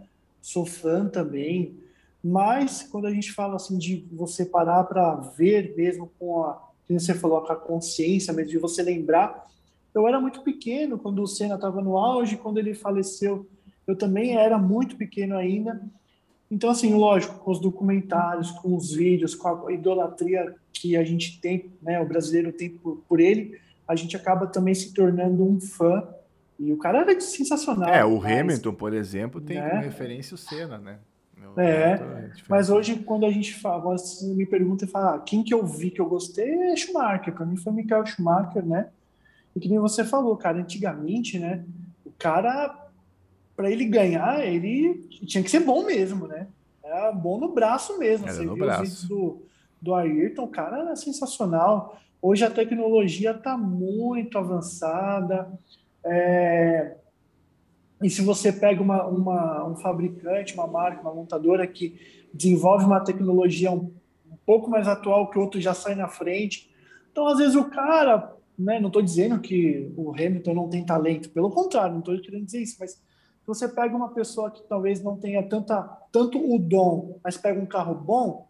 [0.41, 1.79] sou fã também,
[2.23, 7.01] mas quando a gente fala assim de você parar para ver mesmo com a, como
[7.01, 9.47] você falou, com a consciência mesmo de você lembrar,
[9.95, 13.49] eu era muito pequeno quando o Senna estava no auge, quando ele faleceu,
[13.87, 15.81] eu também era muito pequeno ainda.
[16.51, 21.41] Então, assim, lógico, com os documentários, com os vídeos, com a idolatria que a gente
[21.41, 25.61] tem, né, o brasileiro tem por, por ele, a gente acaba também se tornando um
[25.61, 26.07] fã.
[26.59, 27.89] E o cara era sensacional.
[27.89, 29.71] É, o mas, Hamilton, por exemplo, tem né?
[29.71, 30.99] como referência o Senna, né?
[31.57, 35.43] É, é mas hoje quando a gente fala, você me pergunta e fala, ah, quem
[35.43, 38.89] que eu vi que eu gostei é Schumacher, para mim foi Michael Schumacher, né?
[39.55, 41.65] E que nem você falou, cara, antigamente, né?
[42.05, 42.89] O cara,
[43.57, 46.47] para ele ganhar, ele tinha que ser bom mesmo, né?
[46.83, 48.27] Era bom no braço mesmo.
[48.27, 48.83] Era você no viu braço.
[48.83, 49.43] os vídeos do,
[49.81, 51.99] do Ayrton, o cara era sensacional.
[52.23, 55.51] Hoje a tecnologia está muito avançada.
[56.05, 56.97] É...
[58.03, 61.99] E se você pega uma, uma, um fabricante, uma marca, uma montadora que
[62.33, 63.93] desenvolve uma tecnologia um,
[64.31, 66.71] um pouco mais atual que o outro já sai na frente.
[67.13, 71.31] Então, às vezes, o cara né, não estou dizendo que o Hamilton não tem talento,
[71.31, 75.03] pelo contrário, não estou querendo dizer isso, mas se você pega uma pessoa que talvez
[75.03, 75.83] não tenha tanta,
[76.13, 78.49] tanto o dom, mas pega um carro bom,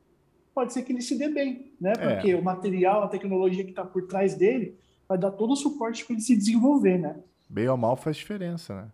[0.55, 1.93] pode ser que ele se dê bem, né?
[1.99, 2.15] É.
[2.15, 2.37] Porque é.
[2.37, 4.77] o material, a tecnologia que está por trás dele
[5.09, 7.17] vai dar todo o suporte para ele se desenvolver, né?
[7.49, 8.89] Bem ou mal faz diferença, né?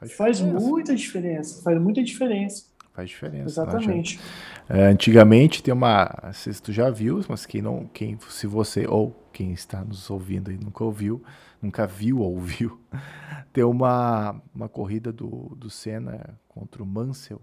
[0.00, 2.64] Faz, faz muita diferença, faz muita diferença.
[2.92, 3.44] Faz diferença.
[3.44, 4.18] Exatamente.
[4.66, 9.12] É, antigamente tem uma, se tu já viu, mas quem não, quem se você ou
[9.30, 11.22] quem está nos ouvindo aí nunca ouviu,
[11.60, 12.80] nunca viu ou ouviu,
[13.52, 17.42] tem uma, uma corrida do, do Senna contra o Mansell,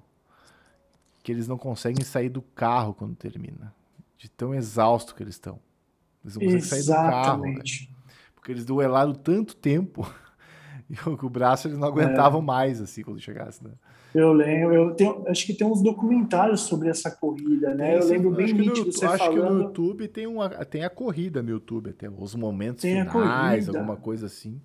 [1.23, 3.73] que eles não conseguem sair do carro quando termina,
[4.17, 5.59] de tão exausto que eles estão.
[6.23, 7.61] Eles não conseguem sair do carro, né?
[8.34, 10.11] porque eles duelaram tanto tempo
[10.89, 12.43] e o braço eles não aguentavam é.
[12.43, 13.72] mais assim quando chegasse, né?
[14.15, 17.91] Eu lembro, eu tenho, acho que tem uns documentários sobre essa corrida, né?
[17.91, 19.43] Tem, eu lembro bem nítido no, você acho falando.
[19.43, 23.68] que no YouTube tem, uma, tem a corrida no YouTube, até os momentos tem finais,
[23.68, 24.61] alguma coisa assim.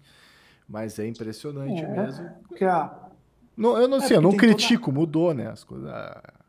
[0.69, 2.31] Mas é impressionante é, mesmo.
[2.49, 3.09] Porque a...
[3.57, 4.99] não, eu não é sei, eu não critico, toda...
[4.99, 5.49] mudou, né?
[5.49, 5.89] As coisas.
[5.89, 6.42] A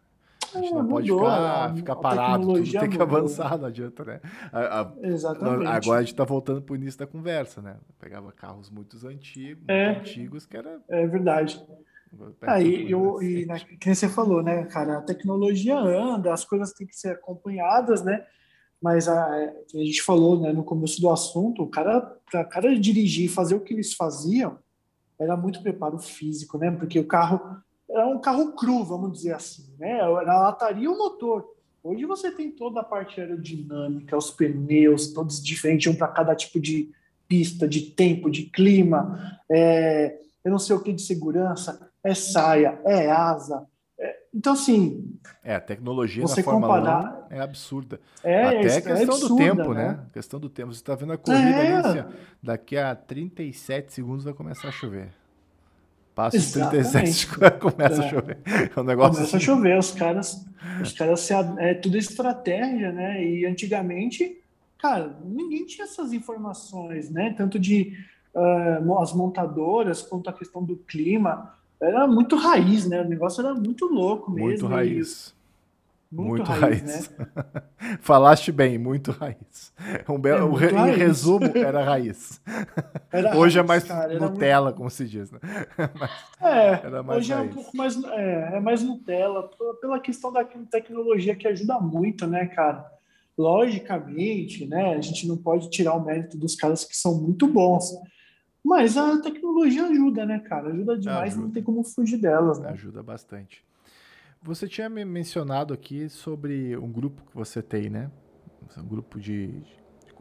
[0.61, 3.01] gente não, pode mudou, ficar, a, ficar parado, tudo tem que mudou.
[3.01, 4.21] avançar, não adianta, né?
[4.51, 5.67] A, Exatamente.
[5.67, 7.77] Agora a gente está voltando para o início da conversa, né?
[7.99, 10.81] pegava carros muito antigos, é, muito antigos que era.
[10.89, 11.63] É verdade.
[12.41, 16.85] Aí, eu, e né, que você falou, né, cara, a tecnologia anda, as coisas têm
[16.85, 18.25] que ser acompanhadas, né?
[18.81, 23.29] Mas a, a gente falou, né, no começo do assunto, o cara, para cara dirigir,
[23.29, 24.59] fazer o que eles faziam,
[25.19, 26.69] era muito preparo físico, né?
[26.69, 27.39] Porque o carro
[27.93, 29.99] era um carro cru, vamos dizer assim, né?
[29.99, 31.53] Era a lataria e o motor.
[31.83, 36.59] Hoje você tem toda a parte aerodinâmica, os pneus, todos diferentes, um para cada tipo
[36.59, 36.91] de
[37.27, 42.79] pista, de tempo, de clima, é, eu não sei o que de segurança é saia,
[42.85, 43.65] é asa.
[43.97, 44.15] É...
[44.33, 45.17] Então, assim.
[45.43, 47.27] É, a tecnologia você na Fórmula comparar...
[47.31, 47.99] 1 é absurda.
[48.23, 49.87] É, Até a é questão é absurda, do tempo, né?
[49.87, 50.05] né?
[50.11, 50.73] questão do tempo.
[50.73, 51.75] Você está vendo a corrida é.
[51.75, 55.13] ali, assim, daqui a 37 segundos vai começar a chover.
[56.15, 57.27] Passa os 37
[57.59, 58.05] começa é.
[58.05, 58.37] a chover.
[58.45, 59.37] É um negócio começa assim.
[59.37, 60.45] a chover, os caras,
[60.81, 63.23] os caras se, é tudo estratégia, né?
[63.23, 64.39] E antigamente,
[64.77, 67.33] cara, ninguém tinha essas informações, né?
[67.35, 67.97] Tanto de
[68.35, 73.01] uh, as montadoras quanto a questão do clima era muito raiz, né?
[73.01, 74.49] O negócio era muito louco mesmo.
[74.49, 75.33] Muito raiz.
[76.13, 77.09] Muito, muito raiz, raiz.
[77.17, 77.25] Né?
[78.01, 79.73] Falaste bem, muito raiz.
[80.07, 82.39] Um belo, é, em resumo, era raiz.
[83.11, 84.77] Era hoje é raiz, é mais cara, Nutella, muito...
[84.77, 85.39] como se diz, né?
[85.99, 87.47] Mas é, hoje raiz.
[87.47, 89.49] é um pouco mais, é, é mais Nutella,
[89.81, 92.85] pela questão da tecnologia que ajuda muito, né, cara?
[93.35, 97.91] Logicamente, né, a gente não pode tirar o mérito dos caras que são muito bons.
[98.63, 100.69] Mas a tecnologia ajuda, né, cara?
[100.69, 101.47] Ajuda demais, ajuda.
[101.47, 102.69] não tem como fugir delas, né?
[102.69, 103.63] Ajuda bastante.
[104.43, 108.11] Você tinha me mencionado aqui sobre um grupo que você tem, né?
[108.77, 109.61] Um grupo de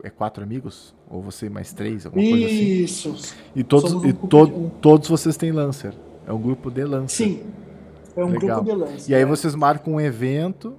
[0.02, 2.30] é quatro amigos ou você mais três, alguma Isso.
[2.30, 2.82] coisa assim.
[2.82, 3.36] Isso.
[3.54, 4.70] E todos um e to, de...
[4.80, 5.94] todos vocês têm Lancer.
[6.26, 7.26] É um grupo de Lancer.
[7.26, 7.46] Sim.
[8.14, 8.62] É um Legal.
[8.62, 9.10] grupo de Lancer.
[9.10, 9.26] E aí é.
[9.26, 10.76] vocês marcam um evento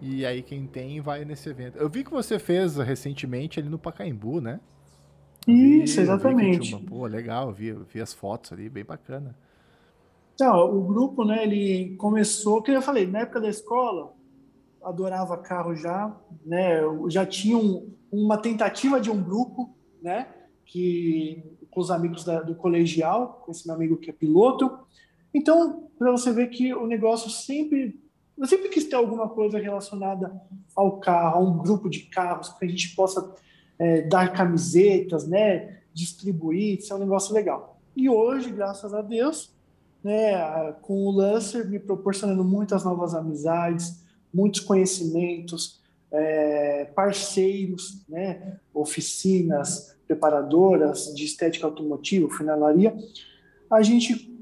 [0.00, 1.76] e aí quem tem vai nesse evento.
[1.76, 4.58] Eu vi que você fez recentemente ali no Pacaembu, né?
[5.46, 6.74] Isso, exatamente.
[6.74, 9.36] Uma, pô, legal, vi, vi as fotos ali, bem bacana.
[10.36, 14.14] Então, o grupo, né, ele começou, que eu falei, na época da escola,
[14.84, 16.14] adorava carro já,
[16.44, 20.28] né, eu já tinha um, uma tentativa de um grupo, né,
[20.66, 24.78] que com os amigos da, do colegial, com esse meu amigo que é piloto.
[25.32, 27.98] Então, para você ver que o negócio sempre,
[28.36, 30.38] eu sempre quis ter alguma coisa relacionada
[30.74, 33.34] ao carro, a um grupo de carros, para a gente possa
[33.78, 37.80] é, dar camisetas, né, distribuir, isso é um negócio legal.
[37.96, 39.55] E hoje, graças a Deus,
[40.06, 45.80] né, com o Lancer me proporcionando muitas novas amizades, muitos conhecimentos,
[46.12, 52.96] é, parceiros, né, oficinas, preparadoras de estética automotiva, finalaria,
[53.68, 54.32] a gente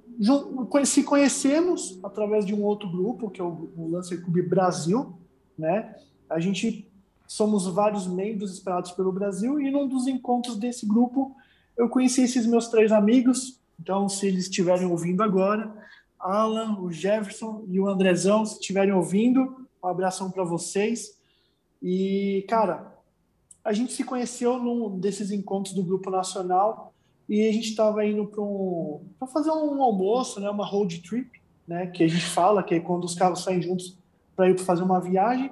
[0.84, 5.14] se conhecemos através de um outro grupo, que é o, Lancer Clube Brasil,
[5.58, 5.96] né?
[6.28, 6.92] A gente
[7.26, 11.34] somos vários membros esperados pelo Brasil e num dos encontros desse grupo
[11.74, 13.63] eu conheci esses meus três amigos.
[13.80, 15.74] Então, se eles estiverem ouvindo agora,
[16.18, 21.18] Alan, o Jefferson e o Andrezão, se estiverem ouvindo, um abração para vocês.
[21.82, 22.94] E, cara,
[23.62, 26.94] a gente se conheceu num desses encontros do Grupo Nacional
[27.28, 29.02] e a gente estava indo para um,
[29.32, 31.30] fazer um almoço, né, uma road trip,
[31.66, 33.98] né, que a gente fala, que é quando os carros saem juntos
[34.36, 35.50] para ir fazer uma viagem.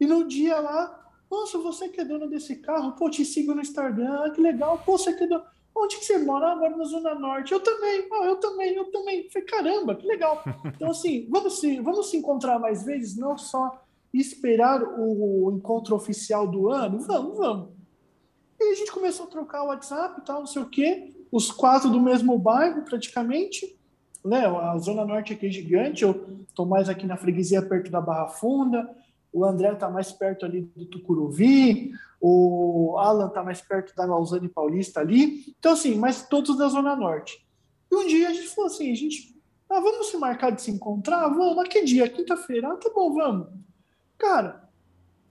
[0.00, 3.60] E no dia lá, nossa, você que é dona desse carro, pô, te sigo no
[3.60, 5.44] Instagram, que legal, pô, você que é dona...
[5.74, 6.48] Onde que você mora?
[6.48, 7.52] Ah, agora na Zona Norte.
[7.52, 9.28] Eu também, ah, eu também, eu também.
[9.30, 10.42] Falei, caramba, que legal.
[10.64, 13.82] Então, assim, vamos se, vamos se encontrar mais vezes, não só
[14.12, 16.98] esperar o encontro oficial do ano?
[17.00, 17.68] Vamos, vamos.
[18.60, 21.12] E a gente começou a trocar o WhatsApp e tal, não sei o quê.
[21.30, 23.76] Os quatro do mesmo bairro, praticamente.
[24.24, 24.44] Né?
[24.46, 28.28] A Zona Norte aqui é gigante, eu estou mais aqui na freguesia, perto da Barra
[28.28, 28.88] Funda
[29.32, 34.48] o André está mais perto ali do Tucuruvi, o Alan está mais perto da Lausanne
[34.48, 35.44] Paulista ali.
[35.58, 37.44] Então, assim, mas todos da Zona Norte.
[37.90, 39.34] E um dia a gente falou assim, a gente,
[39.68, 41.28] ah, vamos se marcar de se encontrar?
[41.28, 42.08] Vamos, mas que dia?
[42.08, 42.72] Quinta-feira?
[42.72, 43.48] Ah, tá bom, vamos.
[44.18, 44.68] Cara,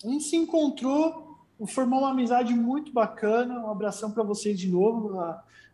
[0.04, 1.38] a gente se encontrou,
[1.68, 5.16] formou uma amizade muito bacana, um abração para vocês de novo,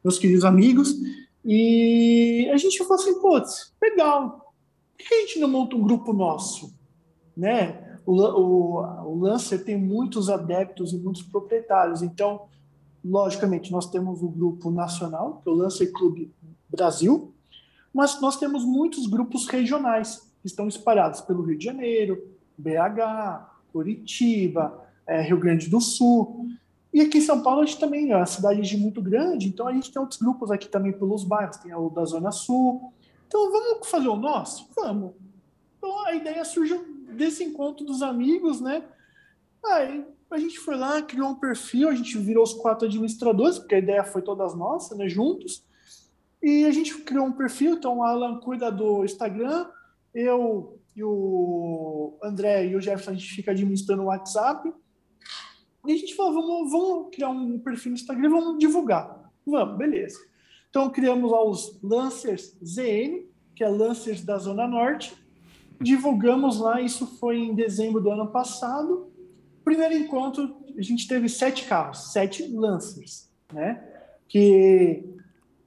[0.04, 0.96] meus queridos amigos,
[1.44, 4.54] e a gente falou assim, putz, legal,
[4.98, 6.76] por que a gente não monta um grupo nosso?
[7.36, 7.87] Né?
[8.08, 12.02] O, o, o Lancer tem muitos adeptos e muitos proprietários.
[12.02, 12.46] Então,
[13.04, 16.32] logicamente, nós temos o grupo nacional, que é o Lancer Clube
[16.70, 17.34] Brasil,
[17.94, 24.86] mas nós temos muitos grupos regionais que estão espalhados pelo Rio de Janeiro, BH, Curitiba,
[25.06, 26.48] é, Rio Grande do Sul.
[26.94, 29.74] E aqui em São Paulo a gente também é uma cidade muito grande, então a
[29.74, 32.94] gente tem outros grupos aqui também pelos bairros, tem o da Zona Sul.
[33.28, 34.70] Então vamos fazer o nosso?
[34.74, 35.12] Vamos.
[35.78, 38.86] Então a ideia surgiu desse encontro dos amigos, né?
[39.66, 43.76] Aí a gente foi lá, criou um perfil, a gente virou os quatro administradores, porque
[43.76, 45.08] a ideia foi todas nossas, né?
[45.10, 45.66] Juntos.
[46.42, 49.68] E a gente criou um perfil, então o Alan cuida do Instagram,
[50.14, 54.74] eu e o André e o Jefferson a gente fica administrando o WhatsApp.
[55.86, 59.32] E a gente falou, vamos, vamos criar um perfil no Instagram, vamos divulgar.
[59.46, 60.20] Vamos, beleza.
[60.70, 63.26] Então criamos lá os Lancers ZN,
[63.56, 65.16] que é Lancers da Zona Norte,
[65.80, 69.12] divulgamos lá, isso foi em dezembro do ano passado.
[69.64, 73.84] Primeiro encontro, a gente teve sete carros, sete Lancers, né?
[74.28, 75.04] Que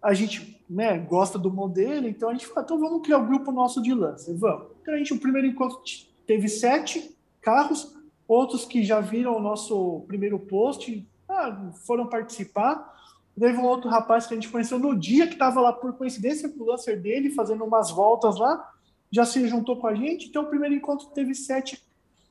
[0.02, 3.52] a gente né, gosta do modelo, então a gente então vamos criar o um grupo
[3.52, 4.68] nosso de Lancer, vamos.
[4.80, 5.78] Então a gente, o primeiro encontro
[6.26, 7.96] teve sete carros,
[8.26, 12.98] outros que já viram o nosso primeiro post, ah, foram participar.
[13.38, 16.48] Teve um outro rapaz que a gente conheceu no dia que estava lá por coincidência
[16.48, 18.70] com o Lancer dele, fazendo umas voltas lá
[19.10, 20.28] já se juntou com a gente.
[20.28, 21.82] Então, o primeiro encontro teve sete,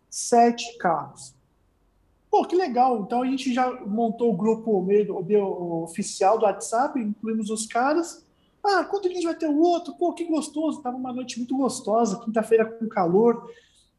[0.10, 1.34] sete carros.
[2.30, 3.02] Pô, que legal.
[3.02, 8.24] Então, a gente já montou o grupo meio, o oficial do WhatsApp, incluímos os caras.
[8.64, 9.96] Ah, quando a gente vai ter o outro?
[9.96, 10.82] Pô, que gostoso.
[10.82, 13.52] Tava uma noite muito gostosa, quinta-feira com calor.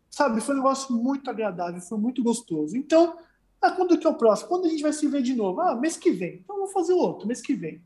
[0.09, 2.77] Sabe, foi um negócio muito agradável, foi muito gostoso.
[2.77, 3.16] Então,
[3.61, 4.48] ah, quando que é o próximo?
[4.48, 5.61] Quando a gente vai se ver de novo?
[5.61, 6.40] Ah, mês que vem.
[6.43, 7.81] Então, vamos fazer outro, mês que vem.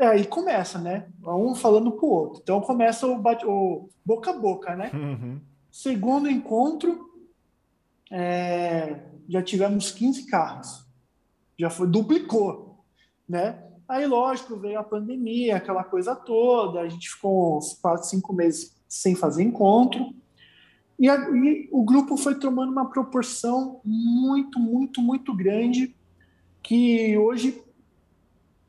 [0.00, 1.08] É, aí começa, né?
[1.22, 2.40] Um falando pro outro.
[2.42, 4.90] Então começa o, bate, o boca a boca, né?
[4.94, 5.38] Uhum.
[5.70, 7.10] Segundo encontro,
[8.10, 8.98] é,
[9.28, 10.86] já tivemos 15 carros.
[11.58, 12.82] Já foi, duplicou,
[13.28, 13.62] né?
[13.86, 18.74] Aí, lógico, veio a pandemia, aquela coisa toda, a gente ficou uns 4, 5 meses
[18.88, 20.14] sem fazer encontro.
[20.98, 25.94] E, a, e, o grupo foi tomando uma proporção muito, muito, muito grande,
[26.62, 27.62] que hoje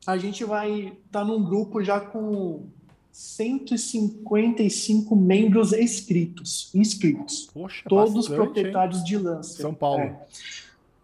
[0.05, 2.65] a gente vai estar tá num grupo já com
[3.11, 7.49] 155 membros inscritos, inscritos.
[7.53, 9.05] Poxa, todos bastante, proprietários hein?
[9.05, 9.61] de lança.
[9.61, 10.01] São Paulo.
[10.01, 10.25] É.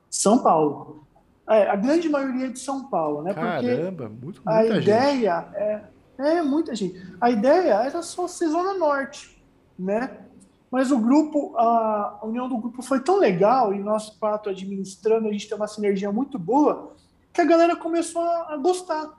[0.10, 1.04] São Paulo.
[1.50, 3.34] É, a grande maioria é de São Paulo, né?
[3.34, 5.56] Caramba, Porque muito, muita a ideia gente.
[5.56, 5.84] é,
[6.20, 7.02] é muita gente.
[7.22, 9.42] A ideia era só ser Zona Norte,
[9.78, 10.18] né?
[10.70, 15.32] Mas o grupo, a união do grupo foi tão legal e nós quatro administrando, a
[15.32, 16.94] gente tem uma sinergia muito boa
[17.38, 19.16] que a galera começou a, gostar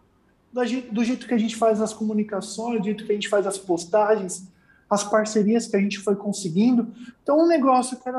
[0.52, 3.56] do jeito que a gente faz as comunicações, do jeito que a gente faz as
[3.56, 4.48] postagens,
[4.90, 6.92] as parcerias que a gente foi conseguindo.
[7.22, 8.18] Então, um negócio que era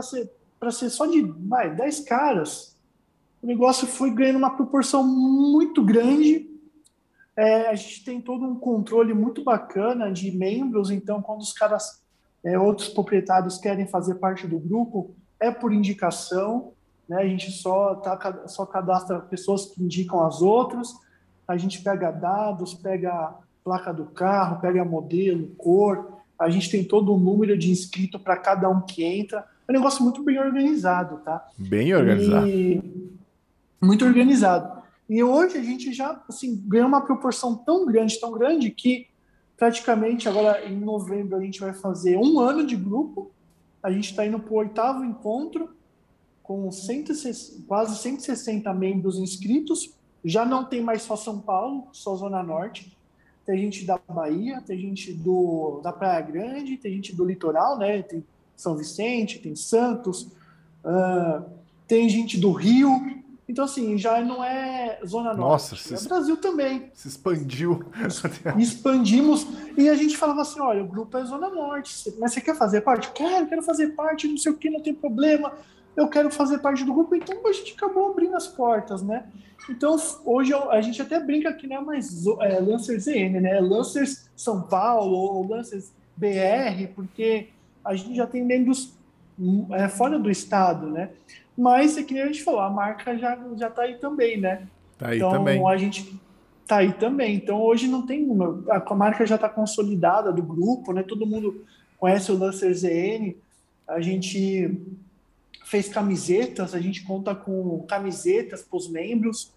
[0.57, 2.77] para ser só de vai, 10 caras,
[3.41, 6.49] o negócio foi ganhando uma proporção muito grande.
[7.35, 12.01] É, a gente tem todo um controle muito bacana de membros, então, quando os caras,
[12.41, 16.71] é, outros proprietários querem fazer parte do grupo, é por indicação
[17.09, 17.23] né?
[17.23, 20.93] A gente só, tá, só cadastra pessoas que indicam as outras,
[21.47, 23.33] a gente pega dados, pega
[23.63, 26.19] placa do carro, pega modelo, cor.
[26.37, 29.45] A gente tem todo o número de inscrito para cada um que entra.
[29.67, 31.47] É um negócio muito bem organizado, tá?
[31.57, 32.47] Bem organizado.
[32.47, 33.11] E...
[33.81, 34.79] Muito organizado.
[35.09, 39.07] E hoje a gente já assim, ganhou uma proporção tão grande, tão grande, que
[39.57, 43.31] praticamente agora em novembro a gente vai fazer um ano de grupo.
[43.81, 45.69] A gente está indo para o oitavo encontro,
[46.49, 49.93] com 160, quase 160 membros inscritos.
[50.25, 52.91] Já não tem mais só São Paulo, só Zona Norte.
[53.45, 58.01] Tem gente da Bahia, tem gente do, da Praia Grande, tem gente do litoral, né?
[58.01, 58.25] Tem
[58.57, 60.23] São Vicente, tem Santos,
[60.83, 61.45] uh,
[61.87, 62.99] tem gente do Rio,
[63.49, 66.91] então, assim, já não é Zona Nossa, Norte, é Brasil também.
[66.93, 67.83] Se expandiu.
[68.59, 72.55] Expandimos e a gente falava assim: olha, o grupo é Zona Norte, mas você quer
[72.55, 73.11] fazer parte?
[73.11, 75.51] Quero, quero fazer parte, não sei o que, não tem problema.
[75.99, 79.25] Eu quero fazer parte do grupo, então a gente acabou abrindo as portas, né?
[79.69, 83.59] Então, hoje a gente até brinca que não é mais é, Lancers ZN, né?
[83.59, 87.49] Lancers São Paulo ou Lancers BR, porque
[87.83, 88.93] a gente já tem membros
[89.71, 91.09] é, fora do estado, né?
[91.57, 94.67] Mas, é que nem a gente falou, a marca já, já tá aí também, né?
[94.97, 95.67] Tá aí então, também.
[95.67, 96.17] a gente
[96.65, 97.35] tá aí também.
[97.35, 98.63] Então, hoje não tem uma.
[98.69, 101.03] A marca já está consolidada do grupo, né?
[101.03, 101.65] Todo mundo
[101.97, 103.35] conhece o Lancer ZN.
[103.85, 104.79] A gente
[105.69, 109.53] fez camisetas, a gente conta com camisetas para os membros.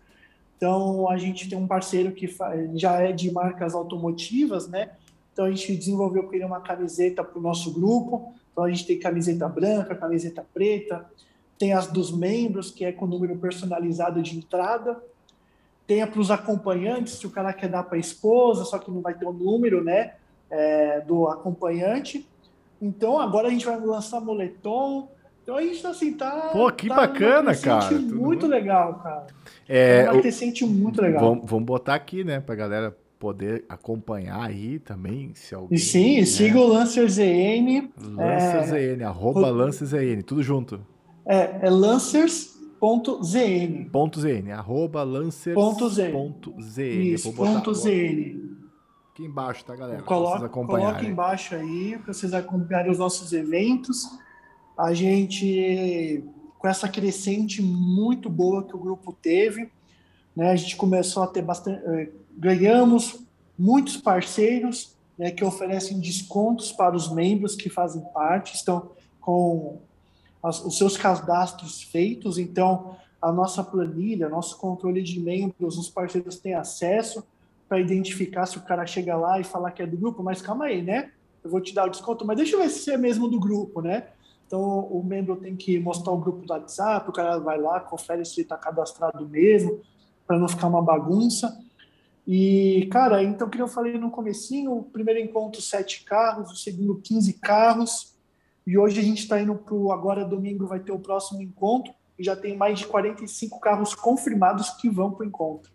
[0.58, 2.28] Então, a gente tem um parceiro que
[2.74, 4.90] já é de marcas automotivas, né?
[5.32, 8.34] Então, a gente desenvolveu com ele uma camiseta para o nosso grupo.
[8.52, 11.10] Então, a gente tem camiseta branca, camiseta preta,
[11.58, 15.02] tem as dos membros, que é com número personalizado de entrada,
[15.86, 18.90] tem a para os acompanhantes, se o cara quer dar para a esposa, só que
[18.90, 20.12] não vai ter o número, né,
[20.50, 22.28] é, do acompanhante.
[22.80, 25.08] Então, agora a gente vai lançar moletom.
[25.42, 26.50] Então, a gente, assim, tá...
[26.52, 27.98] Pô, que tá bacana, cara.
[27.98, 29.26] muito legal, cara.
[29.68, 31.20] É, uma crescente muito legal.
[31.20, 35.76] Vamos, vamos botar aqui, né, pra galera poder acompanhar aí também, se alguém...
[35.76, 36.24] E sim, né?
[36.24, 37.90] siga o LancerZN.
[38.00, 39.04] LancerZN, é...
[39.04, 40.80] arroba LancerZN, tudo junto.
[41.24, 43.88] É, é lancers.zn.
[43.92, 46.32] Ponto .zn, arroba lancers.zn.
[46.80, 48.50] Isso, ponto .zn.
[49.12, 50.02] Aqui embaixo, tá, galera?
[50.02, 54.04] Coloca, coloca embaixo aí, para vocês acompanharem os nossos eventos.
[54.76, 56.24] A gente,
[56.58, 59.70] com essa crescente muito boa que o grupo teve,
[60.34, 61.82] né, a gente começou a ter bastante...
[61.84, 63.22] Eh, ganhamos
[63.58, 68.90] muitos parceiros né, que oferecem descontos para os membros que fazem parte, estão
[69.20, 69.78] com
[70.42, 76.38] as, os seus cadastros feitos, então a nossa planilha, nosso controle de membros, os parceiros
[76.38, 77.24] têm acesso
[77.68, 80.64] para identificar se o cara chega lá e falar que é do grupo, mas calma
[80.64, 81.12] aí, né?
[81.44, 83.80] Eu vou te dar o desconto, mas deixa eu ver se é mesmo do grupo,
[83.80, 84.08] né?
[84.52, 88.22] Então o membro tem que mostrar o grupo do WhatsApp, o cara vai lá, confere
[88.22, 89.80] se ele está cadastrado mesmo,
[90.26, 91.58] para não ficar uma bagunça.
[92.28, 97.00] E, cara, então que eu falei no comecinho, o primeiro encontro sete carros, o segundo
[97.00, 98.14] 15 carros,
[98.66, 99.90] e hoje a gente está indo para o.
[99.90, 101.90] Agora, domingo, vai ter o próximo encontro.
[102.18, 105.72] E já tem mais de 45 carros confirmados que vão para o encontro.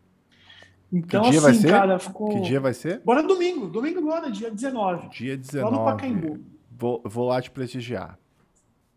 [0.94, 1.68] Então, que dia assim, vai ser?
[1.68, 2.30] cara, ficou.
[2.30, 3.02] Que dia vai ser?
[3.04, 3.68] Bora domingo.
[3.68, 5.10] Domingo agora, dia 19.
[5.10, 5.66] Dia 19.
[5.66, 6.40] Lá no Pacaembu.
[6.72, 8.20] Vou, vou lá te prestigiar.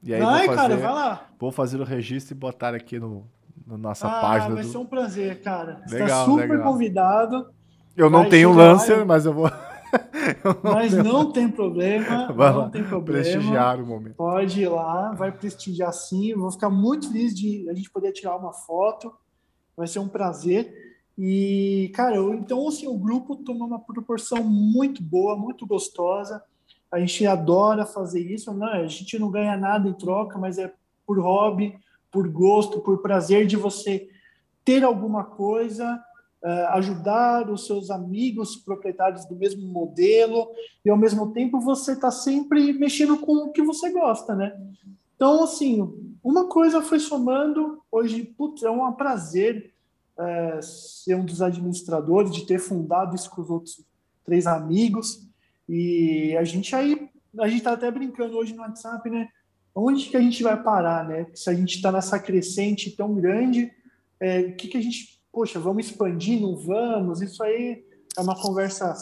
[0.02, 1.27] E aí, vai, vou fazer, cara, vai lá.
[1.39, 3.27] Vou fazer o registro e botar aqui no,
[3.66, 4.55] no nossa ah, página.
[4.55, 4.70] Vai do...
[4.70, 5.82] ser um prazer, cara.
[5.86, 6.72] Você está super legal.
[6.72, 7.51] convidado.
[7.97, 9.51] Eu não tenho Lancer, mas eu vou.
[10.62, 12.31] Mas não tem problema.
[12.32, 13.22] Vai não lá, tem problema.
[13.22, 14.14] Prestigiar o momento.
[14.14, 16.32] Pode ir lá, vai prestigiar sim.
[16.35, 19.12] Vou ficar muito feliz de a gente poder tirar uma foto.
[19.77, 20.72] Vai ser um prazer.
[21.18, 26.40] E, cara, eu, então, assim, o grupo tomou uma proporção muito boa, muito gostosa.
[26.90, 28.52] A gente adora fazer isso.
[28.52, 30.72] Não, a gente não ganha nada em troca, mas é
[31.06, 31.78] por hobby,
[32.10, 34.08] por gosto, por prazer de você
[34.64, 36.00] ter alguma coisa
[36.42, 40.48] uh, ajudar os seus amigos proprietários do mesmo modelo
[40.84, 44.58] e ao mesmo tempo você está sempre mexendo com o que você gosta, né?
[45.14, 47.82] Então, assim, uma coisa foi somando.
[47.90, 49.72] Hoje, putz, é um prazer
[50.16, 53.84] uh, ser um dos administradores, de ter fundado isso com os outros
[54.24, 55.28] três amigos.
[55.72, 59.28] E a gente aí, a gente está até brincando hoje no WhatsApp, né?
[59.72, 61.28] Onde que a gente vai parar, né?
[61.32, 63.70] Se a gente está nessa crescente tão grande,
[64.18, 67.22] é, o que, que a gente poxa, vamos expandir, não vamos?
[67.22, 67.84] Isso aí
[68.16, 68.94] é uma conversa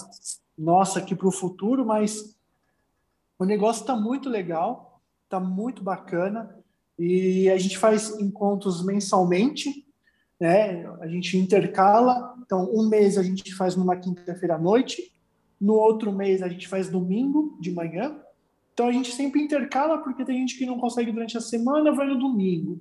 [0.57, 2.37] nossa aqui para o futuro, mas
[3.39, 6.55] o negócio está muito legal, está muito bacana
[6.99, 9.87] e a gente faz encontros mensalmente,
[10.39, 10.87] né?
[11.01, 15.13] A gente intercala, então um mês a gente faz numa quinta-feira à noite,
[15.61, 18.17] no outro mês a gente faz domingo de manhã.
[18.73, 22.07] Então a gente sempre intercala porque tem gente que não consegue durante a semana, vai
[22.07, 22.79] no domingo.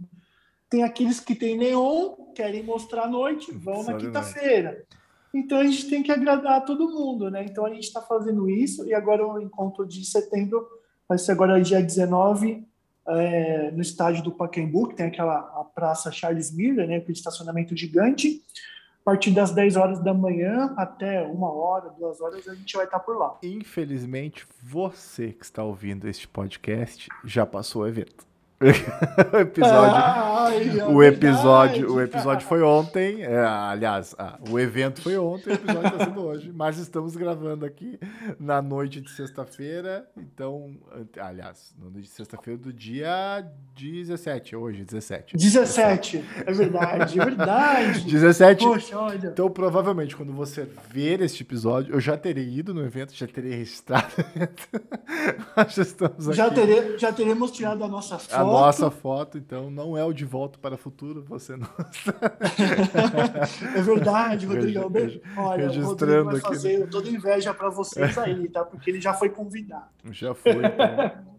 [0.70, 4.86] Tem aqueles que têm neon, querem mostrar à noite, vão Só na quinta-feira.
[5.34, 7.46] Então a gente tem que agradar todo mundo, né?
[7.46, 10.68] Então a gente está fazendo isso e agora o encontro de setembro
[11.08, 12.68] vai ser agora dia 19
[13.08, 16.98] é, no estádio do Pacaembu, que tem aquela a praça Charles Miller, né?
[16.98, 18.44] Aquele estacionamento gigante.
[19.08, 22.84] A partir das 10 horas da manhã até uma hora, duas horas, a gente vai
[22.84, 23.38] estar por lá.
[23.42, 28.27] Infelizmente, você que está ouvindo este podcast já passou o evento.
[28.60, 33.22] O episódio, Ai, o episódio, o episódio foi ontem.
[33.22, 36.52] É, aliás, ah, o evento foi ontem, o episódio está sendo hoje.
[36.52, 38.00] Mas estamos gravando aqui
[38.40, 40.08] na noite de sexta-feira.
[40.18, 40.76] Então,
[41.20, 45.38] aliás, na noite de sexta-feira do dia 17, hoje, 17.
[45.38, 46.44] 17, 17.
[46.48, 48.02] é verdade, é verdade.
[48.10, 48.66] 17.
[48.66, 49.28] Poxa, olha.
[49.28, 53.52] Então, provavelmente, quando você ver este episódio, eu já terei ido no evento, já terei
[53.52, 54.68] registrado o evento.
[55.70, 56.38] já estamos aqui.
[56.38, 60.26] Já, terei, já teremos tirado a nossa foto nossa foto, então não é o de
[60.26, 61.68] volta para o futuro, você não.
[63.76, 64.92] é verdade, Rodrigo.
[65.38, 66.88] Olha, o Rodrigo vai fazer aqui, né?
[66.88, 68.64] toda inveja para vocês aí, tá?
[68.64, 69.88] Porque ele já foi convidado.
[70.12, 70.54] Já foi.
[70.54, 71.38] Então.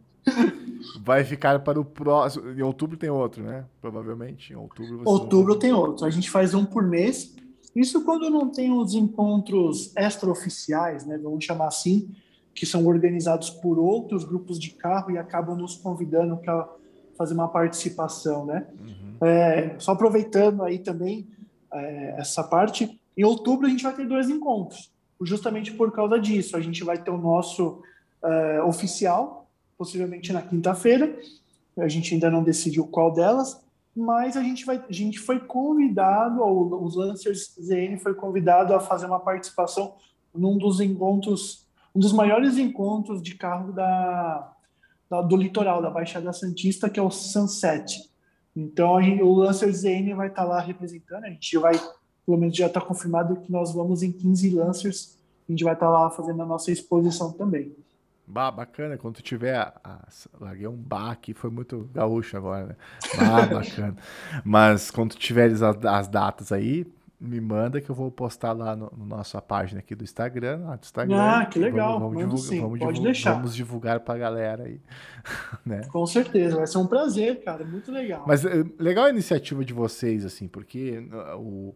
[1.00, 2.50] Vai ficar para o próximo.
[2.50, 3.64] Em outubro tem outro, né?
[3.80, 4.52] Provavelmente.
[4.52, 5.02] Em outubro.
[5.04, 6.04] Outubro tem outro.
[6.04, 7.34] A gente faz um por mês.
[7.74, 11.18] Isso quando não tem os encontros extraoficiais, né?
[11.18, 12.10] Vamos chamar assim,
[12.54, 16.68] que são organizados por outros grupos de carro e acabam nos convidando para
[17.18, 18.66] fazer uma participação, né?
[18.80, 19.26] Uhum.
[19.26, 21.26] É, só aproveitando aí também
[21.72, 24.90] é, essa parte, em outubro a gente vai ter dois encontros,
[25.20, 26.56] justamente por causa disso.
[26.56, 27.82] A gente vai ter o nosso
[28.22, 31.18] é, oficial, possivelmente na quinta-feira.
[31.76, 33.60] A gente ainda não decidiu qual delas,
[33.94, 38.80] mas a gente vai, a gente foi convidado, ou os Lancers ZN foi convidado a
[38.80, 39.94] fazer uma participação
[40.32, 44.52] num dos encontros, um dos maiores encontros de carro da
[45.10, 48.08] do litoral, da Baixada Santista, que é o Sunset.
[48.54, 51.74] Então, gente, o Lancer ZN vai estar tá lá representando, a gente vai,
[52.26, 55.16] pelo menos já está confirmado que nós vamos em 15 Lancers,
[55.48, 57.74] a gente vai estar tá lá fazendo a nossa exposição também.
[58.26, 59.56] Bah, bacana, quando tiver.
[59.56, 60.06] A,
[60.38, 62.76] larguei um bar aqui, foi muito gaúcho agora, né?
[63.16, 63.96] Bah, bacana.
[64.44, 66.86] Mas quando tu tiveres as, as datas aí,
[67.20, 70.76] me manda que eu vou postar lá no, no nossa página aqui do Instagram, lá
[70.76, 71.16] do Instagram.
[71.20, 71.98] Ah, que legal.
[71.98, 73.32] Vamos, vamos divulgar, vamos pode divulgar, deixar.
[73.34, 74.80] Vamos divulgar pra galera aí.
[75.66, 75.80] né?
[75.90, 78.24] Com certeza, vai ser um prazer, cara, muito legal.
[78.26, 81.74] Mas eh, legal a iniciativa de vocês, assim, porque uh, o,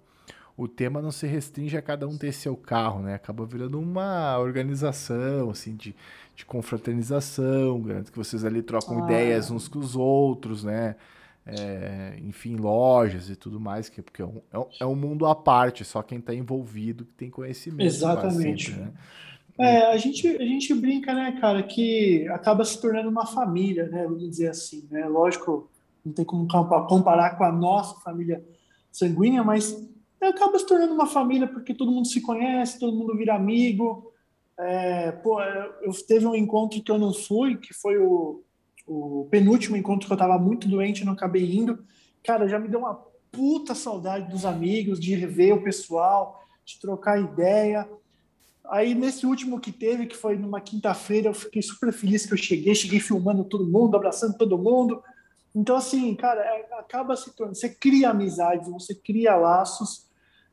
[0.56, 3.14] o tema não se restringe a cada um ter seu carro, né?
[3.14, 5.96] Acaba virando uma organização, assim, de,
[6.36, 7.82] de confraternização,
[8.12, 9.04] que vocês ali trocam ah.
[9.06, 10.94] ideias uns com os outros, né?
[11.44, 14.40] É, enfim, lojas e tudo mais, que, porque é um,
[14.80, 17.86] é um é mundo à parte, só quem está envolvido que tem conhecimento.
[17.86, 18.70] Exatamente.
[18.70, 18.92] Sempre, né?
[19.58, 24.04] É, a gente, a gente brinca, né, cara, que acaba se tornando uma família, né,
[24.04, 25.70] vamos dizer assim, né, lógico,
[26.04, 26.48] não tem como
[26.88, 28.42] comparar com a nossa família
[28.90, 29.86] sanguínea, mas
[30.20, 34.12] acaba se tornando uma família porque todo mundo se conhece, todo mundo vira amigo,
[34.58, 38.42] é, pô, eu teve um encontro que eu não fui, que foi o,
[38.86, 41.84] o penúltimo encontro que eu estava muito doente, não acabei indo.
[42.24, 42.94] Cara, já me deu uma
[43.30, 47.88] puta saudade dos amigos, de rever o pessoal, de trocar ideia.
[48.68, 52.38] Aí, nesse último que teve, que foi numa quinta-feira, eu fiquei super feliz que eu
[52.38, 55.02] cheguei, cheguei filmando todo mundo, abraçando todo mundo.
[55.54, 57.58] Então, assim, cara, é, acaba se tornando.
[57.58, 60.06] Você cria amizades, você cria laços.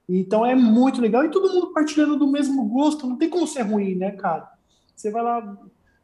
[0.07, 1.23] Então, é muito legal.
[1.23, 4.51] E todo mundo partilhando do mesmo gosto, não tem como ser ruim, né, cara?
[4.95, 5.57] Você vai lá,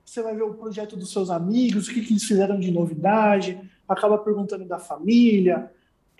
[0.05, 3.59] você vai ver o projeto dos seus amigos, o que, que eles fizeram de novidade,
[3.89, 5.71] acaba perguntando da família.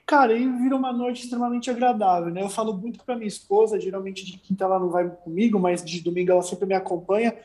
[0.06, 2.42] Cara, aí vira uma noite extremamente agradável, né?
[2.42, 6.02] Eu falo muito para minha esposa, geralmente de quinta ela não vai comigo, mas de
[6.02, 7.36] domingo ela sempre me acompanha,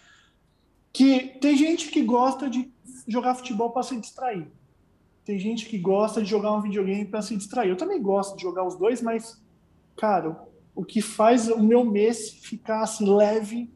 [0.93, 2.71] que tem gente que gosta de
[3.07, 4.47] jogar futebol para se distrair.
[5.25, 7.69] Tem gente que gosta de jogar um videogame para se distrair.
[7.69, 9.41] Eu também gosto de jogar os dois, mas,
[9.97, 10.37] cara,
[10.75, 13.71] o que faz o meu mês ficar assim leve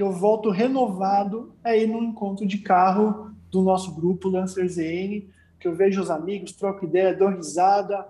[0.00, 5.28] que eu volto renovado é ir no encontro de carro do nosso grupo Lancer ZN,
[5.60, 8.08] que eu vejo os amigos, troco ideia, dou risada.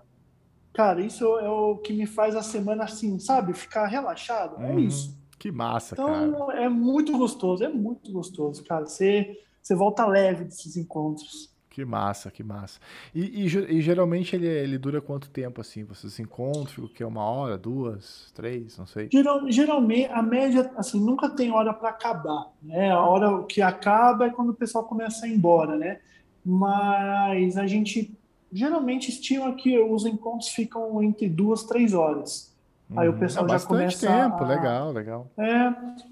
[0.72, 3.54] Cara, isso é o que me faz a semana assim, sabe?
[3.54, 4.62] Ficar relaxado.
[4.62, 4.78] É uhum.
[4.78, 5.18] isso.
[5.36, 6.26] Que massa, então, cara.
[6.28, 8.86] Então, é muito gostoso, é muito gostoso, cara.
[8.86, 11.49] Você, você volta leve desses encontros.
[11.70, 12.80] Que massa, que massa.
[13.14, 15.84] E, e, e, geralmente ele, ele dura quanto tempo assim?
[15.84, 16.88] Vocês se encontram?
[16.88, 17.04] Que?
[17.04, 18.76] Uma hora, duas, três?
[18.76, 19.08] Não sei.
[19.10, 22.52] Geral, geralmente, a média, assim, nunca tem hora para acabar.
[22.60, 22.90] Né?
[22.90, 26.00] A hora que acaba é quando o pessoal começa a ir embora, né?
[26.44, 28.18] Mas a gente
[28.52, 32.49] geralmente estima que os encontros ficam entre duas, três horas.
[32.96, 33.18] Aí o uhum.
[33.18, 34.46] pessoal é já começa tempo, a...
[34.46, 35.30] legal, legal.
[35.38, 35.70] É,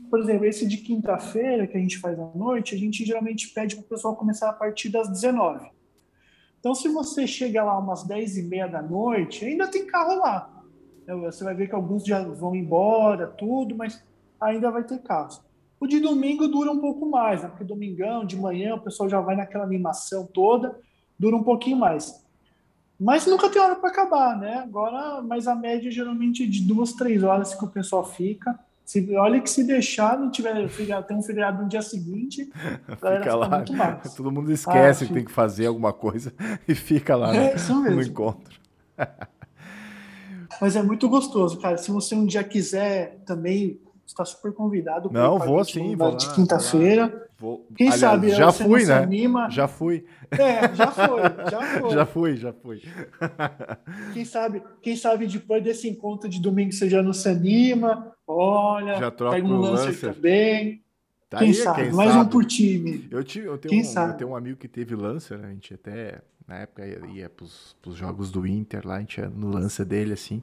[0.09, 3.75] por exemplo, esse de quinta-feira que a gente faz à noite, a gente geralmente pede
[3.77, 5.71] para o pessoal começar a partir das 19.
[6.61, 10.51] Então, se você chega lá umas 10 e meia da noite, ainda tem carro lá.
[11.07, 14.05] Você vai ver que alguns já vão embora, tudo, mas
[14.41, 15.41] ainda vai ter carros.
[15.81, 17.49] O de domingo dura um pouco mais, né?
[17.49, 20.79] porque domingão, de manhã, o pessoal já vai naquela animação toda,
[21.19, 22.27] dura um pouquinho mais.
[22.99, 24.57] Mas nunca tem hora para acabar, né?
[24.57, 28.59] Agora, mas a média geralmente é de duas, três horas que o pessoal fica.
[28.85, 30.66] Se, olha que se deixar, não tiver
[31.07, 32.51] tem um feriado no dia seguinte,
[32.89, 33.62] fica lá.
[34.16, 36.33] Todo mundo esquece ah, que tem que fazer alguma coisa
[36.66, 38.59] e fica lá é, no, no encontro.
[40.61, 41.77] Mas é muito gostoso, cara.
[41.77, 45.10] Se você um dia quiser também está super convidado.
[45.12, 47.28] Não, vou sim, vou de quinta-feira.
[47.76, 48.94] Quem Aliás, sabe já fui, né?
[48.94, 49.48] Anima.
[49.51, 50.05] Já fui.
[50.30, 51.90] É, já foi, já foi.
[51.90, 52.82] já fui, já fui.
[54.12, 58.12] Quem sabe, quem sabe depois desse encontro de domingo você já não se anima.
[58.26, 60.82] Olha, já troca pega um Lancer também.
[61.30, 61.82] Tá quem aí, sabe?
[61.82, 62.24] Quem Mais sabe.
[62.24, 63.06] um por time.
[63.10, 65.48] Eu, te, eu, tenho um, eu tenho um amigo que teve Lancer, né?
[65.48, 69.18] a gente até na época ia, ia pros, pros jogos do Inter lá, a gente
[69.18, 70.43] ia no Lancer dele assim.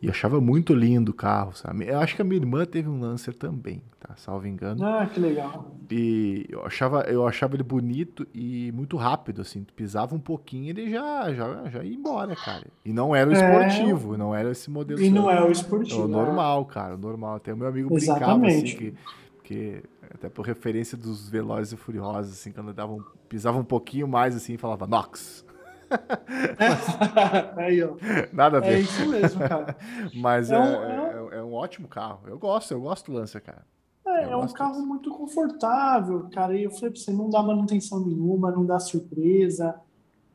[0.00, 1.88] E achava muito lindo o carro, sabe?
[1.88, 4.14] Eu acho que a minha irmã teve um Lancer também, tá?
[4.16, 4.84] Salvo engano.
[4.84, 5.74] Ah, que legal.
[5.90, 9.64] E eu achava, eu achava ele bonito e muito rápido, assim.
[9.64, 12.66] Tu pisava um pouquinho ele já, já, já ia embora, cara.
[12.84, 13.36] E não era o é...
[13.36, 15.00] esportivo, não era esse modelo.
[15.00, 16.02] E não é o esportivo.
[16.02, 17.36] É o normal, cara, o normal.
[17.36, 18.76] Até o meu amigo Exatamente.
[18.76, 18.94] brincava, assim,
[19.42, 19.82] que, que
[20.14, 24.58] até por referência dos Velozes e Furiosos, assim, quando davam, pisava um pouquinho mais, assim,
[24.58, 25.45] falava Nox.
[27.56, 27.94] Aí, ó.
[28.32, 28.74] Nada a ver.
[28.74, 29.76] É isso mesmo, cara.
[30.14, 32.20] Mas é, é, um, é, é, um ótimo carro.
[32.26, 33.64] Eu gosto, eu gosto do Lancer, cara.
[34.06, 34.86] É, é um carro disso.
[34.86, 36.56] muito confortável, cara.
[36.56, 39.74] E eu falei pra você, não dá manutenção nenhuma, não dá surpresa.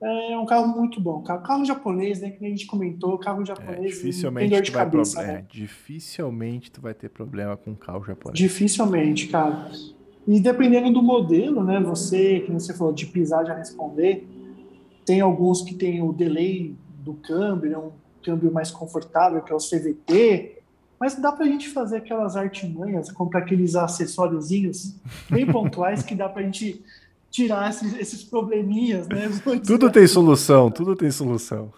[0.02, 1.22] É um carro muito bom.
[1.22, 2.32] Carro, carro japonês, né?
[2.32, 3.78] Que a gente comentou, carro japonês.
[3.78, 5.34] É, dificilmente, tu vai cabeça, né?
[5.34, 8.38] é, dificilmente tu vai ter problema com carro japonês.
[8.38, 9.70] Dificilmente, cara.
[10.28, 11.80] E dependendo do modelo, né?
[11.82, 14.28] Você, que você falou, de pisar já responder
[15.06, 17.92] tem alguns que tem o delay do câmbio, né, um
[18.24, 20.60] câmbio mais confortável, que é o CVT,
[21.00, 24.96] mas dá para a gente fazer aquelas artimanhas, comprar aqueles acessóriozinhos
[25.30, 26.82] bem pontuais que dá para a gente
[27.32, 29.30] tirar esses, esses probleminhas, né?
[29.66, 31.74] Tudo tem solução, tudo tem solução.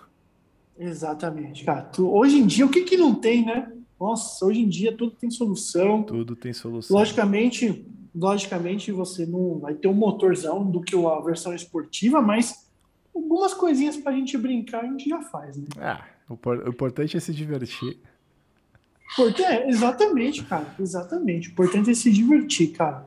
[0.78, 1.84] Exatamente, cara.
[1.84, 3.72] Tu, hoje em dia, o que que não tem, né?
[4.00, 6.04] Nossa, hoje em dia tudo tem solução.
[6.04, 6.98] Tudo tem solução.
[6.98, 12.63] Logicamente, logicamente você não vai ter um motorzão do que a versão esportiva, mas
[13.16, 15.66] algumas coisinhas pra gente brincar a gente já faz, né?
[15.80, 17.98] Ah, o, o importante é se divertir.
[19.16, 20.74] Porque, é, exatamente, cara.
[20.80, 21.50] Exatamente.
[21.50, 23.06] O importante é se divertir, cara.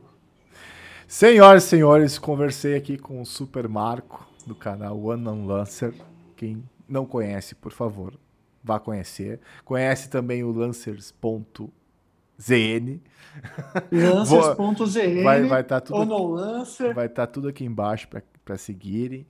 [1.08, 5.94] Senhoras e senhores, conversei aqui com o Super Marco do canal One on Lancer.
[6.36, 8.14] Quem não conhece, por favor,
[8.62, 9.40] vá conhecer.
[9.64, 11.70] Conhece também o Lancers.zn.
[13.92, 15.22] Lancers.zn.
[15.48, 16.36] Vai estar tá tudo,
[16.94, 18.08] vai tá tudo aqui embaixo
[18.44, 19.26] para seguirem.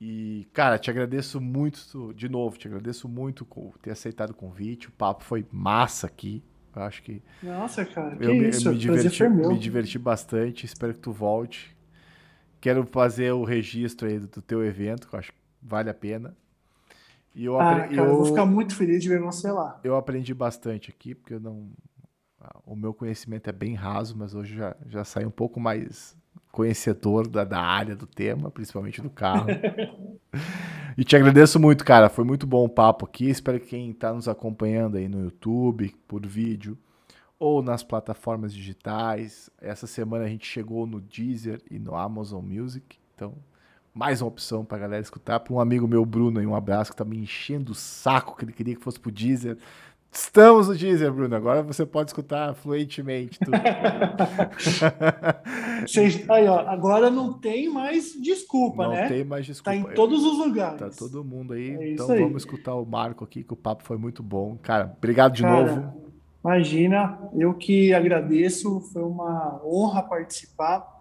[0.00, 4.88] E, cara, te agradeço muito, de novo, te agradeço muito por ter aceitado o convite.
[4.88, 6.42] O papo foi massa aqui.
[6.74, 7.22] Eu acho que.
[7.42, 8.70] Nossa, cara, eu me, isso?
[8.70, 10.64] me, diverti, me diverti bastante.
[10.64, 11.76] Espero que tu volte.
[12.60, 15.94] Quero fazer o registro aí do, do teu evento, que eu acho que vale a
[15.94, 16.34] pena.
[17.34, 19.78] E eu, ah, cara, eu, eu vou ficar muito feliz de ver você lá.
[19.84, 21.68] Eu aprendi bastante aqui, porque eu não.
[22.64, 26.16] O meu conhecimento é bem raso, mas hoje já, já sai um pouco mais
[26.50, 29.48] conhecedor da, da área do tema, principalmente do carro.
[30.96, 32.08] e te agradeço muito, cara.
[32.08, 33.28] Foi muito bom o papo aqui.
[33.28, 36.76] Espero que quem está nos acompanhando aí no YouTube, por vídeo,
[37.38, 39.48] ou nas plataformas digitais.
[39.60, 42.98] Essa semana a gente chegou no Deezer e no Amazon Music.
[43.14, 43.34] Então,
[43.94, 45.40] mais uma opção para galera escutar.
[45.40, 48.44] Para um amigo meu, Bruno, aí, um abraço, que tá me enchendo o saco, que
[48.44, 49.56] ele queria que fosse pro Deezer.
[50.12, 51.36] Estamos no Deezer, Bruno.
[51.36, 53.56] Agora você pode escutar fluentemente tudo.
[56.28, 59.02] aí, ó, agora não tem mais desculpa, não né?
[59.02, 59.70] Não tem mais desculpa.
[59.70, 60.80] Tá em todos os lugares.
[60.80, 61.70] Tá todo mundo aí.
[61.70, 62.20] É então aí.
[62.20, 64.58] vamos escutar o Marco aqui, que o papo foi muito bom.
[64.62, 65.94] Cara, obrigado de Cara, novo.
[66.44, 68.80] Imagina, eu que agradeço.
[68.92, 70.99] Foi uma honra participar.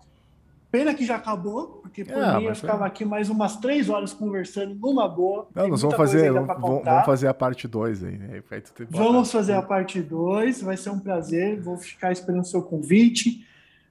[0.71, 2.87] Pena que já acabou, porque por é, mim eu ficava é.
[2.87, 5.47] aqui mais umas três horas conversando numa boa.
[5.55, 8.43] Não, nós vamos fazer, vamos, vamos, fazer a parte 2 aí, né?
[8.51, 12.61] aí vamos fazer a parte 2, vai ser um prazer, vou ficar esperando o seu
[12.61, 13.43] convite.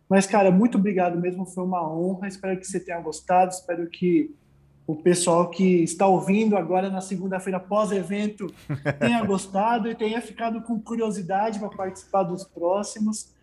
[0.08, 2.28] Mas, cara, muito obrigado mesmo, foi uma honra.
[2.28, 4.34] Espero que você tenha gostado, espero que
[4.86, 8.46] o pessoal que está ouvindo agora na segunda-feira pós-evento
[8.98, 13.36] tenha gostado e tenha ficado com curiosidade para participar dos próximos.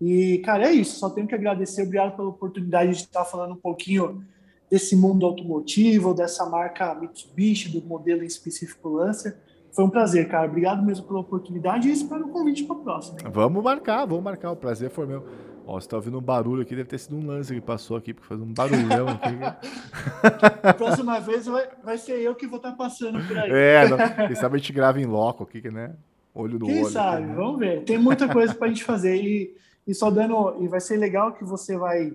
[0.00, 0.98] E, cara, é isso.
[0.98, 1.82] Só tenho que agradecer.
[1.82, 4.24] Obrigado pela oportunidade de estar falando um pouquinho
[4.70, 9.36] desse mundo automotivo, dessa marca Mitsubishi, do modelo em específico Lancer.
[9.72, 10.48] Foi um prazer, cara.
[10.48, 13.18] Obrigado mesmo pela oportunidade e espero o um convite para a próxima.
[13.30, 14.52] Vamos marcar, vamos marcar.
[14.52, 15.24] O prazer foi meu.
[15.66, 18.12] Ó, você tá ouvindo um barulho aqui, deve ter sido um lance que passou aqui,
[18.12, 19.36] porque faz um barulhão aqui.
[20.76, 23.50] Próxima vez vai, vai ser eu que vou estar tá passando por aí.
[23.52, 25.94] É, não, quem sabe a gente grava em loco aqui, né?
[26.34, 26.90] Olho no Quem olho.
[26.90, 27.18] sabe?
[27.18, 27.34] aqui, né?
[27.34, 27.84] Vamos ver.
[27.84, 29.54] Tem muita coisa para a gente fazer e,
[29.90, 30.56] e só dando.
[30.62, 32.14] E vai ser legal que você vai,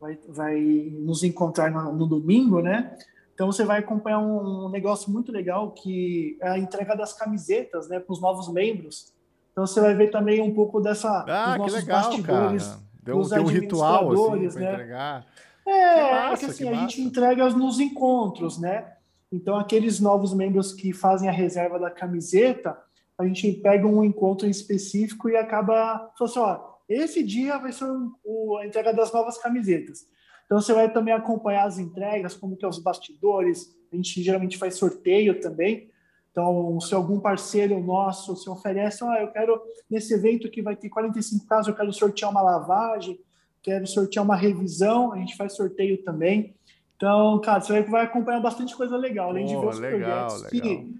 [0.00, 0.60] vai, vai
[0.98, 2.96] nos encontrar no, no domingo, né?
[3.34, 7.88] Então você vai acompanhar um, um negócio muito legal que é a entrega das camisetas,
[7.88, 9.12] né, para os novos membros.
[9.52, 12.66] Então você vai ver também um pouco dessa Ah, nossos legal, bastidores.
[12.66, 12.80] cara.
[13.02, 14.72] Deu, tem um ritual assim né?
[14.72, 15.26] entregar.
[15.66, 17.00] É, Que é massa, que assim, que a gente massa.
[17.00, 18.92] entrega nos encontros, né?
[19.32, 22.78] Então, aqueles novos membros que fazem a reserva da camiseta,
[23.18, 27.86] a gente pega um encontro em específico e acaba assim, ó, esse dia vai ser
[28.24, 30.06] o- a entrega das novas camisetas.
[30.44, 34.58] Então, você vai também acompanhar as entregas, como que é os bastidores, a gente geralmente
[34.58, 35.88] faz sorteio também.
[36.30, 40.88] Então, se algum parceiro nosso se oferece, ah, eu quero, nesse evento que vai ter
[40.88, 43.18] 45 casos, eu quero sortear uma lavagem,
[43.62, 46.54] quero sortear uma revisão, a gente faz sorteio também.
[46.96, 50.68] Então, cara, você vai- acompanhar bastante coisa legal, além de ver os legal, projetos legal.
[50.68, 50.94] que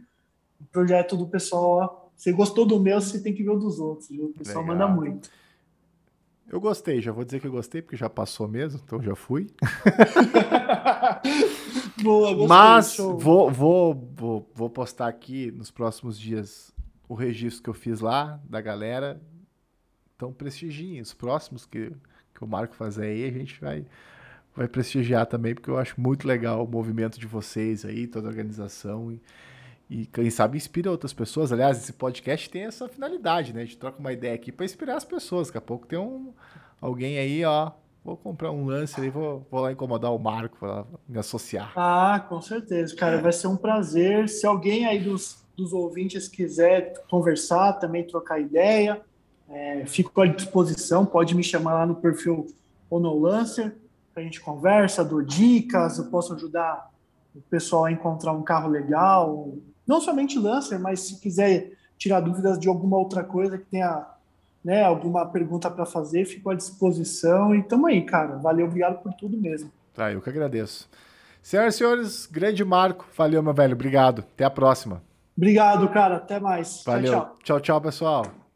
[0.61, 3.79] o projeto do pessoal, ó, você gostou do meu, você tem que ver o dos
[3.81, 4.27] outros, viu?
[4.27, 4.77] O pessoal Legal.
[4.89, 5.31] manda muito.
[6.49, 9.47] Eu gostei, já vou dizer que eu gostei, porque já passou mesmo, então já fui.
[12.03, 16.73] Boa, gostei, Mas vou, vou, vou, vou postar aqui nos próximos dias
[17.09, 19.21] o registro que eu fiz lá da galera.
[20.15, 21.91] Então prestigiem os próximos que,
[22.35, 23.85] que o Marco fazer aí, a gente vai,
[24.55, 28.31] vai prestigiar também, porque eu acho muito legal o movimento de vocês aí, toda a
[28.31, 29.11] organização.
[29.11, 29.21] E,
[29.89, 31.53] e quem sabe inspira outras pessoas.
[31.53, 33.63] Aliás, esse podcast tem essa finalidade, né?
[33.63, 35.49] A gente troca uma ideia aqui para inspirar as pessoas.
[35.49, 36.33] Daqui a pouco tem um,
[36.81, 37.71] alguém aí, ó.
[38.05, 41.73] Vou comprar um lance aí, vou, vou lá incomodar o Marco para me associar.
[41.75, 44.29] Ah, com certeza, cara, vai ser um prazer.
[44.29, 49.01] Se alguém aí dos, dos ouvintes quiser conversar, também trocar ideia,
[49.49, 51.07] é, fico à disposição.
[51.07, 52.47] Pode me chamar lá no perfil
[52.91, 53.75] Onolancer,
[54.15, 56.91] a gente conversa, dou dicas, eu posso ajudar
[57.35, 59.55] o pessoal a encontrar um carro legal.
[59.87, 64.07] Não somente Lancer, mas se quiser tirar dúvidas de alguma outra coisa que tenha
[64.65, 67.55] né, alguma pergunta para fazer, fico à disposição.
[67.55, 68.37] E tamo aí, cara.
[68.37, 69.71] Valeu, obrigado por tudo mesmo.
[69.93, 70.89] Tá, eu que agradeço.
[71.43, 73.07] Senhoras e senhores, grande Marco.
[73.17, 73.75] Valeu, meu velho.
[73.75, 74.21] Obrigado.
[74.21, 75.03] Até a próxima.
[75.37, 76.17] Obrigado, cara.
[76.17, 76.83] Até mais.
[76.87, 77.13] Valeu.
[77.13, 77.37] Tchau, tchau.
[77.43, 78.44] tchau, tchau pessoal.